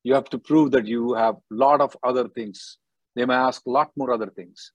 You 0.04 0.14
have 0.14 0.30
to 0.30 0.38
prove 0.38 0.72
that 0.72 0.86
you 0.86 1.14
have 1.14 1.36
a 1.36 1.40
lot 1.56 1.82
of 1.82 1.98
other 2.04 2.28
things. 2.28 2.78
They 3.16 3.26
may 3.26 3.34
ask 3.34 3.66
a 3.66 3.70
lot 3.70 3.92
more 3.98 4.14
other 4.14 4.30
things. 4.30 4.72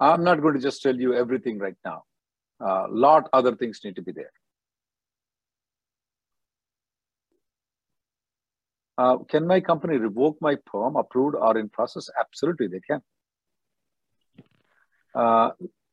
I'm 0.00 0.22
not 0.24 0.40
going 0.40 0.54
to 0.54 0.60
just 0.60 0.82
tell 0.82 0.96
you 0.96 1.14
everything 1.14 1.58
right 1.58 1.76
now. 1.84 2.04
A 2.60 2.64
uh, 2.64 2.86
lot 2.90 3.28
other 3.32 3.54
things 3.54 3.80
need 3.84 3.96
to 3.96 4.02
be 4.02 4.12
there. 4.12 4.32
Uh, 8.96 9.18
can 9.18 9.46
my 9.46 9.60
company 9.60 9.96
revoke 9.96 10.36
my 10.40 10.56
perm 10.66 10.96
approved 10.96 11.36
or 11.36 11.56
in 11.56 11.68
process? 11.68 12.10
Absolutely, 12.18 12.66
they 12.66 12.80
can. 12.80 13.00
Uh, 15.14 15.50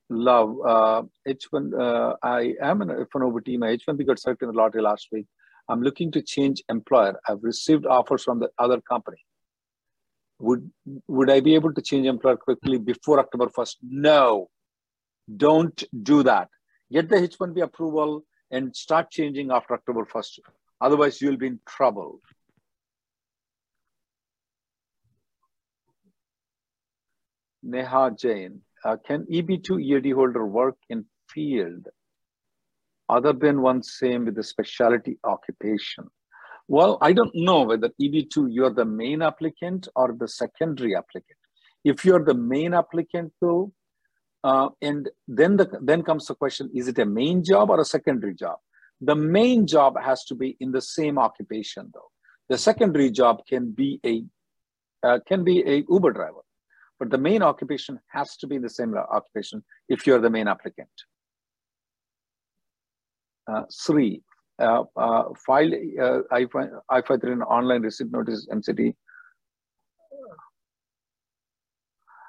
love 0.10 0.56
uh, 0.66 1.04
H1. 1.28 1.80
Uh, 1.80 2.16
I 2.24 2.56
am 2.62 2.82
an 2.82 2.90
F1 2.90 3.28
OPT. 3.28 3.60
My 3.60 3.78
H1B 3.78 4.08
got 4.08 4.20
selected 4.20 4.46
in 4.46 4.52
the 4.54 4.58
lottery 4.58 4.82
last 4.82 5.10
week. 5.12 5.28
I'm 5.70 5.82
looking 5.82 6.12
to 6.12 6.22
change 6.22 6.64
employer. 6.70 7.20
I've 7.28 7.44
received 7.44 7.86
offers 7.86 8.24
from 8.24 8.40
the 8.40 8.50
other 8.58 8.82
company. 8.82 9.18
Would 10.40 10.70
would 11.08 11.30
I 11.30 11.40
be 11.40 11.56
able 11.56 11.74
to 11.74 11.82
change 11.82 12.08
employer 12.08 12.36
quickly 12.36 12.78
before 12.78 13.20
October 13.20 13.48
1st? 13.48 13.76
No, 13.84 14.50
don't 15.38 15.84
do 16.04 16.24
that. 16.24 16.50
Get 16.92 17.10
the 17.10 17.16
H1B 17.16 17.62
approval 17.64 18.26
and 18.52 18.76
start 18.76 19.10
changing 19.12 19.52
after 19.52 19.74
October 19.74 20.06
1st. 20.06 20.40
Otherwise, 20.82 21.22
you'll 21.22 21.38
be 21.38 21.48
in 21.48 21.60
trouble. 21.68 22.20
Neha 27.64 28.12
Jain 28.18 28.62
uh, 28.84 28.98
can 28.98 29.26
EB2 29.26 29.82
EAD 29.82 30.12
holder 30.14 30.46
work 30.46 30.78
in 30.90 31.06
field 31.30 31.88
other 33.10 33.34
than 33.34 33.62
one 33.62 33.82
same 33.82 34.26
with 34.26 34.38
a 34.38 34.44
specialty 34.44 35.18
occupation? 35.24 36.06
Well, 36.68 36.98
I 37.02 37.14
don't 37.14 37.36
know 37.36 37.64
whether 37.64 37.90
EB2 38.02 38.48
you're 38.50 38.74
the 38.74 38.86
main 38.86 39.22
applicant 39.22 39.88
or 39.96 40.16
the 40.18 40.28
secondary 40.28 40.96
applicant. 40.96 41.38
If 41.84 42.04
you're 42.04 42.24
the 42.24 42.34
main 42.34 42.74
applicant 42.74 43.34
though, 43.40 43.72
uh, 44.44 44.70
and 44.82 45.10
then 45.28 45.58
the 45.58 45.70
then 45.82 46.02
comes 46.04 46.28
the 46.28 46.36
question: 46.36 46.70
Is 46.74 46.88
it 46.88 47.00
a 47.00 47.06
main 47.06 47.44
job 47.44 47.70
or 47.70 47.80
a 47.80 47.86
secondary 47.86 48.34
job? 48.34 48.58
The 49.02 49.16
main 49.16 49.68
job 49.68 50.00
has 50.02 50.24
to 50.26 50.36
be 50.36 50.58
in 50.60 50.72
the 50.72 50.82
same 50.82 51.20
occupation 51.20 51.92
though. 51.94 52.10
The 52.50 52.58
secondary 52.58 53.12
job 53.12 53.42
can 53.48 53.72
be 53.72 54.00
a 54.06 54.24
uh, 55.04 55.20
can 55.28 55.44
be 55.44 55.64
a 55.68 55.84
Uber 55.88 56.12
driver 56.12 56.42
but 57.00 57.10
the 57.10 57.18
main 57.18 57.42
occupation 57.42 58.00
has 58.08 58.38
to 58.38 58.48
be 58.48 58.58
the 58.58 58.70
same 58.70 58.96
occupation 58.96 59.64
if 59.90 60.08
you're 60.08 60.22
the 60.22 60.30
main 60.30 60.48
applicant. 60.48 60.90
Uh, 63.52 63.64
three, 63.86 64.24
uh, 64.60 64.84
uh, 64.96 65.24
file 65.46 65.72
uh, 66.02 66.20
I-53 66.32 67.42
online 67.48 67.82
receipt 67.82 68.12
notice 68.12 68.48
MCT. 68.52 68.94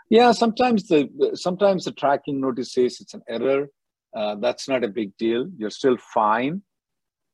Yeah, 0.08 0.32
sometimes 0.32 0.86
the 0.86 1.08
sometimes 1.34 1.84
the 1.84 1.92
tracking 1.92 2.40
notice 2.40 2.72
says 2.72 2.98
it's 3.00 3.14
an 3.14 3.22
error. 3.28 3.68
Uh, 4.16 4.36
that's 4.36 4.68
not 4.68 4.84
a 4.84 4.88
big 4.88 5.16
deal. 5.16 5.46
You're 5.58 5.70
still 5.70 5.96
fine. 5.98 6.62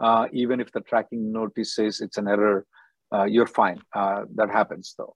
Uh, 0.00 0.26
even 0.32 0.58
if 0.60 0.72
the 0.72 0.80
tracking 0.80 1.32
notice 1.32 1.76
says 1.76 2.00
it's 2.00 2.16
an 2.16 2.28
error, 2.28 2.66
uh, 3.14 3.24
you're 3.24 3.46
fine. 3.46 3.80
Uh, 3.94 4.22
that 4.34 4.50
happens 4.50 4.94
though 4.96 5.14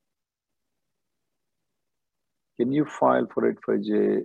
can 2.57 2.73
you 2.73 2.85
file 2.85 3.27
for 3.33 3.47
it 3.49 3.59
for 3.65 3.79
J? 3.79 4.23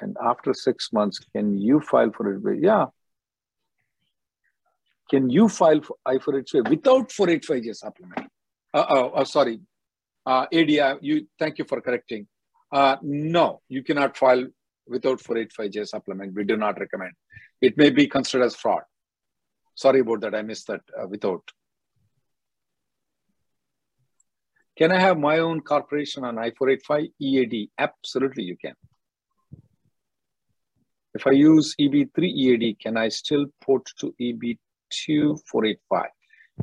And 0.00 0.16
after 0.24 0.54
six 0.54 0.92
months, 0.92 1.18
can 1.34 1.56
you 1.56 1.80
file 1.80 2.12
for 2.16 2.32
it? 2.32 2.60
Yeah. 2.62 2.86
Can 5.10 5.30
you 5.30 5.48
file 5.48 5.80
for 5.80 5.96
I 6.04 6.18
for 6.18 6.36
it 6.38 6.50
without 6.68 7.08
485J 7.08 7.74
supplement? 7.74 8.30
Uh, 8.74 8.84
oh, 8.90 9.12
oh, 9.14 9.24
sorry. 9.24 9.60
Uh, 10.26 10.46
ADI, 10.52 10.98
you, 11.00 11.26
thank 11.38 11.58
you 11.58 11.64
for 11.64 11.80
correcting. 11.80 12.26
Uh, 12.70 12.96
no, 13.02 13.62
you 13.68 13.82
cannot 13.82 14.16
file 14.16 14.46
without 14.86 15.18
485J 15.20 15.88
supplement. 15.88 16.34
We 16.34 16.44
do 16.44 16.56
not 16.56 16.78
recommend. 16.78 17.12
It 17.62 17.78
may 17.78 17.90
be 17.90 18.06
considered 18.06 18.44
as 18.44 18.54
fraud. 18.54 18.82
Sorry 19.74 20.00
about 20.00 20.20
that. 20.20 20.34
I 20.34 20.42
missed 20.42 20.66
that 20.66 20.82
uh, 21.00 21.06
without. 21.08 21.42
Can 24.76 24.92
I 24.92 25.00
have 25.00 25.18
my 25.18 25.38
own 25.38 25.62
corporation 25.62 26.24
on 26.24 26.38
I-485 26.38 27.12
EAD? 27.20 27.70
Absolutely, 27.78 28.44
you 28.44 28.56
can. 28.56 28.74
If 31.14 31.26
I 31.26 31.30
use 31.30 31.74
EB3 31.80 32.22
EAD, 32.22 32.78
can 32.78 32.96
I 32.96 33.08
still 33.08 33.46
port 33.60 33.90
to 33.98 34.14
EB2 34.20 34.58
485? 34.92 36.06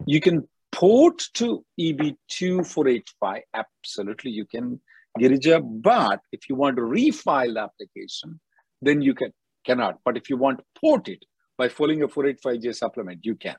You 0.06 0.22
can 0.22 0.48
port 0.72 1.24
to 1.36 1.64
EB2485, 1.80 3.42
Absolutely, 3.54 4.32
you 4.32 4.46
can, 4.46 4.80
Girija. 5.20 5.62
But 5.82 6.20
if 6.32 6.50
you 6.50 6.56
want 6.56 6.76
to 6.78 6.84
refile 6.84 7.54
the 7.54 7.62
application, 7.62 8.40
then 8.82 9.02
you 9.02 9.14
can 9.14 9.32
cannot. 9.66 10.00
But 10.06 10.18
if 10.18 10.30
you 10.30 10.38
want 10.38 10.60
to 10.60 10.66
port 10.80 11.08
it 11.08 11.26
by 11.58 11.70
following 11.70 12.04
a 12.04 12.08
485J 12.08 12.76
supplement, 12.76 13.20
you 13.24 13.36
can. 13.36 13.56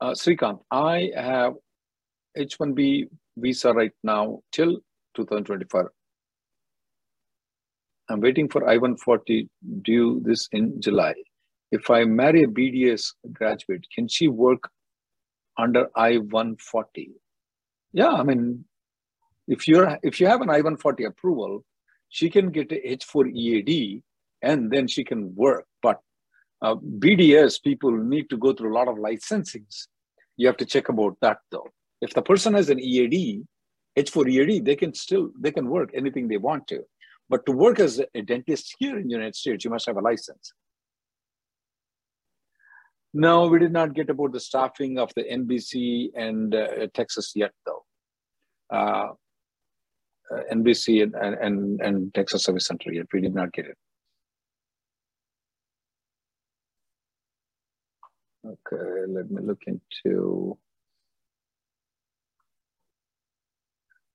Uh, 0.00 0.12
Srikant, 0.12 0.60
I 0.70 1.10
have 1.14 1.54
H1B 2.36 3.08
visa 3.36 3.72
right 3.72 3.92
now 4.02 4.40
till 4.52 4.78
2024. 5.16 5.92
I'm 8.08 8.20
waiting 8.20 8.48
for 8.48 8.68
I-140 8.68 9.48
due 9.82 10.20
this 10.24 10.48
in 10.52 10.80
July. 10.80 11.14
If 11.70 11.88
I 11.90 12.04
marry 12.04 12.42
a 12.42 12.48
BDS 12.48 13.12
graduate, 13.32 13.86
can 13.94 14.08
she 14.08 14.28
work 14.28 14.70
under 15.58 15.88
I-140? 15.96 17.10
Yeah, 17.92 18.08
I 18.08 18.22
mean, 18.22 18.64
if 19.46 19.66
you're 19.68 19.98
if 20.02 20.20
you 20.20 20.26
have 20.26 20.40
an 20.40 20.50
I-140 20.50 21.06
approval, 21.06 21.64
she 22.08 22.30
can 22.30 22.50
get 22.50 22.72
a 22.72 22.96
H4 22.96 23.32
EAD 23.32 24.02
and 24.42 24.70
then 24.70 24.86
she 24.88 25.04
can 25.04 25.34
work. 25.34 25.66
But 25.82 26.00
uh, 26.62 26.74
BDS 26.74 27.62
people 27.62 27.92
need 27.92 28.28
to 28.30 28.36
go 28.36 28.52
through 28.52 28.72
a 28.72 28.76
lot 28.76 28.88
of 28.88 28.96
licensings. 28.96 29.86
You 30.36 30.46
have 30.46 30.56
to 30.58 30.66
check 30.66 30.88
about 30.88 31.16
that 31.20 31.38
though. 31.50 31.68
If 32.00 32.14
the 32.14 32.22
person 32.22 32.54
has 32.54 32.70
an 32.70 32.80
EAD, 32.80 33.44
H4 33.98 34.30
EAD, 34.30 34.64
they 34.64 34.76
can 34.76 34.94
still 34.94 35.30
they 35.38 35.52
can 35.52 35.68
work 35.68 35.90
anything 35.94 36.28
they 36.28 36.36
want 36.36 36.66
to. 36.68 36.82
But 37.28 37.46
to 37.46 37.52
work 37.52 37.78
as 37.78 38.00
a 38.14 38.22
dentist 38.22 38.74
here 38.78 38.98
in 38.98 39.06
the 39.06 39.12
United 39.12 39.36
States, 39.36 39.64
you 39.64 39.70
must 39.70 39.86
have 39.86 39.96
a 39.96 40.00
license. 40.00 40.52
No, 43.12 43.48
we 43.48 43.58
did 43.58 43.72
not 43.72 43.94
get 43.94 44.08
about 44.08 44.32
the 44.32 44.40
staffing 44.40 44.98
of 44.98 45.12
the 45.16 45.24
NBC 45.24 46.10
and 46.14 46.54
uh, 46.54 46.86
Texas 46.94 47.32
yet, 47.34 47.52
though. 47.66 47.84
Uh, 48.72 49.08
uh, 50.32 50.42
NBC 50.52 51.02
and, 51.02 51.14
and, 51.14 51.80
and 51.80 52.14
Texas 52.14 52.44
Service 52.44 52.66
Center 52.66 52.92
yet. 52.92 53.06
We 53.12 53.20
did 53.20 53.34
not 53.34 53.52
get 53.52 53.66
it. 53.66 53.76
Okay, 58.46 59.12
let 59.12 59.30
me 59.30 59.42
look 59.42 59.62
into. 59.66 60.56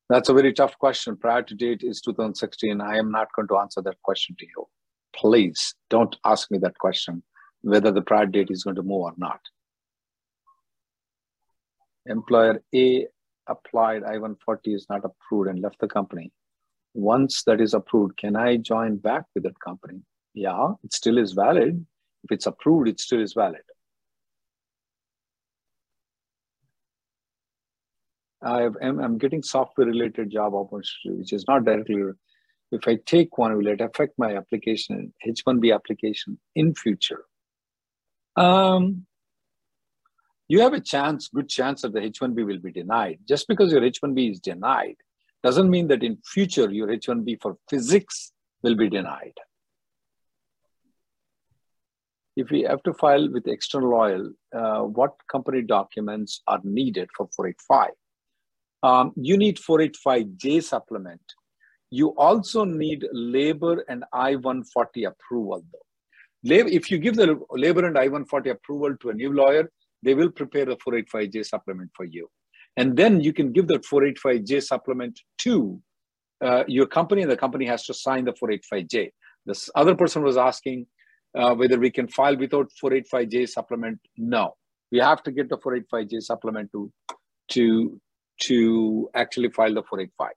That's 0.09 0.29
a 0.29 0.33
very 0.33 0.53
tough 0.53 0.77
question. 0.77 1.17
Prior 1.17 1.41
to 1.41 1.53
date 1.53 1.81
is 1.83 1.99
2016. 1.99 2.79
I 2.79 2.97
am 2.97 3.11
not 3.11 3.27
going 3.35 3.47
to 3.49 3.57
answer 3.57 3.81
that 3.81 4.01
question 4.03 4.35
to 4.39 4.45
you. 4.45 4.67
Please 5.13 5.75
don't 5.89 6.15
ask 6.23 6.49
me 6.49 6.59
that 6.59 6.77
question 6.77 7.23
whether 7.66 7.91
the 7.91 8.01
prior 8.01 8.28
date 8.28 8.51
is 8.51 8.63
going 8.63 8.76
to 8.76 8.84
move 8.84 9.01
or 9.01 9.13
not. 9.18 9.39
Employer 12.05 12.61
A 12.76 13.07
applied 13.47 14.03
I-140 14.03 14.76
is 14.76 14.86
not 14.88 15.01
approved 15.03 15.49
and 15.49 15.59
left 15.59 15.80
the 15.80 15.88
company. 15.88 16.32
Once 16.93 17.43
that 17.43 17.59
is 17.59 17.74
approved, 17.74 18.18
can 18.18 18.36
I 18.36 18.57
join 18.57 18.97
back 18.97 19.24
with 19.34 19.43
that 19.43 19.59
company? 19.59 20.01
Yeah, 20.36 20.74
it 20.84 20.93
still 20.93 21.18
is 21.18 21.34
valid. 21.34 21.84
If 22.24 22.32
it's 22.32 22.45
approved, 22.45 22.88
it 22.88 22.99
still 22.99 23.22
is 23.22 23.34
valid. 23.34 23.63
I 28.43 28.70
I'm 28.80 29.18
getting 29.18 29.41
software 29.41 29.88
related 29.88 30.30
job 30.30 30.53
opportunity, 30.53 31.20
which 31.20 31.34
is 31.34 31.45
not 31.47 31.66
directly. 31.66 32.03
If 32.72 32.88
I 32.88 32.99
take 33.07 33.39
one, 33.39 33.57
will 33.57 33.68
it 33.68 33.82
affect 33.82 34.13
my 34.20 34.36
application, 34.38 35.13
H1B 35.26 35.74
application 35.74 36.39
in 36.53 36.76
future? 36.76 37.26
Um, 38.36 39.05
you 40.47 40.61
have 40.61 40.73
a 40.73 40.79
chance, 40.79 41.29
good 41.29 41.49
chance 41.49 41.81
that 41.81 41.93
the 41.93 42.01
H1B 42.01 42.45
will 42.45 42.59
be 42.59 42.71
denied. 42.71 43.19
Just 43.27 43.47
because 43.47 43.71
your 43.71 43.81
H1B 43.81 44.31
is 44.31 44.39
denied 44.39 44.95
doesn't 45.43 45.69
mean 45.69 45.88
that 45.88 46.03
in 46.03 46.17
future 46.25 46.69
your 46.71 46.88
H1B 46.88 47.41
for 47.41 47.57
physics 47.69 48.31
will 48.61 48.75
be 48.75 48.89
denied. 48.89 49.33
If 52.36 52.49
we 52.51 52.63
have 52.63 52.83
to 52.83 52.93
file 52.93 53.31
with 53.31 53.47
external 53.47 53.93
oil, 53.93 54.31
uh, 54.53 54.81
what 54.81 55.13
company 55.31 55.61
documents 55.61 56.41
are 56.47 56.59
needed 56.63 57.09
for 57.15 57.29
485? 57.36 57.91
Um, 58.83 59.13
you 59.15 59.38
need 59.38 59.57
485J 59.57 60.61
supplement. 60.61 61.21
You 61.89 62.09
also 62.09 62.65
need 62.65 63.05
labor 63.13 63.86
and 63.88 64.03
I-140 64.11 65.07
approval 65.07 65.63
though 65.71 65.84
if 66.45 66.91
you 66.91 66.97
give 66.97 67.15
the 67.15 67.39
labor 67.51 67.85
and 67.85 67.97
I-140 67.97 68.51
approval 68.51 68.95
to 68.97 69.09
a 69.09 69.13
new 69.13 69.33
lawyer, 69.33 69.69
they 70.03 70.13
will 70.13 70.31
prepare 70.31 70.69
a 70.69 70.75
485J 70.77 71.45
supplement 71.45 71.91
for 71.95 72.05
you. 72.05 72.29
And 72.77 72.95
then 72.95 73.21
you 73.21 73.33
can 73.33 73.51
give 73.51 73.67
that 73.67 73.83
485J 73.83 74.63
supplement 74.63 75.19
to 75.39 75.81
uh, 76.43 76.63
your 76.67 76.85
company, 76.85 77.21
and 77.21 77.31
the 77.31 77.37
company 77.37 77.65
has 77.65 77.85
to 77.85 77.93
sign 77.93 78.25
the 78.25 78.33
485J. 78.33 79.09
This 79.45 79.69
other 79.75 79.95
person 79.95 80.23
was 80.23 80.37
asking 80.37 80.87
uh, 81.37 81.55
whether 81.55 81.79
we 81.79 81.89
can 81.89 82.07
file 82.07 82.37
without 82.37 82.69
485J 82.83 83.49
supplement. 83.49 83.99
No, 84.17 84.55
we 84.91 84.99
have 84.99 85.23
to 85.23 85.31
get 85.31 85.49
the 85.49 85.57
485J 85.57 86.21
supplement 86.21 86.71
to, 86.73 86.91
to, 87.49 87.99
to 88.43 89.09
actually 89.15 89.49
file 89.49 89.73
the 89.73 89.83
485. 89.83 90.31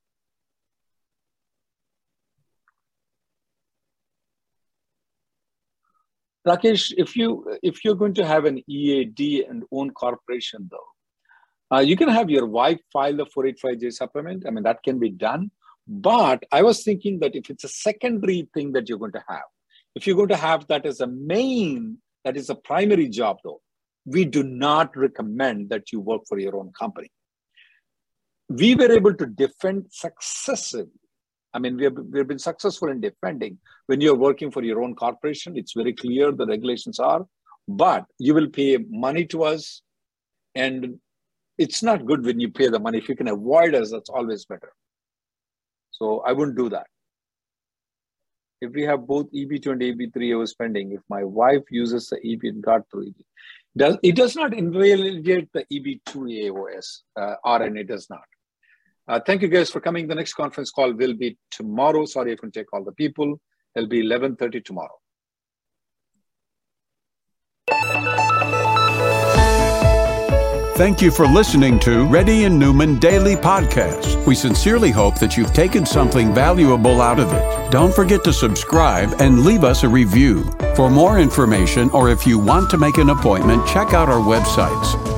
Rakesh, 6.48 6.94
if 6.96 7.16
you 7.16 7.58
if 7.62 7.84
you're 7.84 8.00
going 8.02 8.14
to 8.14 8.26
have 8.26 8.44
an 8.44 8.62
EAD 8.68 9.20
and 9.48 9.64
own 9.70 9.90
corporation, 9.90 10.68
though, 10.70 11.76
uh, 11.76 11.80
you 11.80 11.96
can 11.96 12.08
have 12.08 12.30
your 12.30 12.46
wife 12.46 12.80
file 12.92 13.16
the 13.16 13.26
485J 13.26 13.92
supplement. 13.92 14.44
I 14.46 14.50
mean, 14.50 14.64
that 14.64 14.82
can 14.82 14.98
be 14.98 15.10
done. 15.10 15.50
But 15.86 16.44
I 16.52 16.62
was 16.62 16.84
thinking 16.84 17.18
that 17.20 17.34
if 17.34 17.50
it's 17.50 17.64
a 17.64 17.68
secondary 17.68 18.48
thing 18.54 18.72
that 18.72 18.88
you're 18.88 18.98
going 18.98 19.12
to 19.12 19.24
have, 19.28 19.48
if 19.94 20.06
you're 20.06 20.16
going 20.16 20.28
to 20.28 20.36
have 20.36 20.66
that 20.68 20.86
as 20.86 21.00
a 21.00 21.06
main, 21.06 21.98
that 22.24 22.36
is 22.36 22.50
a 22.50 22.54
primary 22.54 23.08
job, 23.08 23.38
though, 23.42 23.60
we 24.04 24.24
do 24.24 24.42
not 24.42 24.96
recommend 24.96 25.70
that 25.70 25.92
you 25.92 26.00
work 26.00 26.22
for 26.28 26.38
your 26.38 26.56
own 26.56 26.72
company. 26.78 27.10
We 28.48 28.74
were 28.74 28.92
able 28.92 29.14
to 29.14 29.26
defend 29.26 29.86
successively 29.90 30.92
I 31.54 31.58
mean, 31.58 31.76
we 31.76 31.84
have, 31.84 31.96
we 31.96 32.18
have 32.18 32.28
been 32.28 32.38
successful 32.38 32.88
in 32.88 33.00
defending. 33.00 33.58
When 33.86 34.00
you're 34.00 34.16
working 34.16 34.50
for 34.50 34.62
your 34.62 34.82
own 34.82 34.94
corporation, 34.94 35.56
it's 35.56 35.72
very 35.72 35.92
clear 35.92 36.30
the 36.30 36.46
regulations 36.46 36.98
are, 36.98 37.26
but 37.66 38.04
you 38.18 38.34
will 38.34 38.48
pay 38.48 38.78
money 38.90 39.24
to 39.26 39.44
us. 39.44 39.82
And 40.54 40.98
it's 41.56 41.82
not 41.82 42.06
good 42.06 42.24
when 42.24 42.38
you 42.38 42.50
pay 42.50 42.68
the 42.68 42.78
money. 42.78 42.98
If 42.98 43.08
you 43.08 43.16
can 43.16 43.28
avoid 43.28 43.74
us, 43.74 43.90
that's 43.90 44.10
always 44.10 44.44
better. 44.44 44.72
So 45.90 46.20
I 46.20 46.32
wouldn't 46.32 46.56
do 46.56 46.68
that. 46.68 46.86
If 48.60 48.72
we 48.72 48.82
have 48.82 49.06
both 49.06 49.30
EB2 49.32 49.66
and 49.68 49.80
EB3 49.80 50.14
overspending, 50.14 50.92
if 50.92 51.00
my 51.08 51.24
wife 51.24 51.62
uses 51.70 52.08
the 52.08 52.18
EB 52.24 52.40
and 52.44 52.62
got 52.62 52.82
through 52.90 53.08
EB, 53.08 53.14
does, 53.76 53.98
it 54.02 54.16
does 54.16 54.34
not 54.34 54.52
invalidate 54.52 55.48
the 55.52 55.64
EB2 55.72 56.50
AOS, 56.50 57.02
uh, 57.16 57.58
RN, 57.58 57.76
it 57.76 57.86
does 57.86 58.10
not. 58.10 58.24
Uh, 59.08 59.18
thank 59.26 59.40
you 59.40 59.48
guys 59.48 59.70
for 59.70 59.80
coming. 59.80 60.06
The 60.06 60.14
next 60.14 60.34
conference 60.34 60.70
call 60.70 60.92
will 60.92 61.14
be 61.14 61.38
tomorrow. 61.50 62.04
Sorry 62.04 62.32
I 62.32 62.36
couldn't 62.36 62.52
take 62.52 62.72
all 62.72 62.84
the 62.84 62.92
people. 62.92 63.40
It'll 63.74 63.88
be 63.88 64.02
11.30 64.02 64.64
tomorrow. 64.64 64.94
Thank 70.76 71.02
you 71.02 71.10
for 71.10 71.26
listening 71.26 71.80
to 71.80 72.06
Reddy 72.06 72.44
and 72.44 72.56
Neumann 72.56 73.00
Daily 73.00 73.34
Podcast. 73.34 74.24
We 74.26 74.36
sincerely 74.36 74.92
hope 74.92 75.18
that 75.18 75.36
you've 75.36 75.52
taken 75.52 75.84
something 75.84 76.32
valuable 76.32 77.00
out 77.00 77.18
of 77.18 77.32
it. 77.32 77.72
Don't 77.72 77.92
forget 77.92 78.22
to 78.24 78.32
subscribe 78.32 79.20
and 79.20 79.44
leave 79.44 79.64
us 79.64 79.82
a 79.82 79.88
review. 79.88 80.44
For 80.76 80.88
more 80.88 81.18
information 81.18 81.90
or 81.90 82.10
if 82.10 82.28
you 82.28 82.38
want 82.38 82.70
to 82.70 82.78
make 82.78 82.98
an 82.98 83.10
appointment, 83.10 83.66
check 83.66 83.92
out 83.92 84.08
our 84.08 84.20
websites 84.20 85.17